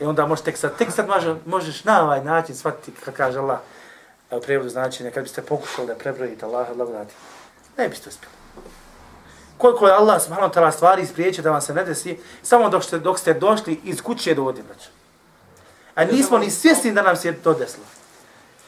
I 0.00 0.04
onda 0.04 0.26
možeš 0.26 0.44
tek 0.44 0.56
sad, 0.56 0.76
tek 0.76 0.92
sad 0.92 1.08
možeš, 1.08 1.36
možeš 1.46 1.84
na 1.84 2.04
ovaj 2.04 2.24
način 2.24 2.56
shvatiti, 2.56 3.00
kako 3.04 3.16
kaže 3.16 3.38
Allah, 3.38 3.58
u 4.30 4.40
prevodu 4.40 4.68
značenja, 4.70 5.10
kad 5.10 5.22
biste 5.22 5.42
pokušali 5.42 5.86
da 5.86 5.94
prebrojite 5.94 6.46
Allah, 6.46 6.66
blagodati, 6.74 7.14
ne 7.78 7.88
biste 7.88 8.08
uspjeli. 8.08 8.34
Koliko 9.58 9.86
je 9.86 9.92
Allah 9.92 10.22
subhanahu 10.22 10.52
wa 10.52 10.54
ta'ala 10.54 10.72
stvari 10.72 11.02
ispriječio 11.02 11.44
da 11.44 11.50
vam 11.50 11.60
se 11.60 11.74
ne 11.74 11.84
desi, 11.84 12.18
samo 12.42 12.68
dok 12.68 12.84
ste, 12.84 12.98
dok 12.98 13.18
ste 13.18 13.34
došli 13.34 13.80
iz 13.84 14.02
kuće 14.02 14.34
do 14.34 14.42
ovdje, 14.42 14.62
braću. 14.62 14.88
A 15.94 16.04
nismo 16.04 16.38
ni 16.38 16.50
svjesni 16.50 16.92
da 16.92 17.02
nam 17.02 17.16
se 17.16 17.32
to 17.32 17.54
desilo. 17.54 17.84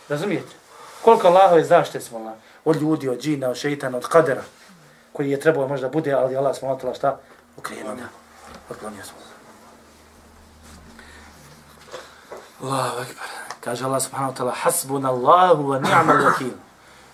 Razumijete? 0.08 0.52
Koliko 1.02 1.26
Allahove 1.26 1.64
zašte 1.64 2.00
smo 2.00 2.18
Allah, 2.18 2.34
od 2.64 2.82
ljudi, 2.82 3.08
od 3.08 3.20
džina, 3.20 3.48
od 3.48 3.56
šeitana, 3.56 3.98
od 3.98 4.06
kadera, 4.06 4.42
koji 5.12 5.30
je 5.30 5.40
trebao 5.40 5.68
možda 5.68 5.88
bude, 5.88 6.12
ali 6.12 6.36
Allah 6.36 6.56
smo 6.56 6.68
wa 6.68 6.96
šta? 6.96 7.18
Ukrenuo 7.56 7.94
ga. 7.94 8.08
Otklonio 8.70 9.04
smo. 9.04 9.18
Allahu 12.62 13.00
akbar. 13.00 13.26
Kaže 13.60 13.84
Allah 13.84 14.02
subhanahu 14.02 14.32
wa 14.32 14.36
ta'ala, 14.36 14.54
hasbuna 14.54 15.08
Allahu 15.08 15.62
wa 15.62 15.78
ni'mal 15.82 16.24
vakil. 16.24 16.54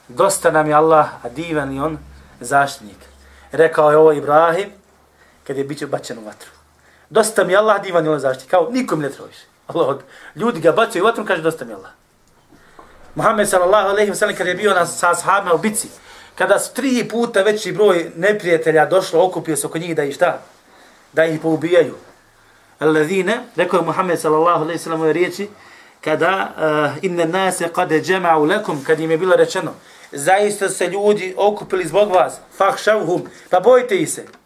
Dosta 0.08 0.50
nam 0.50 0.68
je 0.68 0.74
Allah, 0.74 1.08
a 1.24 1.28
divan 1.28 1.72
i 1.72 1.80
on, 1.80 1.98
zaštitnik. 2.40 2.96
Rekao 3.52 3.90
je 3.90 3.96
ovo 3.96 4.12
Ibrahim, 4.12 4.72
kad 5.46 5.56
je 5.56 5.64
biće 5.64 5.86
bačen 5.86 6.18
u 6.18 6.24
vatru. 6.24 6.50
Dosta 7.10 7.44
mi 7.44 7.52
je 7.52 7.58
Allah, 7.58 7.82
divan 7.82 8.06
i 8.06 8.08
on 8.08 8.18
zaštitnik. 8.18 8.50
Kao, 8.50 8.68
nikom 8.70 9.00
ne 9.00 9.10
trebaš. 9.10 9.36
Allah, 9.68 9.98
ljudi 10.36 10.60
ga 10.60 10.72
bacaju 10.72 11.04
u 11.04 11.06
vatru, 11.06 11.24
kaže, 11.24 11.42
dosta 11.42 11.64
mi 11.64 11.72
Allah. 11.72 11.90
Muhammed 13.14 13.48
sallallahu 13.48 13.88
alejhi 13.88 14.10
ve 14.10 14.16
sellem 14.16 14.36
kad 14.36 14.46
je 14.46 14.54
bio 14.54 14.74
na, 14.74 14.86
sa 14.86 15.14
sahabima 15.14 15.54
u 15.54 15.58
bici, 15.58 15.88
kada 16.34 16.58
su 16.58 16.74
tri 16.74 17.08
puta 17.08 17.42
veći 17.42 17.72
broj 17.72 18.10
neprijatelja 18.16 18.86
došlo, 18.86 19.24
okupio 19.24 19.56
se 19.56 19.66
oko 19.66 19.78
njih 19.78 19.96
da 19.96 20.04
ih 20.04 20.14
šta? 20.14 20.42
Da 21.12 21.24
ih 21.24 21.40
poubijaju. 21.40 21.94
Alladine, 22.78 23.40
rekao 23.56 23.78
je 23.78 23.86
Muhammed 23.86 24.20
sallallahu 24.20 24.62
alejhi 24.62 24.78
ve 24.78 24.82
sellem 24.82 25.00
ove 25.00 25.12
riječi, 25.12 25.48
kada 26.00 26.48
eh, 26.58 26.98
uh, 26.98 27.04
inne 27.04 27.24
nase 27.24 27.68
qad 27.74 27.90
jama'u 27.90 28.46
lekum, 28.46 28.84
kad 28.84 29.00
im 29.00 29.10
je 29.10 29.18
bilo 29.18 29.36
rečeno, 29.36 29.72
zaista 30.12 30.68
se 30.68 30.86
ljudi 30.86 31.34
okupili 31.36 31.88
zbog 31.88 32.10
vas, 32.10 32.40
fahšavhum, 32.56 33.22
pa 33.50 33.60
bojte 33.60 33.96
ih 33.96 34.10
se. 34.10 34.37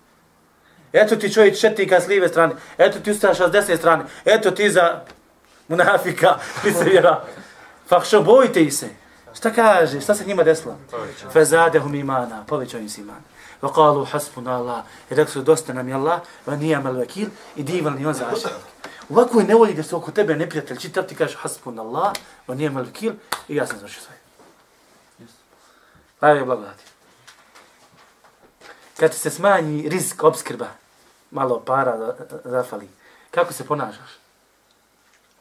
Eto 0.93 1.17
ti 1.17 1.33
čovjek 1.33 1.59
četnika 1.59 2.01
s 2.01 2.07
lijeve 2.07 2.29
strane, 2.29 2.55
eto 2.79 2.99
ti 2.99 3.11
ustaša 3.11 3.49
s 3.49 3.53
desne 3.53 3.77
strane, 3.77 4.05
eto 4.25 4.51
ti 4.51 4.71
za 4.71 5.01
munafika, 5.69 6.39
ti 6.63 6.73
se 6.73 6.85
vjera. 6.85 7.25
Fahšav, 7.89 8.23
bojite 8.23 8.63
ih 8.63 8.75
se. 8.75 8.89
Šta 9.35 9.51
kaže, 9.51 10.01
šta 10.01 10.15
se 10.15 10.25
njima 10.25 10.43
desilo? 10.43 10.79
Fezadehum 11.33 11.95
imana, 11.95 12.45
povećao 12.47 12.81
im 12.81 12.89
se 12.89 13.01
iman. 13.01 13.23
Wa 13.63 13.73
qalu 13.73 14.07
hasbuna 14.11 14.57
Allah, 14.57 14.85
i 15.11 15.15
rekli 15.15 15.33
su 15.33 15.43
dosta 15.43 15.73
nam 15.73 15.89
je 15.89 15.95
Allah, 15.95 16.21
va 16.47 16.57
nijamal 16.57 16.97
vakil, 16.97 17.29
i 17.57 17.63
divan 17.63 17.95
li 17.95 18.07
on 18.07 18.15
zaštitnik. 18.15 18.55
U 19.09 19.15
ovakvoj 19.15 19.45
nevolji 19.45 19.75
da 19.75 19.83
se 19.83 19.97
oko 19.97 20.11
tebe 20.11 20.37
neprijatelj 20.37 20.79
čitav, 20.79 21.05
ti 21.05 21.15
kažeš 21.15 21.37
hasbun 21.37 21.79
Allah, 21.79 22.13
on 22.47 22.57
nije 22.57 22.71
mal 22.71 22.85
kil, 22.93 23.13
i 23.49 23.57
ja 23.57 23.67
sam 23.67 23.79
završio. 23.79 24.03
Hvala 26.21 26.35
je 26.35 26.45
blagodati. 26.45 26.85
Kad 28.97 29.15
se 29.15 29.31
smanji 29.31 29.89
rizik 29.89 30.23
obskrba, 30.23 30.67
malo 31.33 31.61
para 31.61 32.15
zafali, 32.45 32.89
kako 33.31 33.53
se 33.53 33.67
ponašaš? 33.67 34.19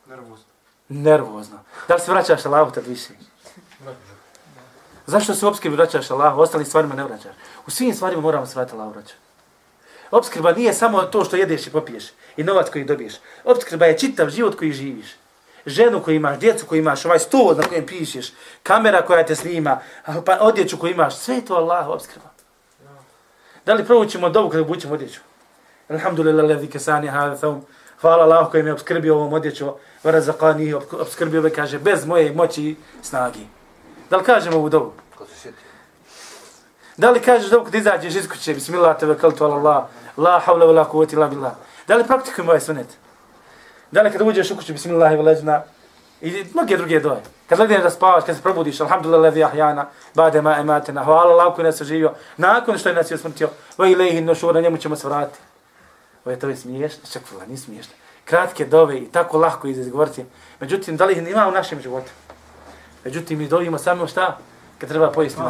Nervozno. 0.06 0.45
Nervozno. 0.89 1.60
Da 1.88 1.95
li 1.95 2.01
se 2.01 2.12
vraćaš 2.12 2.45
Allahu 2.45 2.71
tad 2.71 2.88
više? 2.88 3.10
Zašto 5.06 5.36
se 5.36 5.47
obskrbi 5.47 5.75
vraćaš 5.75 6.12
Allahu, 6.12 6.41
ostalim 6.41 6.65
stvarima 6.65 6.95
ne 6.95 7.04
vraćaš? 7.04 7.36
U 7.67 7.71
svim 7.71 7.93
stvarima 7.95 8.21
moramo 8.21 8.45
se 8.45 8.56
vratiti 8.56 8.75
Allahu 8.75 8.91
vraćati. 8.91 9.19
Obskrba 10.12 10.51
nije 10.51 10.73
samo 10.73 11.01
to 11.01 11.25
što 11.25 11.36
jedeš 11.36 11.67
i 11.67 11.71
popiješ 11.71 12.04
i 12.38 12.43
novac 12.43 12.69
koji 12.69 12.84
dobiješ. 12.84 13.13
Obskrba 13.43 13.86
je 13.86 13.97
čitav 13.97 14.30
život 14.30 14.56
koji 14.56 14.71
živiš. 14.71 15.15
Ženu 15.65 16.04
koju 16.04 16.15
imaš, 16.15 16.39
djecu 16.39 16.65
koju 16.65 16.80
imaš, 16.80 17.06
ovaj 17.06 17.19
stol 17.19 17.56
na 17.58 17.63
kojem 17.63 17.86
pišeš, 17.86 18.34
kamera 18.63 19.06
koja 19.06 19.25
te 19.25 19.36
snima, 19.36 19.80
pa 20.25 20.38
odjeću 20.41 20.77
koju 20.77 20.91
imaš, 20.91 21.15
sve 21.15 21.36
je 21.36 21.45
to 21.45 21.56
Allah 21.56 21.88
obskrba. 21.88 22.30
Da 23.65 23.73
li 23.73 23.86
provućemo 23.86 24.30
dobu 24.30 24.49
kada 24.49 24.63
bućemo 24.63 24.93
odjeću? 24.93 25.19
Alhamdulillah, 25.91 26.45
levi 26.45 26.67
kesani, 26.67 27.08
hada 27.08 27.36
thaum. 27.36 27.62
Hvala 28.01 28.23
Allah 28.23 28.51
koji 28.51 28.63
mi 28.63 28.69
je 28.69 28.73
obskrbio 28.73 29.15
ovom 29.15 29.34
odjeću, 29.34 29.73
varazakani, 30.04 30.73
obskrbio 30.73 31.41
me, 31.41 31.49
kaže, 31.49 31.80
bez 31.80 32.06
moje 32.06 32.34
moći 32.34 32.63
i 32.63 32.75
snagi. 33.01 33.47
Da 34.10 34.17
li 34.17 34.23
kažemo 34.23 34.58
ovu 34.58 34.69
dobu? 34.69 34.93
Da 36.97 37.12
li 37.12 37.19
kažeš 37.19 37.49
dobu 37.49 37.65
kad 37.65 37.75
izađeš 37.75 38.15
iz 38.15 38.30
kuće, 38.30 38.54
bismillah, 38.54 38.97
tebe 38.99 39.15
kaltu 39.15 39.45
ala 39.45 39.56
Allah, 39.56 39.84
La 40.17 40.39
havla 40.39 40.65
wa 40.65 40.75
la 40.75 40.86
kuvveti 40.86 41.15
illa 41.15 41.27
billah. 41.27 41.51
Da 41.88 41.95
li 41.95 42.04
praktikujemo 42.04 42.51
ovaj 42.51 42.62
sunet? 42.62 42.88
Da 43.91 44.01
li 44.01 44.12
kada 44.12 44.25
uđeš 44.25 44.51
u 44.51 44.56
kuću, 44.58 44.73
bismillah 44.73 45.13
i 45.13 45.17
leđna, 45.17 45.63
i 46.21 46.45
mnoge 46.54 46.77
druge 46.77 46.99
doje. 46.99 47.21
Kad 47.49 47.60
legneš 47.60 47.84
da 47.84 47.89
spavaš, 47.89 48.24
kad 48.26 48.36
se 48.36 48.41
probudiš, 48.41 48.82
alhamdulillah 48.82 49.22
levi 49.22 49.43
ahjana, 49.43 49.86
bade 50.15 50.41
ma 50.41 50.57
ematena, 50.57 51.03
hvala 51.03 51.32
Allah 51.32 51.55
koji 51.55 51.65
nas 51.65 51.82
je 51.82 51.86
živio, 51.86 52.13
nakon 52.38 52.78
što 52.78 52.89
je 52.89 52.95
nas 52.95 53.11
je 53.11 53.18
smrtio, 53.18 53.49
va 53.78 53.88
ilaihi 53.88 54.22
nošura, 54.22 54.61
njemu 54.61 54.78
ćemo 54.78 54.95
se 54.95 55.07
vratiti. 55.07 55.39
Ovo 56.26 56.32
je 56.32 56.39
to 56.39 56.49
je 56.49 56.55
smiješno, 56.55 57.03
čekvala, 57.13 57.45
nije 57.45 57.57
smiješno. 57.57 57.93
Kratke 58.26 58.65
dove 58.65 58.97
i 58.97 59.11
tako 59.11 59.38
lahko 59.38 59.67
izgovoriti. 59.67 60.26
Međutim, 60.59 60.97
da 60.97 61.05
li 61.05 61.13
ih 61.13 61.28
ima 61.28 61.47
u 61.47 61.51
našem 61.51 61.82
životu? 61.82 62.11
Međutim, 63.03 63.39
mi 63.39 63.47
dovimo 63.47 63.78
samo 63.78 64.07
šta? 64.07 64.38
Kad 64.78 64.89
treba 64.89 65.11
pojesti 65.11 65.41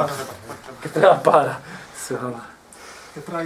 Kad 0.84 0.94
treba 0.94 1.20
para. 1.24 1.56
Sve 1.98 2.18
Kad 3.14 3.24
treba 3.24 3.44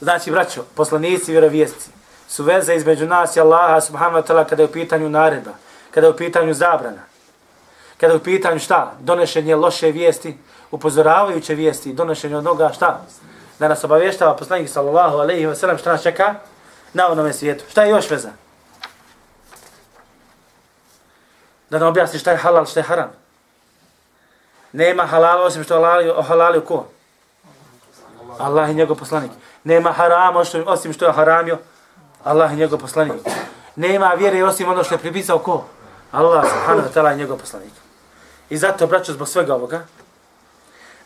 Znači, 0.00 0.30
braćo, 0.30 0.64
poslanici 0.74 1.30
i 1.30 1.34
vjerovijesci 1.34 1.90
su 2.28 2.44
veze 2.44 2.74
između 2.74 3.06
nas 3.06 3.36
i 3.36 3.40
Allaha 3.40 3.80
subhanahu 3.80 4.16
wa 4.16 4.26
ta'ala 4.26 4.48
kada 4.48 4.62
je 4.62 4.68
u 4.68 4.72
pitanju 4.72 5.08
naredba, 5.08 5.50
kada 5.90 6.06
je 6.06 6.12
u 6.12 6.16
pitanju 6.16 6.54
zabrana, 6.54 7.02
kada 8.00 8.12
je 8.12 8.16
u 8.16 8.22
pitanju 8.22 8.58
šta? 8.58 8.92
Donešenje 9.00 9.56
loše 9.56 9.90
vijesti, 9.90 10.38
upozoravajuće 10.70 11.54
vijesti 11.54 11.92
donošenje 11.92 12.36
od 12.36 12.44
noga, 12.44 12.72
šta? 12.74 13.00
Da 13.58 13.68
nas 13.68 13.84
obavještava 13.84 14.36
poslanik 14.36 14.68
sallallahu 14.68 15.18
alejhi 15.18 15.46
ve 15.46 15.56
sellem 15.56 15.78
šta 15.78 15.92
nas 15.92 16.02
čeka 16.02 16.34
na 16.92 17.08
onome 17.08 17.32
svijetu. 17.32 17.64
Šta 17.70 17.82
je 17.82 17.90
još 17.90 18.10
veza? 18.10 18.30
Da 21.70 21.78
nam 21.78 21.88
objasni 21.88 22.18
šta 22.18 22.30
je 22.30 22.36
halal, 22.36 22.66
šta 22.66 22.80
je 22.80 22.84
haram. 22.84 23.12
Nema 24.72 25.06
halala 25.06 25.42
osim 25.42 25.64
što 25.64 25.74
halali, 25.74 26.12
halali 26.22 26.64
ko? 26.64 26.86
Allah 28.38 28.70
i 28.70 28.74
njegov 28.74 28.96
poslanik. 28.96 29.30
Nema 29.64 29.92
harama 29.92 30.44
osim 30.66 30.92
što 30.92 31.06
je 31.06 31.12
haramio. 31.12 31.58
Allah 32.24 32.52
i 32.52 32.56
njegov 32.56 32.78
poslanik. 32.78 33.22
Nema 33.76 34.08
vjere 34.08 34.44
osim 34.44 34.68
ono 34.68 34.84
što 34.84 34.94
je 34.94 34.98
pripisao 34.98 35.38
ko? 35.38 35.64
Allah 36.12 36.44
subhanahu 36.44 36.88
wa 36.88 36.92
ta'ala 36.94 37.14
i 37.14 37.16
njegov 37.16 37.38
poslanik. 37.38 37.72
I 38.50 38.56
zato, 38.56 38.86
braćo, 38.86 39.12
zbog 39.12 39.28
svega 39.28 39.54
ovoga, 39.54 39.80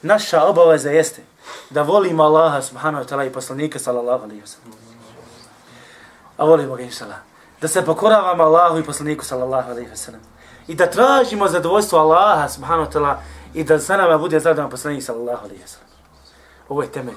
naša 0.03 0.45
obaveza 0.45 0.91
jeste 0.91 1.23
da 1.71 1.83
volimo 1.83 2.23
Allaha 2.23 2.63
subhanahu 2.63 3.05
wa 3.05 3.09
ta'ala 3.09 3.25
i 3.25 3.33
poslanika 3.33 3.79
sallallahu 3.79 4.25
alaihi 4.25 4.43
wa 4.43 4.47
sallam. 4.47 4.79
A 6.37 6.45
volimo 6.45 6.77
ga 6.77 6.83
inšala. 6.83 7.15
Da 7.61 7.69
se 7.69 7.85
pokoravamo 7.85 8.43
Allahu 8.43 8.79
i 8.79 8.83
poslaniku 8.83 9.25
sallallahu 9.25 9.71
alaihi 9.71 9.91
wa 9.91 9.97
sallam. 9.97 10.21
I 10.67 10.75
da 10.75 10.91
tražimo 10.91 11.49
zadovoljstvo 11.49 11.99
Allaha 11.99 12.49
subhanahu 12.49 12.91
wa 12.91 12.93
ta'ala 12.93 13.23
i 13.55 13.65
da 13.65 13.79
sa 13.79 13.97
nama 13.97 14.19
bude 14.19 14.41
zadovoljno 14.41 14.71
poslanik 14.71 15.03
sallallahu 15.03 15.45
alaihi 15.45 15.63
wa 15.63 15.67
sallam. 15.69 15.91
Ovo 16.69 16.83
je 16.83 16.93
temelj. 16.93 17.17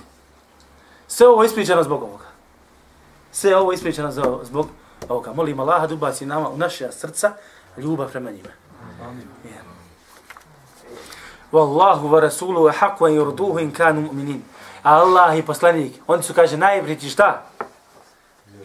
Sve 1.08 1.28
ovo 1.28 1.44
je 1.44 1.48
ispričano 1.48 1.84
zbog 1.84 2.04
ovoga. 2.04 2.26
Sve 3.32 3.56
ovo 3.56 3.72
je 3.72 3.76
ispričano 3.76 4.12
zbog 4.44 4.68
ovoga. 5.10 5.34
Molim 5.34 5.60
Allaha 5.60 5.88
da 5.88 5.94
ubaci 5.94 6.26
nama 6.26 6.50
u 6.50 6.58
naše 6.58 6.92
srca 6.92 7.32
ljubav 7.78 8.12
prema 8.12 8.32
njima. 8.32 8.50
Amin. 9.02 9.28
Yeah. 9.46 9.69
Wallahu 11.52 12.10
wa 12.10 12.20
rasuluhu 12.20 12.70
haqqu 12.70 13.06
an 13.06 13.14
yurduhu 13.14 13.60
in 13.60 13.72
kanu 13.72 14.02
mu'minin. 14.02 14.42
Allah 14.84 15.38
i 15.38 15.42
poslanik, 15.42 15.94
oni 16.08 16.24
su 16.24 16.34
kaže 16.34 16.58
najbrići 16.58 17.10
šta? 17.10 17.44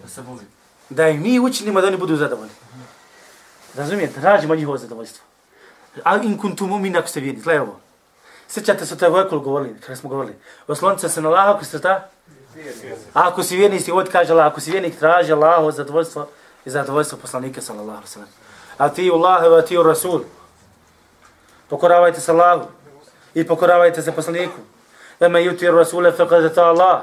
Da 0.02 0.08
se 0.08 0.22
voli. 0.22 0.46
Da 0.90 1.08
im 1.08 1.22
mi 1.22 1.40
učinimo 1.40 1.80
da 1.80 1.86
oni 1.86 1.96
budu 1.96 2.16
zadovoljni. 2.16 2.54
Razumijete, 3.74 4.20
tražimo 4.20 4.54
njihovo 4.54 4.78
zadovoljstvo. 4.78 5.24
A 6.04 6.16
in 6.16 6.38
kuntum 6.38 6.70
mu'min 6.70 6.98
ako 6.98 7.08
ste 7.08 7.20
vjerni, 7.20 7.40
gle 7.40 7.60
ovo. 7.60 7.80
Sjećate 8.48 8.86
se 8.86 8.98
to 8.98 9.04
je 9.04 9.10
vojkol 9.10 9.40
govorili, 9.40 9.80
kada 9.80 9.96
smo 9.96 10.10
govorili. 10.10 10.36
Oslonite 10.66 11.08
se 11.08 11.22
na 11.22 11.28
Allah 11.28 11.56
ako 11.56 11.64
ste 11.64 11.78
šta? 11.78 12.08
A 13.14 13.28
ako 13.28 13.42
si 13.42 13.56
vjerni, 13.56 13.80
si 13.80 13.90
ovdje 13.90 14.12
kaže 14.12 14.32
Allah, 14.32 14.46
ako 14.46 14.60
si 14.60 14.70
vjernik, 14.70 14.98
traži 14.98 15.32
Allahovo 15.32 15.72
zadovoljstvo 15.72 16.28
i 16.64 16.70
zadovoljstvo 16.70 17.18
poslanika 17.18 17.60
sallallahu 17.60 17.98
alaihi 17.98 18.10
wa 18.10 18.12
sallam. 18.12 18.28
A 18.78 18.88
ti 18.88 19.10
Allah, 19.10 19.42
a 19.58 19.62
ti 19.62 19.76
Rasul. 19.76 20.20
Pokoravajte 21.68 22.20
se 22.20 22.32
Allahu 22.32 22.66
i 23.34 23.46
pokoravajte 23.46 24.02
se 24.02 24.12
poslaniku. 24.12 24.60
Vema 25.20 25.38
yuti 25.38 25.76
Rasule 25.76 26.12
faqad 26.12 26.54
ta 26.54 26.64
Allah. 26.64 27.02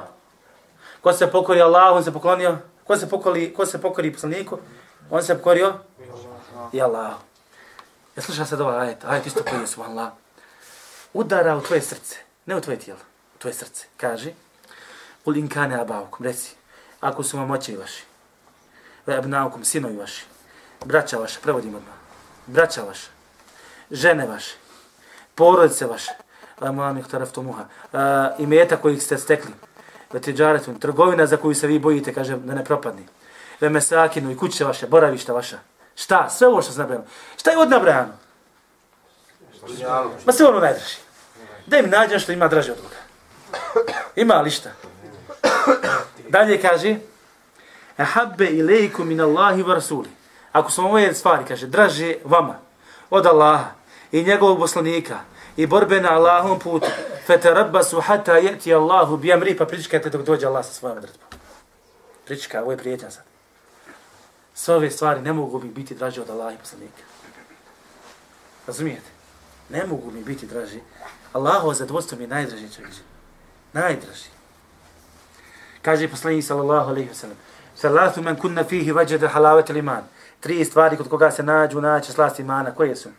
Ko 1.02 1.14
se 1.14 1.28
pokori 1.28 1.62
Allahu, 1.62 1.96
on 1.96 2.04
se 2.04 2.12
poklonio. 2.12 2.58
Ko 2.84 2.98
se 2.98 3.10
pokori, 3.10 3.54
ko 3.54 3.66
se 3.66 3.82
pokori 3.82 4.14
poslaniku, 4.14 4.60
on 5.10 5.24
se 5.24 5.38
pokorio 5.38 5.74
i 6.74 6.82
Allahu. 6.82 7.20
Ja 8.16 8.24
slušam 8.24 8.46
sad 8.46 8.62
ovaj 8.62 8.80
ajet, 8.80 9.06
ajet 9.06 9.26
isto 9.26 9.44
koji 9.44 9.62
je 9.62 9.68
subhanallah. 9.68 10.12
Udara 11.14 11.58
u 11.58 11.62
tvoje 11.62 11.82
srce, 11.82 12.18
ne 12.46 12.56
u 12.56 12.62
tvoje 12.62 12.80
tijelo, 12.80 13.00
u 13.36 13.40
tvoje 13.40 13.54
srce. 13.54 13.86
Kaže, 13.98 14.34
Kul 15.24 15.38
in 15.38 15.48
kane 15.48 15.80
abavkom, 15.80 16.26
reci, 16.26 16.56
ako 17.00 17.24
su 17.24 17.38
vam 17.38 17.52
očevi 17.52 17.78
vaši, 17.78 18.04
ve 19.06 19.18
abnaukum, 19.18 19.64
sinovi 19.66 19.98
vaši, 19.98 20.26
braća 20.86 21.18
vaša, 21.18 21.40
prevodim 21.44 21.76
odmah, 21.76 21.94
braća 22.48 22.84
vaša, 22.84 23.08
žene 23.92 24.28
vaše, 24.28 24.56
porodice 25.36 25.86
vaše, 25.86 26.12
mami 26.60 27.02
htaraftu 27.02 27.42
muha, 27.44 27.66
imeta 28.38 28.78
kojih 28.78 29.04
ste 29.04 29.18
stekli, 29.18 29.52
vetiđaretun, 30.14 30.80
trgovina 30.80 31.26
za 31.26 31.38
koju 31.38 31.56
se 31.56 31.68
vi 31.68 31.80
bojite, 31.80 32.14
kaže, 32.14 32.38
da 32.38 32.54
ne 32.54 32.66
propadni, 32.66 33.08
ve 33.62 33.70
mesakinu 33.70 34.32
i 34.32 34.38
kuće 34.38 34.66
vaše, 34.66 34.88
boravišta 34.88 35.34
vaša, 35.34 35.58
šta, 35.96 36.30
sve 36.30 36.48
ovo 36.48 36.62
što 36.62 36.72
se 36.72 36.80
nabrano. 36.80 37.04
šta 37.38 37.52
je 37.52 37.58
od 37.58 37.70
nabrano? 37.70 38.14
Ma 40.26 40.34
sve 40.34 40.46
ono 40.46 40.60
najdraži. 40.60 40.98
Da 41.68 41.82
mi 41.82 41.88
nađem 41.88 42.12
ono 42.12 42.20
što 42.20 42.32
ima 42.32 42.48
draže 42.48 42.72
od 42.72 42.78
Boga. 42.82 42.96
Ima 44.16 44.42
li 44.42 44.52
šta? 44.52 44.70
Dalje 46.30 46.62
kaže, 46.62 46.96
Ahabbe 47.98 48.46
ilaikum 48.46 49.08
min 49.08 49.22
Allahi 49.22 49.64
wa 49.64 49.74
rasuli. 49.74 50.10
Ako 50.52 50.72
su 50.72 50.86
ove 50.86 51.14
stvari, 51.14 51.44
kaže, 51.48 51.68
draže 51.68 52.16
vama 52.24 52.56
od 53.10 53.26
Allaha 53.26 53.81
i 54.12 54.24
njegovog 54.24 54.58
poslanika 54.58 55.20
i 55.58 55.68
borbe 55.68 56.02
na 56.02 56.12
Allahom 56.12 56.60
putu, 56.60 56.88
Feterabbasu 57.28 58.02
hata 58.02 58.38
jeti 58.38 58.74
Allahu 58.74 59.18
bi 59.18 59.34
amri, 59.34 59.58
pa 59.58 59.66
pričekajte 59.66 60.10
dok 60.10 60.22
dođe 60.22 60.48
Allah 60.48 60.66
sa 60.66 60.74
svojom 60.74 60.98
odredbom. 60.98 61.28
Prička, 62.26 62.62
ovo 62.62 62.72
je 62.72 62.78
prijetnja 62.78 63.12
sad. 63.12 63.24
Sve 64.54 64.76
ove 64.76 64.92
stvari 64.92 65.22
ne 65.22 65.34
mogu 65.34 65.60
mi 65.60 65.70
biti 65.70 65.96
draže 65.96 66.22
od 66.22 66.30
Allaha 66.30 66.52
i 66.52 66.58
poslanika. 66.58 67.04
Razumijete? 68.68 69.10
Ne 69.70 69.86
mogu 69.86 70.12
mi 70.12 70.24
biti 70.24 70.48
draži. 70.48 70.80
Allaho 71.34 71.74
zadovoljstvo 71.74 72.18
mi 72.18 72.24
je 72.24 72.28
najdraži 72.28 72.74
čovjek. 72.76 72.94
Najdraži. 73.74 74.30
Kaže 75.82 76.08
poslanik 76.08 76.46
sallallahu 76.46 76.90
alaihi 76.90 77.10
wa 77.10 77.14
sallam. 77.14 77.38
Salatu 77.76 78.22
man 78.22 78.36
kunna 78.36 78.64
fihi 78.64 78.92
vajada 78.92 79.28
halavat 79.28 79.70
iman. 79.70 80.04
Tri 80.40 80.66
stvari 80.66 80.98
kod 80.98 81.10
koga 81.10 81.32
se 81.32 81.44
nađu, 81.44 81.82
naće 81.82 82.12
slast 82.12 82.40
imana. 82.40 82.76
Koje 82.76 82.96
su? 82.96 83.10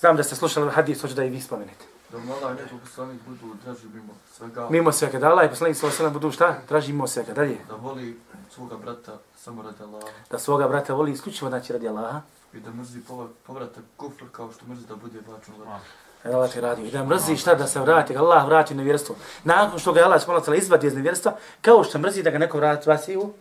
Znam 0.00 0.16
da 0.16 0.22
ste 0.22 0.36
slušali 0.36 0.70
hadis, 0.70 1.02
hoću 1.02 1.14
da 1.14 1.24
i 1.24 1.30
vi 1.30 1.40
spomenete. 1.40 1.84
Da 2.12 2.18
mu 2.18 2.32
Allah 2.32 2.56
neko 2.56 2.78
poslanik 2.84 3.20
budu 3.26 3.54
draži 3.64 3.86
mimo 3.94 4.14
svega. 4.32 4.66
Mimo 4.70 4.92
svega, 4.92 5.18
da 5.18 5.28
Allah 5.28 5.46
i 5.46 5.48
poslanik 5.48 5.76
sallallahu 5.76 6.02
alaihi 6.02 6.14
budu 6.14 6.30
šta? 6.30 6.58
Draži 6.68 6.92
mimo 6.92 7.06
svega, 7.06 7.32
dalje. 7.32 7.58
Da 7.68 7.74
voli 7.74 8.20
svoga 8.50 8.76
brata 8.76 9.18
samo 9.36 9.62
radi 9.62 9.82
Allaha. 9.82 10.06
Da 10.30 10.38
svoga 10.38 10.68
brata 10.68 10.94
voli 10.94 11.12
isključivo 11.12 11.48
znači 11.50 11.72
radi 11.72 11.88
Allaha. 11.88 12.20
I 12.54 12.60
da 12.60 12.70
mrzi 12.70 13.00
povratak 13.46 13.84
kufr 13.96 14.24
kao 14.32 14.52
što 14.52 14.66
mrzi 14.66 14.86
da 14.86 14.96
bude 14.96 15.20
bačen 15.20 15.54
u 15.54 15.58
vatru. 15.58 15.88
E, 16.24 16.32
Allah 16.32 16.52
ti 16.52 16.60
radi. 16.60 16.82
I 16.82 16.90
da 16.90 17.04
mrzi 17.04 17.36
šta 17.36 17.54
da 17.54 17.66
se 17.66 17.80
vrati, 17.80 18.16
Allah 18.16 18.46
vrati 18.46 18.74
na 18.74 18.82
vjerstvo. 18.82 19.16
Nakon 19.44 19.78
što 19.78 19.92
ga 19.92 20.00
Allah 20.00 20.22
smolacala 20.22 20.56
izvadi 20.56 20.86
iz 20.86 20.94
nevjerstva, 20.94 21.36
kao 21.60 21.84
što 21.84 21.98
mrzi 21.98 22.22
da 22.22 22.30
ga 22.30 22.38
neko 22.38 22.58
vrati 22.58 22.88
vasi 22.88 23.16
u, 23.16 23.32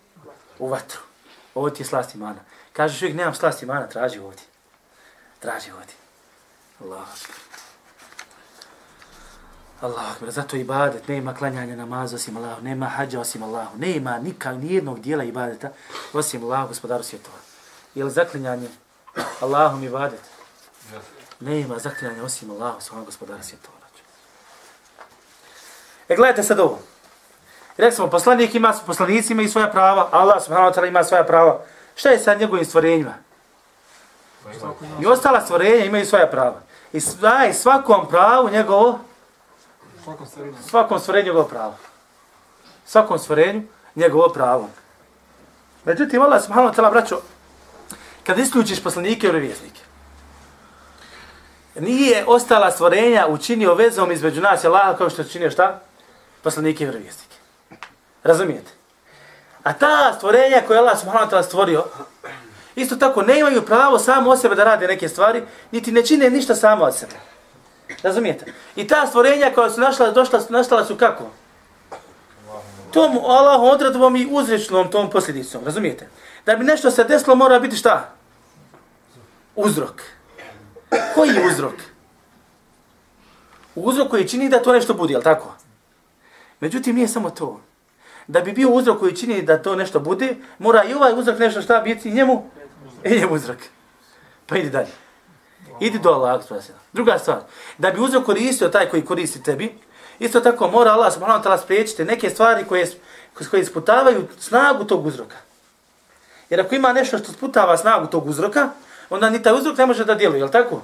u 0.59 0.67
vatru. 0.67 0.99
Ovo 1.55 1.69
ti 1.69 1.81
je 1.81 1.85
slast 1.85 2.15
imana. 2.15 2.39
Kažeš 2.73 3.01
uvijek, 3.01 3.17
nemam 3.17 3.33
slast 3.33 3.63
imana, 3.63 3.87
traži 3.87 4.19
ovdje. 4.19 4.43
Traži 5.39 5.71
ovdje. 5.71 6.06
Allah. 6.84 7.07
Allah, 9.82 10.15
zato 10.28 10.57
ibadet, 10.57 11.07
nema 11.07 11.34
klanjanja 11.34 11.75
namaza 11.75 12.15
osim 12.15 12.38
Allahu, 12.38 12.61
nema 12.61 12.86
hađa 12.86 13.19
osim 13.19 13.43
Allahu, 13.43 13.78
nema 13.78 14.19
nikak, 14.19 14.55
nijednog 14.55 14.99
dijela 14.99 15.23
ibadeta 15.23 15.69
osim 16.13 16.43
Allahu, 16.43 16.67
gospodaru 16.67 17.03
svjetova. 17.03 17.38
Je 17.95 18.03
li 18.03 18.11
zaklinjanje 18.11 18.67
Allahom 19.41 19.84
ibadet? 19.84 20.19
Nema 21.39 21.80
zaklinjanja 21.80 22.23
osim 22.23 22.51
Allahu, 22.51 22.82
svojom 22.82 23.05
gospodaru 23.05 23.43
svjetova. 23.43 23.78
E, 26.09 26.15
gledajte 26.15 26.43
sad 26.43 26.59
ovo. 26.59 26.80
Rekli 27.78 27.95
smo, 27.95 28.09
poslanik 28.09 28.55
ima, 28.55 28.73
poslanici 28.86 29.34
imaju 29.34 29.49
svoja 29.49 29.71
prava, 29.71 30.09
Allah 30.11 30.43
subhanahu 30.43 30.71
wa 30.71 30.75
ta'ala 30.75 30.88
ima 30.88 31.03
svoja 31.03 31.23
prava. 31.23 31.61
Šta 31.95 32.09
je 32.09 32.19
sa 32.19 32.34
njegovim 32.34 32.65
stvorenjima? 32.65 33.13
I 35.01 35.05
ostala 35.05 35.41
stvorenja 35.41 35.86
imaju 35.86 36.05
svoja 36.05 36.28
prava. 36.28 36.66
I 36.93 36.99
svaj 36.99 37.53
svakom 37.53 38.07
pravu 38.09 38.49
njegovo, 38.49 38.99
svakom 40.69 40.99
stvorenju 40.99 41.25
njegovo 41.25 41.47
pravo. 41.47 41.75
Svakom 42.85 43.19
stvorenju 43.19 43.63
njegovo 43.95 44.29
pravo. 44.29 44.69
Međutim, 45.85 46.21
Allah 46.21 46.43
subhanahu 46.43 46.73
wa 46.73 46.75
ta'ala, 46.75 46.91
braćo, 46.91 47.21
kad 48.23 48.39
isključiš 48.39 48.83
poslanike 48.83 49.27
i 49.27 49.29
vjerovjesnike, 49.29 49.81
nije 51.79 52.25
ostala 52.27 52.71
stvorenja 52.71 53.27
učinio 53.27 53.73
vezom 53.73 54.11
između 54.11 54.41
nas 54.41 54.63
i 54.63 54.67
Allaha 54.67 54.97
kao 54.97 55.09
što 55.09 55.23
činio 55.23 55.51
šta? 55.51 55.81
Poslanike 56.43 56.83
i 56.83 56.88
vjerovjesnike. 56.88 57.35
Razumijete? 58.23 58.71
A 59.63 59.73
ta 59.73 60.13
stvorenja 60.17 60.61
koje 60.67 60.79
Allah 60.79 60.99
subhanahu 60.99 61.31
wa 61.31 61.33
ta'ala 61.33 61.43
stvorio, 61.43 61.85
isto 62.78 62.95
tako 62.95 63.21
ne 63.21 63.39
imaju 63.39 63.61
pravo 63.61 63.99
samo 63.99 64.30
od 64.30 64.41
sebe 64.41 64.55
da 64.55 64.63
rade 64.63 64.88
neke 64.88 65.09
stvari, 65.09 65.43
niti 65.71 65.91
ne 65.91 66.05
čine 66.05 66.30
ništa 66.30 66.55
samo 66.55 66.86
od 66.86 66.95
sebe. 66.95 67.15
Razumijete? 68.03 68.53
I 68.75 68.88
ta 68.88 69.07
stvorenja 69.07 69.51
koja 69.55 69.69
su 69.69 69.82
našla, 69.82 70.11
došla, 70.11 70.41
nastala 70.49 70.86
su 70.86 70.95
kako? 70.95 71.23
Tom 72.91 73.17
Allah 73.17 73.61
odredbom 73.61 74.15
i 74.15 74.28
uzrečnom 74.32 74.91
tom 74.91 75.09
posljedicom. 75.09 75.61
Razumijete? 75.65 76.09
Da 76.45 76.55
bi 76.55 76.65
nešto 76.65 76.91
se 76.91 77.03
desilo 77.03 77.36
mora 77.36 77.59
biti 77.59 77.75
šta? 77.75 78.13
Uzrok. 79.55 80.01
Koji 81.15 81.30
je 81.30 81.47
uzrok? 81.47 81.75
Uzrok 83.75 84.09
koji 84.09 84.28
čini 84.28 84.49
da 84.49 84.61
to 84.61 84.73
nešto 84.73 84.93
bude, 84.93 85.13
jel 85.13 85.21
tako? 85.21 85.55
Međutim, 86.59 86.95
nije 86.95 87.07
samo 87.07 87.30
to 87.30 87.59
da 88.28 88.41
bi 88.41 88.51
bio 88.51 88.69
uzrok 88.69 88.99
koji 88.99 89.15
čini 89.15 89.41
da 89.41 89.61
to 89.61 89.75
nešto 89.75 89.99
bude, 89.99 90.36
mora 90.59 90.84
i 90.84 90.93
ovaj 90.93 91.13
uzrok 91.19 91.39
nešto 91.39 91.61
šta 91.61 91.82
biti 91.82 92.11
njemu, 92.11 92.49
i 93.03 93.13
je 93.13 93.27
uzrok. 93.27 93.57
Pa 94.45 94.57
idi 94.57 94.69
dalje. 94.69 94.91
Idi 95.79 95.99
do 95.99 96.09
Allaha 96.09 96.37
gospodara. 96.37 96.79
Druga 96.93 97.19
stvar, 97.19 97.39
da 97.77 97.91
bi 97.91 98.01
uzrok 98.01 98.25
koristio 98.25 98.69
taj 98.69 98.89
koji 98.89 99.05
koristi 99.05 99.43
tebi, 99.43 99.77
isto 100.19 100.39
tako 100.39 100.67
mora 100.67 100.91
Allah 100.91 101.13
subhanahu 101.13 101.43
wa 101.43 101.43
ta'ala 101.43 101.63
spriječiti 101.63 102.05
neke 102.05 102.29
stvari 102.29 102.65
koje, 102.65 102.91
koje 103.51 103.61
isputavaju 103.61 104.27
snagu 104.39 104.83
tog 104.83 105.05
uzroka. 105.05 105.37
Jer 106.49 106.61
ako 106.61 106.75
ima 106.75 106.93
nešto 106.93 107.17
što 107.17 107.31
sputava 107.31 107.77
snagu 107.77 108.07
tog 108.07 108.27
uzroka, 108.27 108.69
onda 109.09 109.29
ni 109.29 109.43
taj 109.43 109.53
uzrok 109.53 109.77
ne 109.77 109.85
može 109.85 110.05
da 110.05 110.15
djeluje, 110.15 110.41
je 110.41 110.51
tako? 110.51 110.81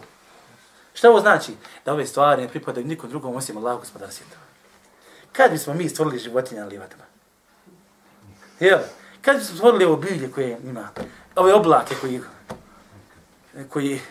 Šta 0.93 1.09
ovo 1.09 1.19
znači? 1.19 1.53
Da 1.85 1.93
ove 1.93 2.05
stvari 2.05 2.41
ne 2.41 2.47
pripadaju 2.47 2.87
nikom 2.87 3.09
drugom 3.09 3.35
osim 3.35 3.57
Allahu 3.57 3.79
gospodara 3.79 4.11
svjetova. 4.11 4.41
Kad 5.31 5.51
bismo 5.51 5.73
mi 5.73 5.89
stvorili 5.89 6.19
životinje 6.19 6.61
na 6.61 6.67
livadama? 6.67 7.03
Jel? 8.59 8.79
Kad 9.21 9.37
bismo 9.37 9.55
stvorili 9.55 9.85
ovo 9.85 9.95
bilje 9.95 10.31
koje 10.31 10.59
ima, 10.63 10.89
ove 11.35 11.53
oblake 11.53 11.95
koji, 12.01 12.21
koji 13.69 14.01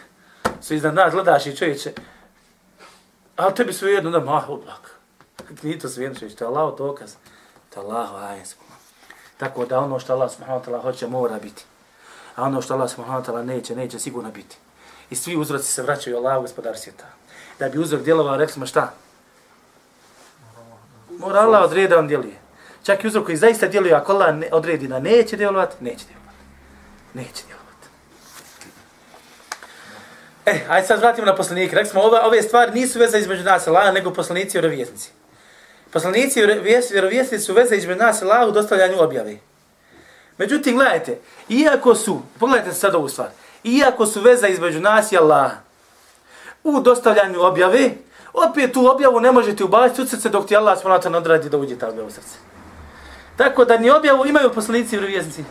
su 0.60 0.74
iznad 0.74 0.94
nas, 0.94 1.12
gledaš 1.12 1.46
i 1.46 1.56
čovječe, 1.56 1.92
ali 3.36 3.54
tebi 3.54 3.72
su 3.72 3.88
jedno 3.88 4.10
da 4.10 4.20
mah 4.20 4.48
oblak. 4.48 4.90
Nije 5.62 5.78
to 5.78 5.88
sve 5.88 6.14
čovječe, 6.14 6.36
to 6.36 6.44
je 6.44 6.48
Allah 6.48 6.78
dokaz. 6.78 7.14
To 7.74 7.80
je 7.80 7.86
Allah 7.86 8.30
ajensko. 8.30 8.64
Tako 9.36 9.66
da 9.66 9.80
ono 9.80 9.98
što 9.98 10.12
Allah 10.12 10.30
subhanahu 10.32 10.64
wa 10.64 10.70
ta'ala 10.70 10.82
hoće 10.82 11.06
mora 11.06 11.38
biti. 11.38 11.64
A 12.36 12.42
ono 12.42 12.62
što 12.62 12.74
Allah 12.74 12.90
subhanahu 12.90 13.24
wa 13.24 13.26
ta'ala 13.26 13.44
neće, 13.44 13.76
neće 13.76 13.98
sigurno 13.98 14.30
biti. 14.30 14.56
I 15.10 15.16
svi 15.16 15.36
uzroci 15.36 15.72
se 15.72 15.82
vraćaju 15.82 16.16
Allah, 16.16 16.40
gospodar 16.40 16.78
svijeta. 16.78 17.04
Da 17.58 17.68
bi 17.68 17.78
uzrok 17.78 18.02
djelovao, 18.02 18.36
rekli 18.36 18.52
smo 18.52 18.66
šta? 18.66 18.92
Mora 21.18 21.40
Allah 21.40 21.64
odredi 21.64 21.94
on 21.94 22.08
djeluje. 22.08 22.36
Čak 22.82 23.04
i 23.04 23.06
uzrok 23.06 23.24
koji 23.24 23.36
zaista 23.36 23.66
djeluje, 23.66 23.94
ako 23.94 24.12
Allah 24.12 24.34
ne, 24.36 24.48
odredi 24.52 24.88
da 24.88 24.98
neće 24.98 25.36
djelovati, 25.36 25.84
neće 25.84 26.04
djelovati. 26.06 26.21
Neće 27.14 27.42
djelovati. 27.46 27.86
E, 30.46 30.60
ajde 30.68 30.86
sad 30.86 31.00
vratimo 31.00 31.26
na 31.26 31.34
poslanike. 31.34 31.76
Rekli 31.76 31.90
smo, 31.90 32.00
ove, 32.00 32.20
ove 32.20 32.42
stvari 32.42 32.72
nisu 32.72 32.98
veze 32.98 33.18
između 33.18 33.42
nas 33.42 33.68
Allah, 33.68 33.94
nego 33.94 34.12
poslanici 34.12 34.58
i 34.58 34.60
vjerovjesnici. 34.60 35.10
Poslanici 35.90 36.40
i 36.40 36.46
vjerovjesnici 36.90 37.44
su 37.44 37.54
veze 37.54 37.76
između 37.76 37.98
nas 37.98 38.22
Allah 38.22 38.48
u 38.48 38.52
dostavljanju 38.52 39.02
objave. 39.02 39.36
Međutim, 40.38 40.76
gledajte, 40.76 41.18
iako 41.48 41.94
su, 41.94 42.22
pogledajte 42.38 42.74
sad 42.74 42.94
ovu 42.94 43.08
stvar, 43.08 43.28
iako 43.64 44.06
su 44.06 44.20
veza 44.20 44.48
između 44.48 44.80
nas 44.80 45.12
i 45.12 45.16
Allah 45.16 45.52
u 46.64 46.80
dostavljanju 46.80 47.42
objave, 47.42 47.90
opet 48.32 48.72
tu 48.72 48.86
objavu 48.86 49.20
ne 49.20 49.32
možete 49.32 49.64
ubaciti 49.64 50.02
u 50.02 50.06
srce 50.06 50.28
dok 50.28 50.46
ti 50.46 50.56
Allah 50.56 50.80
smonata 50.80 51.08
ne 51.08 51.18
odradi 51.18 51.48
da 51.48 51.58
uđe 51.58 51.78
ta 51.78 51.88
objava 51.88 52.08
u 52.08 52.10
srce. 52.10 52.36
Tako 53.36 53.64
da 53.64 53.78
ni 53.78 53.90
objavu 53.90 54.26
imaju 54.26 54.52
poslanici 54.52 54.96
i 54.96 54.98
vjerovjesnici 54.98 55.44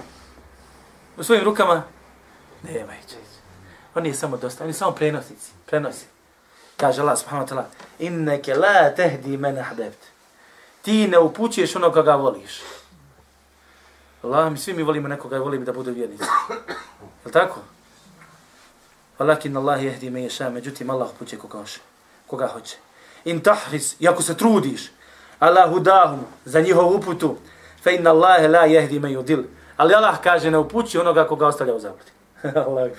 u 1.17 1.23
svojim 1.23 1.43
rukama, 1.43 1.83
ne 2.63 2.79
imaju 2.79 2.99
Oni 3.95 4.09
je 4.09 4.15
samo 4.15 4.37
dosta, 4.37 4.63
oni 4.63 4.73
samo 4.73 4.91
prenosnici, 4.91 5.51
prenosi. 5.65 6.05
Kaže 6.77 7.01
Allah 7.01 7.19
subhanahu 7.19 7.47
wa 7.47 7.49
ta'ala, 7.49 7.65
inneke 7.99 8.55
la 8.55 8.89
tehdi 8.95 9.37
men 9.37 9.57
ahbebt. 9.57 9.99
Ti 10.81 11.07
ne 11.07 11.19
upućuješ 11.19 11.75
ono 11.75 11.91
koga 11.91 12.15
voliš. 12.15 12.61
Allah, 14.23 14.51
mi 14.51 14.57
svi 14.57 14.73
mi 14.73 14.83
volimo 14.83 15.07
nekoga 15.07 15.37
i 15.37 15.39
volimo 15.39 15.65
da 15.65 15.73
budu 15.73 15.91
vjernici. 15.91 16.23
Je 17.25 17.31
tako? 17.31 17.59
Walakin 19.19 19.57
Allah 19.57 19.83
jehdi 19.83 20.09
me 20.09 20.23
ješa, 20.23 20.49
međutim 20.49 20.89
Allah 20.89 21.09
upućuje 21.09 21.39
koga 21.39 21.57
hoće. 21.57 21.79
Koga 22.27 22.47
hoće. 22.47 22.77
In 23.25 23.41
tahris, 23.41 23.95
i 23.99 24.07
ako 24.07 24.21
se 24.21 24.37
trudiš, 24.37 24.91
Allah 25.39 25.69
hudahum 25.69 26.19
za 26.45 26.61
njihovu 26.61 26.95
uputu, 26.95 27.37
fe 27.83 27.95
inna 27.95 28.09
Allah 28.09 28.49
la 28.49 28.65
jehdi 28.65 28.99
me 28.99 29.09
yudil. 29.09 29.43
Ali 29.81 29.95
Allah 29.95 30.21
kaže, 30.21 30.51
ne 30.51 30.57
upući 30.57 30.97
onoga 30.97 31.27
koga 31.27 31.47
ostavlja 31.47 31.73
u 31.73 31.79
zabludi. 31.79 32.11
Allah. 32.67 32.91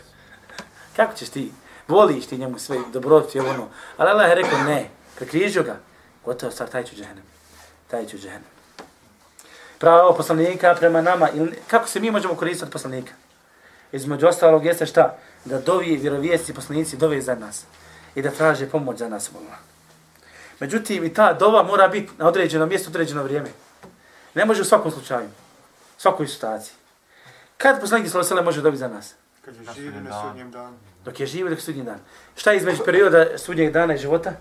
Kako 0.96 1.14
ćeš 1.14 1.28
ti? 1.28 1.52
Voliš 1.88 2.26
ti 2.26 2.38
njemu 2.38 2.58
sve 2.58 2.78
dobroti, 2.92 3.40
ono. 3.40 3.68
Ali 3.96 4.10
Allah 4.10 4.28
je 4.28 4.34
rekao, 4.34 4.58
ne, 4.58 4.88
prekrižio 5.16 5.62
ga. 5.62 5.76
Gotovo, 6.24 6.52
stvar, 6.52 6.68
taj 6.68 6.84
ću 6.84 6.96
džehennem. 6.96 7.24
Taj 7.90 8.06
ću 8.06 8.16
džehennem. 8.18 8.50
Pravo 9.78 10.14
poslanika 10.14 10.74
prema 10.78 11.02
nama, 11.02 11.30
ili, 11.30 11.58
kako 11.66 11.88
se 11.88 12.00
mi 12.00 12.10
možemo 12.10 12.34
koristiti 12.34 12.64
od 12.64 12.72
poslanika? 12.72 13.12
Između 13.92 14.26
ostalog 14.26 14.64
jeste 14.64 14.86
šta? 14.86 15.16
Da 15.44 15.60
dovi 15.60 15.96
vjerovijesti 15.96 16.54
poslanici 16.54 16.96
dove 16.96 17.20
za 17.20 17.34
nas. 17.34 17.64
I 18.14 18.22
da 18.22 18.30
traže 18.30 18.66
pomoć 18.66 18.98
za 18.98 19.08
nas. 19.08 19.30
Bola. 19.32 19.56
Međutim, 20.60 21.04
i 21.04 21.14
ta 21.14 21.32
dova 21.32 21.62
mora 21.62 21.88
biti 21.88 22.12
na 22.18 22.28
određeno 22.28 22.66
mjesto, 22.66 22.90
određeno 22.90 23.22
vrijeme. 23.22 23.50
Ne 24.34 24.44
može 24.44 24.62
u 24.62 24.64
svakom 24.64 24.90
slučaju. 24.90 25.28
Svakoj 26.02 26.28
situaciji. 26.28 26.74
Kad 27.56 27.80
poslanik 27.80 28.10
Sala 28.10 28.42
može 28.42 28.62
dobiti 28.62 28.78
za 28.78 28.88
nas? 28.88 29.14
Kad 29.44 29.54
je 29.54 29.62
živi 29.74 30.00
na 30.00 30.22
sudnjem 30.22 30.50
danu. 30.50 30.76
Dok 31.04 31.20
je 31.20 31.26
živi 31.26 31.50
dok 31.50 31.58
je 31.58 31.62
sudnjem 31.62 31.84
danu. 31.84 31.98
Šta 32.36 32.50
je 32.50 32.56
između 32.56 32.84
perioda 32.84 33.38
sudnjeg 33.38 33.72
dana 33.72 33.94
i 33.94 33.98
života? 33.98 34.32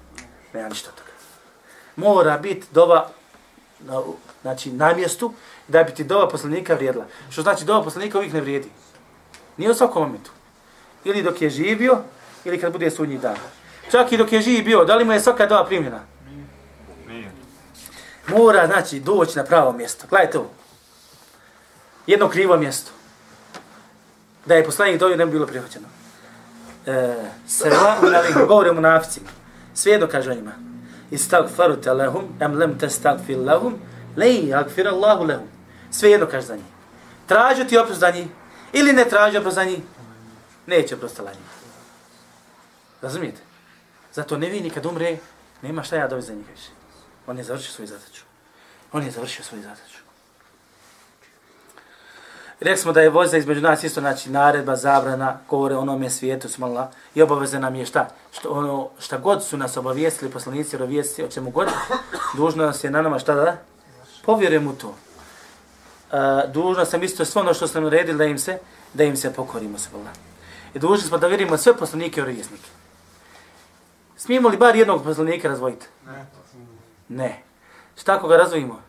Nema 0.53 0.69
ništa 0.69 0.91
toga. 0.91 1.11
Mora 1.95 2.37
biti 2.37 2.67
dova 2.71 3.09
na, 3.79 4.01
znači, 4.41 4.71
na 4.71 4.93
mjestu 4.93 5.33
da 5.67 5.83
bi 5.83 5.93
ti 5.93 6.03
dova 6.03 6.29
poslanika 6.29 6.73
vrijedila. 6.73 7.05
Što 7.29 7.41
znači 7.41 7.65
dova 7.65 7.83
poslanika 7.83 8.17
uvijek 8.17 8.33
ne 8.33 8.41
vrijedi. 8.41 8.69
Nije 9.57 9.71
u 9.71 9.75
svakom 9.75 10.03
momentu. 10.03 10.31
Ili 11.03 11.23
dok 11.23 11.41
je 11.41 11.49
živio, 11.49 11.97
ili 12.45 12.59
kad 12.59 12.71
bude 12.71 12.91
sudnji 12.91 13.17
dan. 13.17 13.37
Čak 13.91 14.11
i 14.11 14.17
dok 14.17 14.31
je 14.31 14.41
živi 14.41 14.63
bio, 14.63 14.85
da 14.85 14.95
li 14.95 15.05
mu 15.05 15.13
je 15.13 15.19
svaka 15.19 15.45
dova 15.45 15.65
primljena? 15.65 15.99
Nije. 17.07 17.31
Mora, 18.27 18.67
znači, 18.67 18.99
doći 18.99 19.37
na 19.37 19.43
pravo 19.43 19.73
mjesto. 19.73 20.07
Gledajte 20.09 20.37
ovo. 20.37 20.60
Jedno 22.07 22.29
krivo 22.29 22.57
mjesto 22.57 22.91
da 24.45 24.55
je 24.55 24.65
poslanik 24.65 24.99
dovio, 24.99 25.17
ne 25.17 25.25
bi 25.25 25.31
bilo 25.31 25.47
prihvaćeno. 25.47 25.87
E, 26.85 27.15
Seva, 27.47 27.97
unavih, 28.03 28.35
govori 28.47 28.69
o 28.69 28.73
munaficima. 28.73 29.29
Svijedo 29.73 30.07
kaže 30.07 30.35
njima. 30.35 30.51
Istagfaru 31.11 31.75
te 31.81 31.93
lehum, 31.93 32.23
em 32.39 32.53
lem 32.53 32.77
te 32.79 32.89
stagfir 32.89 33.37
lehum, 33.39 33.75
lej, 34.17 34.53
agfir 34.53 34.87
Allahu 34.87 35.23
lehum. 35.23 35.47
Svejedno 35.91 36.27
kaže 36.27 36.47
za 36.47 36.55
njih. 36.55 36.65
Tražu 37.27 37.65
ti 37.65 37.77
oprost 37.77 37.99
za 37.99 38.11
njih, 38.11 38.27
ili 38.73 38.93
ne 38.93 39.05
tražu 39.05 39.37
oprost 39.37 39.55
za 39.55 39.63
njih, 39.63 39.79
neće 40.67 40.95
oprostala 40.95 41.29
za 41.33 41.39
njih. 41.39 41.49
Razumijete? 43.01 43.41
Zato 44.13 44.37
ne 44.37 44.49
vi 44.49 44.61
nikad 44.61 44.85
umre, 44.85 45.17
nema 45.61 45.83
šta 45.83 45.95
ja 45.95 46.07
dobi 46.07 46.21
za 46.21 46.33
njih 46.33 46.45
više. 46.51 46.69
On 47.27 47.37
je 47.37 47.43
završio 47.43 47.71
svoju 47.71 47.87
zadaću. 47.87 48.23
On 48.91 49.03
je 49.03 49.11
završio 49.11 49.43
svoju 49.45 49.63
zadaću. 49.63 50.00
Rekli 52.61 52.81
smo 52.81 52.91
da 52.91 53.01
je 53.01 53.09
voza 53.09 53.37
između 53.37 53.61
nas 53.61 53.83
isto, 53.83 54.01
znači 54.01 54.29
naredba, 54.29 54.75
zabrana, 54.75 55.37
govore 55.49 55.75
onome 55.75 56.09
svijetu, 56.09 56.49
smala, 56.49 56.91
i 57.15 57.21
obaveze 57.21 57.59
nam 57.59 57.75
je 57.75 57.85
šta? 57.85 58.07
Što, 58.31 58.49
ono, 58.49 58.89
šta 58.99 59.17
god 59.17 59.43
su 59.43 59.57
nas 59.57 59.77
obavijestili, 59.77 60.31
poslanici, 60.31 60.77
rovijesti, 60.77 61.23
o 61.23 61.27
čemu 61.27 61.49
god, 61.49 61.67
dužno 62.37 62.65
nas 62.65 62.83
je 62.83 62.91
na 62.91 63.01
nama 63.01 63.19
šta 63.19 63.35
da? 63.35 63.57
Povjerujem 64.25 64.67
u 64.67 64.73
to. 64.73 64.87
Uh, 64.87 66.51
dužno 66.53 66.85
sam 66.85 67.03
isto 67.03 67.25
sve 67.25 67.41
ono 67.41 67.53
što 67.53 67.67
sam 67.67 67.83
naredili 67.83 68.17
da 68.17 68.25
im 68.25 68.39
se, 68.39 68.59
da 68.93 69.03
im 69.03 69.17
se 69.17 69.33
pokorimo, 69.33 69.77
smala. 69.77 70.09
I 70.73 70.79
dužni 70.79 71.07
smo 71.07 71.17
da 71.17 71.27
vjerimo 71.27 71.57
sve 71.57 71.77
poslanike 71.77 72.21
i 72.21 72.23
rovjesnike. 72.23 72.69
Smijemo 74.17 74.49
li 74.49 74.57
bar 74.57 74.75
jednog 74.75 75.03
poslanika 75.03 75.47
razvojiti? 75.47 75.85
Ne. 76.05 76.25
Ne. 77.09 77.43
Šta 77.97 78.15
ako 78.15 78.27
ga 78.27 78.37
razvojimo? 78.37 78.81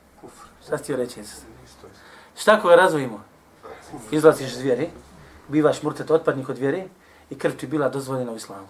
Šta 0.66 0.78
ti 0.78 0.96
reći? 0.96 1.20
Šta 2.36 2.54
ako 2.54 2.68
ga 2.68 2.76
razvojimo? 2.76 3.31
Izlaziš 4.10 4.52
iz 4.52 4.60
vjere, 4.60 4.88
bivaš 5.48 5.82
murtet 5.82 6.10
otpadnik 6.10 6.48
od 6.48 6.58
vjere 6.58 6.84
i 7.30 7.38
krv 7.38 7.52
ti 7.52 7.66
bila 7.66 7.88
dozvoljena 7.88 8.32
u 8.32 8.36
islamu. 8.36 8.68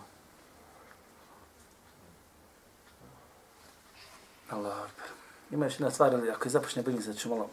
Allah 4.50 4.76
akbar. 4.76 5.06
Ima 5.50 5.66
još 5.66 5.74
jedna 5.74 5.90
stvar, 5.90 6.14
ali 6.14 6.30
ako 6.30 6.46
je 6.46 6.50
započne 6.50 6.82
bilin, 6.82 7.02
sad 7.02 7.16
ću 7.16 7.28
malo 7.28 7.48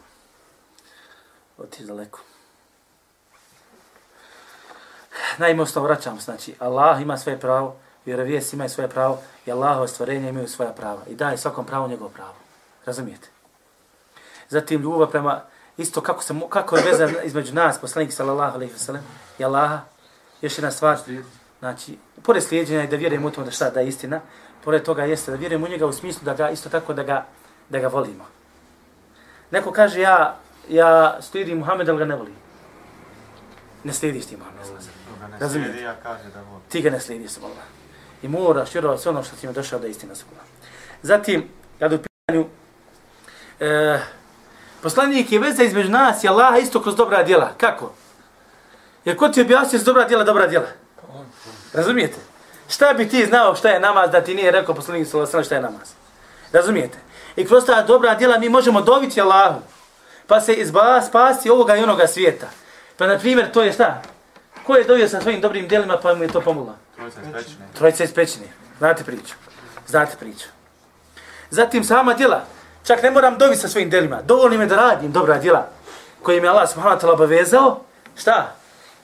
otići 1.58 1.84
daleko. 1.84 2.20
Naime, 5.38 5.64
vraćam, 5.74 6.20
znači, 6.20 6.54
Allah 6.58 7.02
ima 7.02 7.18
svoje 7.18 7.40
pravo, 7.40 7.76
vjerovijest 8.04 8.52
ima 8.52 8.68
svoje 8.68 8.88
pravo 8.88 9.22
i 9.46 9.52
Allahove 9.52 9.88
stvorenje 9.88 10.28
imaju 10.28 10.48
svoja 10.48 10.72
prava 10.72 11.02
i 11.06 11.14
daje 11.14 11.38
svakom 11.38 11.66
pravo 11.66 11.88
njegovo 11.88 12.10
pravo. 12.10 12.34
Razumijete? 12.84 13.28
Zatim 14.48 14.82
ljubav 14.82 15.10
prema 15.10 15.42
isto 15.80 16.00
kako 16.00 16.22
se 16.22 16.34
kako 16.48 16.76
je 16.76 16.84
veza 16.84 17.22
između 17.24 17.54
nas 17.54 17.80
poslanik 17.80 18.12
sallallahu 18.12 18.54
alejhi 18.54 18.72
ve 18.72 18.78
sellem 18.78 19.02
i 19.38 19.44
Allaha. 19.44 19.80
Još 20.42 20.58
jedna 20.58 20.70
stvar 20.70 20.98
znači 21.58 21.98
pored 22.22 22.42
slijedeњa 22.42 22.88
da 22.90 22.96
vjerujemo 22.96 23.28
u 23.28 23.30
to 23.30 23.44
da 23.44 23.50
šta 23.50 23.70
da 23.70 23.80
je 23.80 23.88
istina 23.88 24.20
pored 24.64 24.82
toga 24.82 25.04
jeste 25.04 25.30
da 25.30 25.36
vjerujemo 25.36 25.66
u 25.66 25.68
njega 25.68 25.86
u 25.86 25.92
smislu 25.92 26.24
da 26.24 26.34
ga 26.34 26.50
isto 26.50 26.68
tako 26.68 26.92
da 26.92 27.02
ga 27.02 27.26
da 27.68 27.78
ga 27.78 27.88
volimo. 27.88 28.24
Neko 29.50 29.72
kaže 29.72 30.00
ja 30.00 30.36
ja 30.68 31.18
slijedim 31.20 31.58
Muhameda 31.58 31.92
ga 31.92 32.04
ne 32.04 32.16
volim. 32.16 32.34
Ne 33.84 33.92
slijediš 33.92 34.26
ti 34.26 34.36
razumiješ 35.40 35.82
ja 35.82 35.94
kaže 36.02 36.24
da 36.34 36.42
volim 36.42 36.62
ti 36.68 36.82
ga 36.82 36.90
ne 36.90 37.00
slijediš 37.00 37.36
Allah 37.36 37.64
i 38.22 38.28
moraš 38.28 38.74
vjerovati 38.74 39.02
sve 39.02 39.10
ono 39.10 39.22
što 39.22 39.36
ti 39.36 39.46
je 39.46 39.52
došao 39.52 39.78
da 39.78 39.86
je 39.86 39.90
istina 39.90 40.14
zatim 41.02 41.48
kad 41.78 41.92
u 41.92 41.98
pitanju 41.98 42.46
e, 43.60 44.00
Poslanik 44.82 45.32
je 45.32 45.38
veza 45.38 45.62
između 45.62 45.90
nas 45.90 46.24
i 46.24 46.28
Allaha 46.28 46.58
isto 46.58 46.82
kroz 46.82 46.96
dobra 46.96 47.22
djela. 47.22 47.50
Kako? 47.56 47.92
Jer 49.04 49.16
ko 49.16 49.28
ti 49.28 49.40
objasni 49.40 49.78
s 49.78 49.84
dobra 49.84 50.04
djela, 50.04 50.24
dobra 50.24 50.46
djela? 50.46 50.66
Razumijete? 51.72 52.18
Šta 52.68 52.94
bi 52.94 53.08
ti 53.08 53.26
znao 53.26 53.54
šta 53.54 53.68
je 53.68 53.80
namaz 53.80 54.10
da 54.10 54.20
ti 54.20 54.34
nije 54.34 54.50
rekao 54.50 54.74
poslanik 54.74 55.08
sallallahu 55.08 55.30
alejhi 55.32 55.46
šta 55.46 55.54
je 55.54 55.60
namaz? 55.60 55.88
Razumijete? 56.52 56.98
I 57.36 57.46
kroz 57.46 57.64
ta 57.64 57.82
dobra 57.82 58.14
djela 58.14 58.38
mi 58.38 58.48
možemo 58.48 58.80
dobiti 58.80 59.20
Allahu. 59.20 59.60
Pa 60.26 60.40
se 60.40 60.54
izba 60.54 61.02
spasti 61.02 61.50
ovoga 61.50 61.76
i 61.76 61.82
onoga 61.82 62.06
svijeta. 62.06 62.46
Pa 62.96 63.06
na 63.06 63.18
primjer 63.18 63.52
to 63.52 63.62
je 63.62 63.72
šta? 63.72 64.02
Ko 64.66 64.76
je 64.76 64.84
dobio 64.84 65.08
sa 65.08 65.20
svojim 65.20 65.40
dobrim 65.40 65.68
djelima 65.68 65.98
pa 66.02 66.14
mu 66.14 66.22
je 66.22 66.28
to 66.28 66.40
pomoglo? 66.40 66.74
Trojica 66.96 67.20
iz 67.20 67.32
pećine. 67.32 67.68
Trojica 67.74 68.04
iz 68.04 68.14
pećine. 68.14 68.46
Znate 68.78 69.04
priču. 69.04 69.34
Znate 69.86 70.16
priču. 70.16 70.46
Zatim 71.50 71.84
sama 71.84 72.14
djela. 72.14 72.44
Čak 72.90 73.02
ne 73.02 73.10
moram 73.10 73.38
dobiti 73.38 73.60
sa 73.60 73.68
svojim 73.68 73.90
djelima. 73.90 74.22
Dovoljno 74.22 74.58
me 74.58 74.66
da 74.66 74.76
radim 74.76 75.12
dobra 75.12 75.38
djela 75.38 75.68
koje 76.22 76.40
mi 76.40 76.48
Allah 76.48 76.70
subhanahu 76.70 77.00
wa 77.00 77.02
ta'ala 77.02 77.12
obavezao. 77.12 77.80
Šta? 78.16 78.54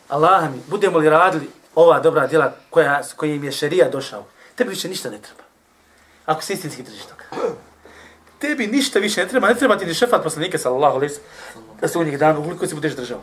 Allah 0.09 0.51
mi, 0.51 0.63
budemo 0.67 0.99
li 0.99 1.11
radili 1.11 1.51
ova 1.75 2.01
dobra 2.01 2.27
djela 2.27 2.53
koja, 2.71 3.03
kojim 3.17 3.45
je 3.45 3.53
šerija 3.53 3.89
došao, 3.91 4.25
tebi 4.55 4.71
više 4.71 4.89
ništa 4.89 5.11
ne 5.11 5.19
treba. 5.19 5.43
Ako 6.27 6.43
si 6.43 6.53
istinski 6.53 6.83
držiš 6.83 7.03
toga. 7.03 7.25
Tebi 8.39 8.67
ništa 8.67 8.99
više 8.99 9.23
ne 9.23 9.29
treba, 9.29 9.49
ne 9.49 9.55
treba 9.55 9.79
ti 9.79 9.87
ni 9.87 9.95
šefat 9.95 10.23
poslanika 10.23 10.59
sallallahu 10.59 10.97
alaihi 10.97 11.15
da 11.81 11.89
se 11.89 11.99
u 11.99 12.05
njih 12.05 12.19
dana, 12.19 12.39
ukoliko 12.39 12.67
si 12.67 12.75
budeš 12.75 12.93
držao. 12.93 13.21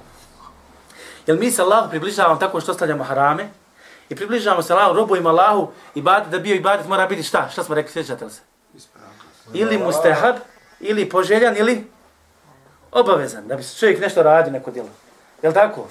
Jel 1.28 1.38
mi 1.38 1.52
se 1.52 1.62
Allahu 1.62 1.90
približavamo 1.90 2.40
tako 2.40 2.62
što 2.62 2.72
ostavljamo 2.72 3.04
harame 3.04 3.50
i 4.10 4.16
približavamo 4.16 4.64
se 4.64 4.74
Allahu, 4.74 4.96
robujemo 4.96 5.30
Allahu 5.30 5.72
i 5.96 6.02
bad, 6.02 6.30
da 6.32 6.40
bio 6.40 6.56
ibadet 6.56 6.88
mora 6.88 7.08
biti 7.08 7.24
šta? 7.24 7.50
Šta 7.52 7.64
smo 7.64 7.76
rekli, 7.76 7.92
sjećate 7.92 8.26
li 8.26 8.32
se? 8.32 8.42
Ili 9.54 9.78
mustahab, 9.78 10.36
ili 10.84 11.10
poželjan, 11.10 11.58
ili 11.58 11.88
obavezan, 12.92 13.48
da 13.48 13.56
bi 13.56 13.64
se 13.64 13.80
čovjek 13.80 14.02
nešto 14.02 14.24
radi, 14.24 14.52
neko 14.52 14.72
djelo. 14.72 14.90
Jel 15.42 15.54
tako? 15.54 15.88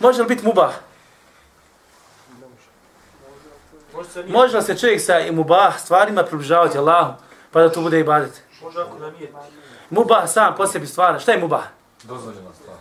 Može 0.00 0.22
li 0.22 0.28
biti 0.28 0.46
mubah? 0.46 0.72
Može 4.28 4.56
li 4.56 4.62
se 4.62 4.78
čovjek 4.78 5.00
sa 5.00 5.14
mubah 5.32 5.78
stvarima 5.80 6.22
približavati 6.22 6.78
Allahu, 6.78 7.12
pa 7.50 7.62
da 7.62 7.72
to 7.72 7.80
bude 7.80 8.00
ibadet? 8.00 8.42
Može 8.62 8.80
ako 8.80 8.98
da 8.98 9.10
nije. 9.10 9.32
Mubah 9.90 10.30
sam 10.30 10.54
po 10.56 10.66
sebi 10.66 10.86
stvara. 10.86 11.18
Šta 11.18 11.32
je 11.32 11.38
mubah? 11.40 11.64
Dozvoljena 12.02 12.54
stvar. 12.54 12.76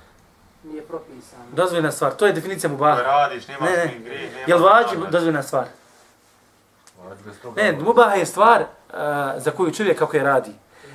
Nije 0.63 0.81
propisano. 0.81 1.43
Dozvoljena 1.51 1.91
stvar. 1.91 2.11
To 2.15 2.25
je 2.25 2.33
definicija 2.33 2.69
mubaha. 2.69 2.95
Ko 2.95 3.01
radiš, 3.01 3.47
nema 3.47 3.65
Ne, 3.65 3.71
ne. 3.71 3.85
ne. 3.85 4.09
nema... 4.09 4.39
Jel 4.47 4.63
vađi 4.63 4.95
dozvoljena 5.11 5.43
stvar? 5.43 5.65
Ne, 7.55 7.71
mubah 7.71 8.17
je 8.17 8.25
stvar 8.25 8.61
uh, 8.61 8.97
za 9.37 9.51
koju 9.51 9.73
čovjek 9.73 9.99
kako 9.99 10.17
je 10.17 10.23
radi. 10.23 10.51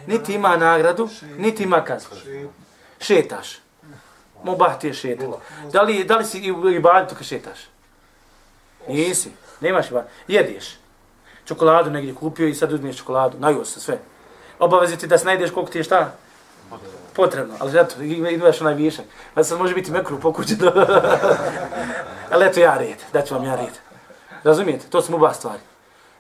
Niti 0.07 0.35
ima 0.35 0.57
nagradu, 0.57 1.09
niti 1.39 1.63
ima 1.63 1.85
kaznu. 1.85 2.17
Šetaš. 3.01 3.59
Mubah 4.43 4.79
ti 4.79 4.87
je 4.87 4.95
šetat. 4.95 5.29
Da 5.73 5.83
li, 5.83 6.05
da 6.05 6.17
li 6.17 6.25
si 6.25 6.39
i 6.39 6.53
u 6.53 6.71
ibadetu 6.71 7.15
kad 7.15 7.27
šetaš? 7.27 7.59
Nisi. 8.89 9.31
Nemaš 9.61 9.91
ibadet. 9.91 10.11
Jedeš. 10.29 10.79
Čokoladu 11.45 11.91
negdje 11.91 12.15
kupio 12.15 12.49
i 12.49 12.55
sad 12.55 12.73
uzmiješ 12.73 12.97
čokoladu. 12.97 13.39
Najuo 13.39 13.65
se 13.65 13.81
sve. 13.81 13.99
Obavezi 14.59 14.97
ti 14.97 15.07
da 15.07 15.19
se 15.19 15.25
najdeš 15.25 15.51
koliko 15.51 15.73
ti 15.73 15.79
je 15.79 15.85
šta? 15.85 16.13
Potrebno. 17.17 17.55
Ali 17.59 17.71
zato, 17.71 18.03
imaš 18.03 18.61
onaj 18.61 18.75
višak. 18.75 19.05
Pa 19.35 19.45
sad 19.45 19.59
može 19.59 19.75
biti 19.75 19.91
mekru 19.91 20.21
po. 20.21 20.33
Ali 22.33 22.47
eto 22.47 22.61
ja 22.61 22.79
red. 22.79 22.97
Daću 23.13 23.35
vam 23.35 23.45
ja 23.45 23.57
red. 23.57 23.79
Razumijete? 24.45 24.87
To 24.87 25.03
su 25.03 25.13
mubah 25.13 25.37
stvari. 25.37 25.61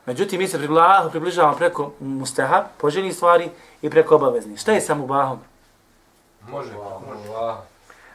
Međutim, 0.06 0.38
mi 0.38 0.48
se 0.48 0.58
približavamo, 0.58 1.10
približavamo 1.10 1.56
preko 1.56 1.92
mustahab, 2.00 2.64
poželjnih 2.78 3.14
stvari 3.14 3.50
i 3.82 3.90
preko 3.90 4.14
obaveznih. 4.14 4.60
Šta 4.60 4.72
je 4.72 4.80
sa 4.80 4.94
mubahom? 4.94 5.38
Može, 6.48 6.72
može. 6.72 7.60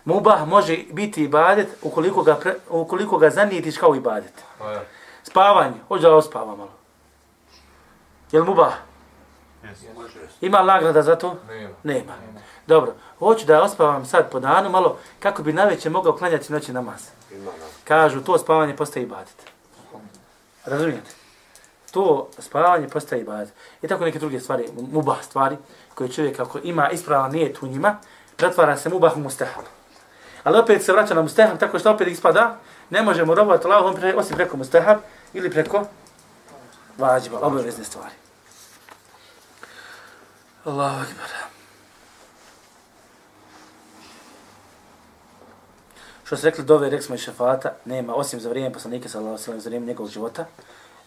Mubah 0.06 0.48
može 0.48 0.78
biti 0.92 1.24
ibadet 1.24 1.68
ukoliko 1.82 2.24
ga, 2.24 2.36
pre, 2.36 2.56
ukoliko 2.70 3.18
ga 3.18 3.30
zanijetiš 3.30 3.78
kao 3.78 3.96
ibadet. 3.96 4.34
Pa. 4.60 4.82
Spavanje, 5.24 5.76
hoće 5.88 6.02
da 6.02 6.16
ospava 6.16 6.56
malo. 6.56 6.72
Jel 8.32 8.46
mubah? 8.46 8.74
Ima 10.42 10.64
nagrada 10.64 11.02
za 11.02 11.16
to? 11.16 11.36
Nema. 11.48 11.74
Nema. 11.84 12.14
Dobro, 12.68 12.94
hoću 13.20 13.46
da 13.46 13.64
ospavam 13.64 14.06
sad 14.06 14.32
po 14.32 14.40
danu 14.40 14.70
malo 14.70 14.98
kako 15.20 15.44
bi 15.44 15.54
naveće 15.54 15.90
mogao 15.90 16.14
klanjati 16.14 16.54
noći 16.54 16.74
namaz. 16.74 17.10
Kažu, 17.84 18.22
to 18.22 18.38
spavanje 18.38 18.76
postaje 18.76 19.04
ibadet. 19.04 19.36
Razumijete? 20.66 21.25
To 21.96 22.28
spavanje 22.40 22.88
postaje 22.88 23.22
ibadet. 23.22 23.54
I 23.82 23.88
tako 23.88 24.04
neke 24.06 24.20
druge 24.20 24.40
stvari, 24.40 24.68
mubah 24.92 25.24
stvari, 25.24 25.58
koje 25.94 26.12
čovjek 26.12 26.40
ako 26.40 26.60
ima 26.64 26.90
ispravan 26.90 27.32
nijet 27.32 27.62
u 27.62 27.68
njima, 27.68 27.98
pretvara 28.36 28.78
se 28.78 28.90
mubah 28.90 29.18
u 29.18 29.20
mustahab. 29.20 29.64
Ali 30.44 30.58
opet 30.58 30.84
se 30.84 30.92
vraća 30.92 31.14
na 31.14 31.22
mustahab, 31.22 31.58
tako 31.60 31.80
što 31.80 31.92
opet 31.92 32.08
ispada, 32.08 32.58
ne 32.90 33.02
možemo 33.02 33.36
robovati 33.36 33.68
Allahom 33.68 33.96
pre, 33.96 34.16
osim 34.16 34.36
preko 34.36 34.58
mustahab 34.58 34.98
ili 35.34 35.52
preko 35.52 35.86
vađiba, 36.98 37.40
obavezne 37.40 37.84
stvari. 37.84 38.16
Allahu 40.66 41.02
akbar. 41.02 41.30
Što 46.24 46.38
se 46.38 46.50
rekli 46.50 46.64
dove, 46.64 46.90
rekli 46.90 47.06
smo 47.06 47.16
i 47.16 47.18
šefata, 47.18 47.74
nema, 47.86 48.16
osim 48.16 48.40
za 48.40 48.50
vrijeme 48.50 48.74
poslanika, 48.74 49.10
sallallahu 49.10 49.34
alaihi 49.34 49.46
sallam, 49.46 49.60
za 49.60 49.70
vrijeme 49.70 49.86
njegovog 49.86 50.12
života, 50.12 50.46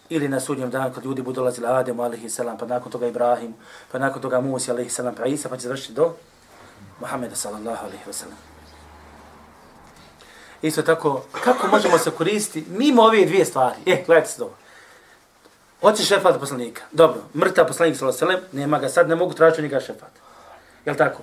ili 0.09 0.27
na 0.27 0.39
sudnjem 0.39 0.69
danu 0.69 0.93
kad 0.93 1.05
ljudi 1.05 1.21
budu 1.21 1.35
dolazili 1.35 1.67
Ademu, 1.67 2.03
alaihi 2.03 2.29
selam, 2.29 2.57
pa 2.57 2.65
nakon 2.65 2.91
toga 2.91 3.07
Ibrahim, 3.07 3.53
pa 3.91 3.99
nakon 3.99 4.21
toga 4.21 4.41
Musi, 4.41 4.71
alaihi 4.71 4.89
selam, 4.89 5.15
pa 5.15 5.25
Isa, 5.25 5.49
pa 5.49 5.57
će 5.57 5.63
završiti 5.63 5.93
do 5.93 6.13
Muhammeda, 6.99 7.35
sallallahu 7.35 7.85
alaihi 7.85 8.03
wa 8.07 8.13
sallam. 8.13 8.37
Isto 10.61 10.81
tako, 10.81 11.23
kako 11.43 11.67
možemo 11.67 11.97
se 11.97 12.11
koristiti 12.11 12.69
mimo 12.69 13.01
ove 13.03 13.25
dvije 13.25 13.45
stvari? 13.45 13.75
E, 13.85 14.03
gledajte 14.05 14.29
se 14.29 14.39
dobro. 14.39 14.55
Hoćeš 15.81 16.07
šefat 16.07 16.39
poslanika. 16.39 16.81
Dobro, 16.91 17.21
mrtav 17.35 17.67
poslanik 17.67 17.97
sallallahu 17.97 18.25
alejhi 18.25 18.35
ve 18.35 18.49
sellem, 18.49 18.59
nema 18.61 18.79
ga 18.79 18.89
sad, 18.89 19.09
ne 19.09 19.15
mogu 19.15 19.33
tražiti 19.33 19.61
njega 19.61 19.79
šefat. 19.79 20.11
Jel 20.85 20.95
tako? 20.95 21.21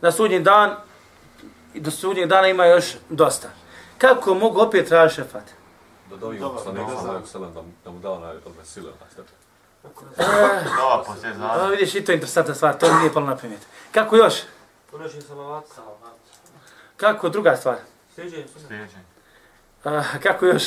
Na 0.00 0.12
sudnji 0.12 0.40
dan 0.40 0.76
i 1.74 1.80
do 1.80 1.90
sudnjeg 1.90 2.28
dana 2.28 2.48
ima 2.48 2.66
još 2.66 2.84
dosta. 3.08 3.48
Kako 3.98 4.34
mogu 4.34 4.60
opet 4.60 4.88
tražiti 4.88 5.14
šefat? 5.22 5.61
Da 6.12 6.18
dovi 6.18 6.40
poslanik 6.40 6.82
sallallahu 6.88 7.08
alejhi 7.08 7.24
ve 7.24 7.30
sellem 7.30 7.54
da 7.54 7.62
da 7.84 7.90
mu 7.90 7.98
dao 7.98 8.18
na 8.18 8.28
ove 8.28 8.64
sile 8.64 8.90
na 9.00 9.06
sve. 9.14 9.24
Da, 10.66 11.02
poslije 11.06 11.34
vidiš, 11.70 11.94
i 11.94 12.04
to 12.04 12.12
je 12.12 12.16
interesantna 12.16 12.54
stvar, 12.54 12.78
to 12.78 12.92
mi 12.92 12.98
nije 12.98 13.12
palo 13.12 13.26
na 13.26 13.36
pamet. 13.36 13.60
Kako 13.92 14.16
još? 14.16 14.34
Ponoši 14.90 15.20
salavat. 15.20 15.64
Kako 16.96 17.28
druga 17.28 17.56
stvar? 17.56 17.76
Sljedeće. 18.14 18.44
A, 19.84 20.02
kako 20.22 20.46
još? 20.46 20.62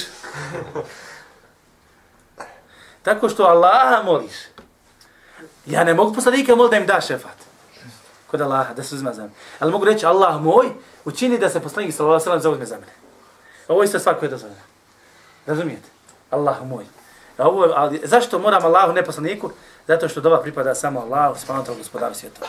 Tako 3.04 3.30
što 3.30 3.44
Allaha 3.44 4.04
moliš. 4.04 4.36
Ja 5.66 5.84
ne 5.84 5.94
mogu 5.94 6.14
poslanika 6.14 6.56
moliti 6.56 6.76
da 6.76 6.78
im 6.78 6.88
da 6.88 7.02
šefat. 7.02 7.38
Kod 8.28 8.42
Allaha, 8.42 8.74
da 8.74 8.84
se 8.84 8.96
uzmazam. 8.96 9.34
Ali 9.60 9.72
mogu 9.72 9.86
reći, 9.86 10.06
Allah 10.06 10.42
moj, 10.42 10.70
učini 11.06 11.38
da 11.38 11.50
se 11.50 11.62
poslanik 11.62 11.96
sallallahu 11.96 12.14
alejhi 12.14 12.38
ve 12.38 12.42
sellem 12.42 12.42
zauzme 12.42 12.66
za 12.66 12.76
mene. 12.76 12.94
Ovo 13.68 13.82
je 13.82 13.86
isto 13.86 14.00
stvar 14.00 14.16
koja 14.20 14.28
je 14.28 14.32
dozvoljena. 14.32 14.75
Razumijete? 15.46 15.90
Allah 16.32 16.66
moj. 16.66 16.86
A 17.38 17.48
ovo, 17.48 17.74
ali 17.76 18.02
zašto 18.04 18.40
moram 18.40 18.66
Allahu 18.66 18.94
ne 18.94 19.06
poslaniku? 19.06 19.52
Zato 19.88 20.10
što 20.10 20.22
dova 20.22 20.42
pripada 20.42 20.76
samo 20.76 21.00
Allahu, 21.00 21.40
subhanahu 21.40 21.76
gospodaru 21.78 22.16
svjetova. 22.16 22.48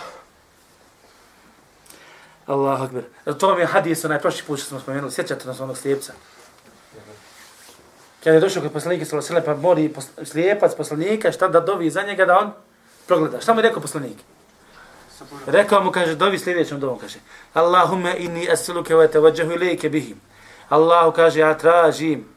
Allahu 2.47 2.85
akbar. 2.85 3.03
To 3.39 3.49
vam 3.49 3.59
je 3.59 3.67
hadis 3.67 4.05
onaj 4.05 4.19
prošli 4.19 4.43
put 4.47 4.59
što 4.59 4.69
smo 4.69 4.81
spomenuli. 4.81 5.13
Sjećate 5.13 5.49
nas 5.49 5.61
onog 5.61 5.79
slijepca. 5.79 6.13
Kada 8.25 8.35
je 8.35 8.41
došao 8.41 8.63
kod 8.63 8.73
poslanika 8.73 9.05
sallallahu 9.05 9.33
alejhi 9.33 9.47
ve 9.47 9.55
sellem, 9.55 9.63
pa 9.63 9.69
mori 9.69 10.27
slijepac 10.27 10.75
poslanika 10.77 11.33
šta 11.33 11.49
da 11.49 11.61
dovi 11.61 11.91
za 11.91 12.03
njega 12.03 12.25
da 12.25 12.39
on 12.39 12.53
progleda. 13.07 13.41
Šta 13.41 13.55
mu 13.55 13.61
je 13.61 13.63
rekao 13.63 13.83
poslanik? 13.83 14.17
Rekao 15.47 15.85
mu, 15.85 15.91
kaže, 15.91 16.15
dovi 16.15 16.39
sljedećom 16.39 16.81
dovom, 16.81 16.99
kaže, 16.99 17.19
Allahumme 17.55 18.15
inni 18.19 18.51
asluke 18.51 18.95
wa 18.95 19.09
tawajjahu 19.13 19.53
ilayke 19.53 19.89
bihim. 19.89 20.21
Allahu 20.69 21.13
kaže, 21.13 21.41
ja 21.41 21.59
tražim, 21.59 22.29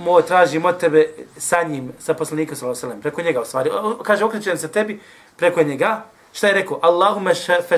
moj 0.00 0.22
tražim 0.22 0.64
od 0.64 0.78
tebe 0.78 1.08
sa 1.36 1.62
njim, 1.62 1.92
sa 1.98 2.14
poslanikom 2.14 2.56
sallallahu 2.56 2.78
alejhi 2.78 2.86
ve 2.86 2.90
sellem, 2.90 3.00
preko 3.00 3.22
njega 3.22 3.40
u 3.40 3.44
stvari. 3.44 3.70
Kaže, 4.02 4.24
okrećem 4.24 4.58
se 4.58 4.68
tebi 4.68 5.00
preko 5.36 5.62
njega. 5.62 6.04
Šta 6.32 6.46
je 6.46 6.54
rekao? 6.54 6.78
Allahumme 6.82 7.34
fa 7.68 7.76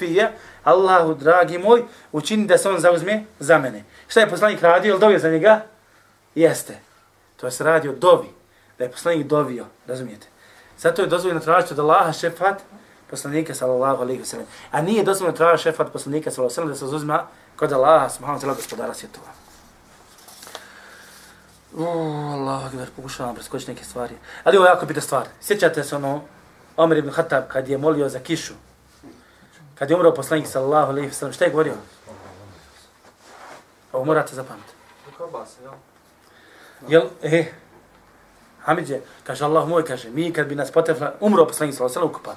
fiyya. 0.00 0.28
Allahu 0.64 1.14
dragi 1.14 1.58
moj, 1.58 1.82
učini 2.12 2.46
da 2.46 2.58
se 2.58 2.70
on 2.70 2.80
zauzme 2.80 3.24
za 3.38 3.58
mene. 3.58 3.84
Šta 4.08 4.20
je 4.20 4.30
poslanik 4.30 4.62
radio? 4.62 4.90
Jel 4.90 4.98
dovio 4.98 5.18
za 5.18 5.30
njega? 5.30 5.60
Jeste. 6.34 6.78
To 7.36 7.46
je 7.46 7.50
se 7.50 7.64
radio 7.64 7.92
dovi. 7.92 8.28
Da 8.78 8.84
je 8.84 8.90
poslanik 8.90 9.26
dovio, 9.26 9.66
razumijete? 9.86 10.26
Zato 10.78 11.02
je 11.02 11.08
dozvoljeno 11.08 11.40
tražiti 11.40 11.74
od 11.74 11.78
Allaha 11.78 12.12
šefat 12.12 12.62
poslanika 13.10 13.54
sallallahu 13.54 14.02
alejhi 14.02 14.20
ve 14.20 14.26
sellem. 14.26 14.46
A 14.70 14.82
nije 14.82 15.04
dozvoljeno 15.04 15.36
tražiti 15.36 15.62
šefat 15.62 15.92
poslanika 15.92 16.30
sallallahu 16.30 16.60
alejhi 16.60 16.70
ve 16.70 16.76
sellem 16.76 16.90
da 16.90 16.98
se 17.02 17.06
zauzme 17.06 17.18
kod 17.56 17.72
Allaha 17.72 18.08
subhanahu 18.08 18.40
wa 18.40 18.44
ta'ala 18.44 18.56
gospodara 18.56 18.94
svjetova. 18.94 19.41
O, 21.78 21.84
Allah, 22.32 22.66
akbar, 22.66 22.88
pokušavam 22.96 23.34
preskočiti 23.34 23.70
neke 23.70 23.84
stvari. 23.84 24.14
Ali 24.44 24.56
ovo 24.56 24.66
je 24.66 24.70
jako 24.70 24.86
bitna 24.86 25.02
stvar. 25.02 25.26
Sjećate 25.40 25.84
se 25.84 25.96
ono, 25.96 26.22
Omer 26.76 26.98
ibn 26.98 27.10
Khattab 27.10 27.44
kad 27.48 27.68
je 27.68 27.78
molio 27.78 28.08
za 28.08 28.18
kišu. 28.18 28.54
Kad 29.74 29.90
je 29.90 29.96
umro 29.96 30.14
poslanik 30.14 30.46
sallallahu 30.46 30.90
alejhi 30.90 31.08
ve 31.08 31.14
sellem, 31.14 31.32
šta 31.32 31.44
je 31.44 31.50
govorio? 31.50 31.74
Ovo 33.92 34.04
morate 34.04 34.34
zapamtiti. 34.34 34.72
Jel? 35.62 35.72
Jel, 36.88 37.08
e, 37.22 37.52
Hamidje, 38.60 39.02
kaže 39.24 39.44
Allah 39.44 39.68
moj, 39.68 39.84
kaže, 39.84 40.10
mi 40.10 40.32
kad 40.32 40.46
bi 40.46 40.54
nas 40.54 40.70
potrefla, 40.70 41.14
umro 41.20 41.46
poslanik 41.46 41.74
sallallahu 41.74 41.98
alejhi 41.98 42.12
ve 42.12 42.16
ukupan. 42.16 42.36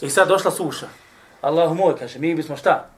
I 0.00 0.10
sad 0.10 0.28
došla 0.28 0.50
suša. 0.50 0.88
Allah 1.40 1.72
moj, 1.72 1.96
kaže, 1.98 2.18
mi 2.18 2.34
bismo 2.34 2.56
šta? 2.56 2.88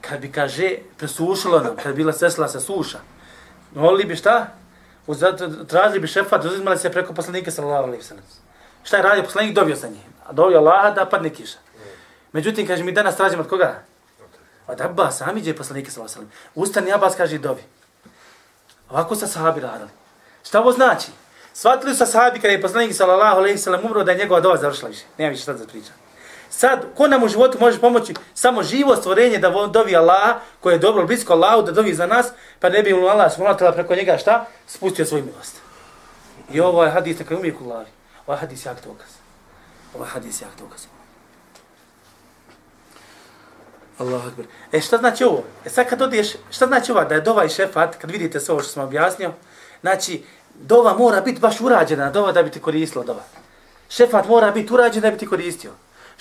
Kad 0.00 0.20
bi, 0.20 0.32
kaže, 0.32 0.76
presušilo 0.98 1.60
nam, 1.60 1.76
kad 1.76 1.92
bi 1.92 1.96
bila 1.96 2.12
sesla 2.12 2.48
se 2.48 2.60
suša, 2.60 2.98
molili 3.74 4.04
bi 4.04 4.16
šta? 4.16 4.46
Zato, 5.08 5.48
tražili 5.64 6.00
bi 6.00 6.06
šefat, 6.06 6.44
uzimali 6.44 6.78
se 6.78 6.90
preko 6.90 7.14
poslanika 7.14 7.50
sallallahu 7.50 7.84
alejhi 7.84 8.02
ve 8.02 8.08
sellem. 8.08 8.24
Šta 8.82 8.96
je 8.96 9.02
radio 9.02 9.22
poslanik? 9.24 9.54
Dobio 9.54 9.76
sa 9.76 9.88
njim. 9.88 10.14
A 10.26 10.32
dobio 10.32 10.58
Allaha 10.58 10.90
da 10.90 11.06
padne 11.06 11.30
kiša. 11.30 11.58
Međutim, 12.32 12.66
kaže, 12.66 12.84
mi 12.84 12.92
danas 12.92 13.16
tražimo 13.16 13.42
od 13.42 13.48
koga? 13.48 13.82
Od 14.66 14.80
Abbas, 14.80 15.20
Amidje 15.20 15.56
poslanika 15.56 15.90
sallallahu 15.90 16.18
alejhi 16.18 16.30
ve 16.30 16.36
sellem. 16.36 16.52
Ustani 16.54 16.92
Abbas, 16.92 17.16
kaže, 17.16 17.38
dobi. 17.38 17.62
Ovako 18.90 19.16
sa 19.16 19.26
sahabi 19.26 19.60
radili. 19.60 19.90
Šta 20.44 20.60
ovo 20.60 20.72
znači? 20.72 21.10
Svatili 21.52 21.92
su 21.92 21.98
sa 21.98 22.06
sahabi 22.06 22.40
kada 22.40 22.52
je 22.52 22.62
poslanik 22.62 22.94
sallallahu 22.94 23.38
alejhi 23.38 23.54
ve 23.54 23.62
sellem 23.62 23.84
umro 23.84 24.04
da 24.04 24.12
je 24.12 24.18
njegova 24.18 24.40
dova 24.40 24.56
završila 24.56 24.88
više. 24.88 25.04
Nema 25.18 25.30
više 25.30 25.42
šta 25.42 25.52
da 25.52 25.66
pričam. 25.66 26.03
Sad, 26.56 26.84
ko 26.96 27.08
nam 27.08 27.22
u 27.22 27.28
životu 27.28 27.58
može 27.60 27.80
pomoći? 27.80 28.14
Samo 28.34 28.62
živo 28.62 28.96
stvorenje 28.96 29.38
da 29.38 29.50
dovi 29.50 29.96
Allaha, 29.96 30.38
koje 30.60 30.74
je 30.74 30.78
dobro 30.78 31.06
blisko 31.06 31.32
Allahu, 31.32 31.62
da 31.62 31.72
dovi 31.72 31.94
za 31.94 32.06
nas, 32.06 32.26
pa 32.60 32.68
ne 32.68 32.82
bi 32.82 32.94
mu 32.94 33.06
Allah 33.06 33.32
smolatila 33.34 33.72
preko 33.72 33.94
njega 33.94 34.18
šta? 34.18 34.46
Spustio 34.66 35.04
svoju 35.04 35.24
milost. 35.24 35.56
I 36.52 36.60
ovo 36.60 36.84
je 36.84 36.90
hadis 36.90 37.18
na 37.18 37.36
uvijek 37.38 37.60
u 37.60 37.64
glavi. 37.64 37.86
Ovaj 37.86 37.88
ovo 38.26 38.34
je 38.34 38.38
hadis 38.38 38.66
jak 38.66 38.76
dokaz. 38.84 39.10
Ovaj 39.94 39.94
ovo 39.94 40.04
je 40.04 40.10
hadis 40.10 40.42
jak 40.42 40.50
dokaz. 40.58 40.86
Allahu 43.98 44.28
akbar. 44.28 44.46
E 44.72 44.80
šta 44.80 44.96
znači 44.96 45.24
ovo? 45.24 45.42
E 45.64 45.70
sad 45.70 45.88
kad 45.88 46.02
odiješ, 46.02 46.32
šta 46.50 46.66
znači 46.66 46.92
ovo? 46.92 47.04
Da 47.04 47.14
je 47.14 47.20
dova 47.20 47.44
i 47.44 47.48
šefat, 47.48 47.96
kad 47.96 48.10
vidite 48.10 48.40
sve 48.40 48.52
ovo 48.52 48.62
što 48.62 48.72
sam 48.72 48.84
objasnio, 48.84 49.32
znači, 49.80 50.24
dova 50.54 50.94
mora 50.94 51.20
biti 51.20 51.40
baš 51.40 51.60
urađena, 51.60 52.10
dova 52.10 52.32
da 52.32 52.42
bi 52.42 52.50
ti 52.50 52.60
koristila 52.60 53.04
dova. 53.04 53.22
Šefat 53.88 54.28
mora 54.28 54.50
biti 54.50 54.74
urađen 54.74 55.02
da 55.02 55.10
bi 55.10 55.18
ti 55.18 55.26
koristio. 55.26 55.72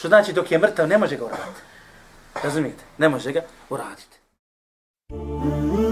Što 0.04 0.08
znači 0.08 0.34
dok 0.34 0.52
je 0.52 0.60
mrtav 0.60 0.88
ne 0.88 0.98
može 0.98 1.16
ga 1.18 1.26
uraditi. 1.26 1.62
Razumijete? 2.44 2.84
Ne 2.98 3.10
može 3.10 3.32
ga 3.32 3.42
uraditi. 3.70 4.18
Mm 5.12 5.16
-hmm. 5.16 5.83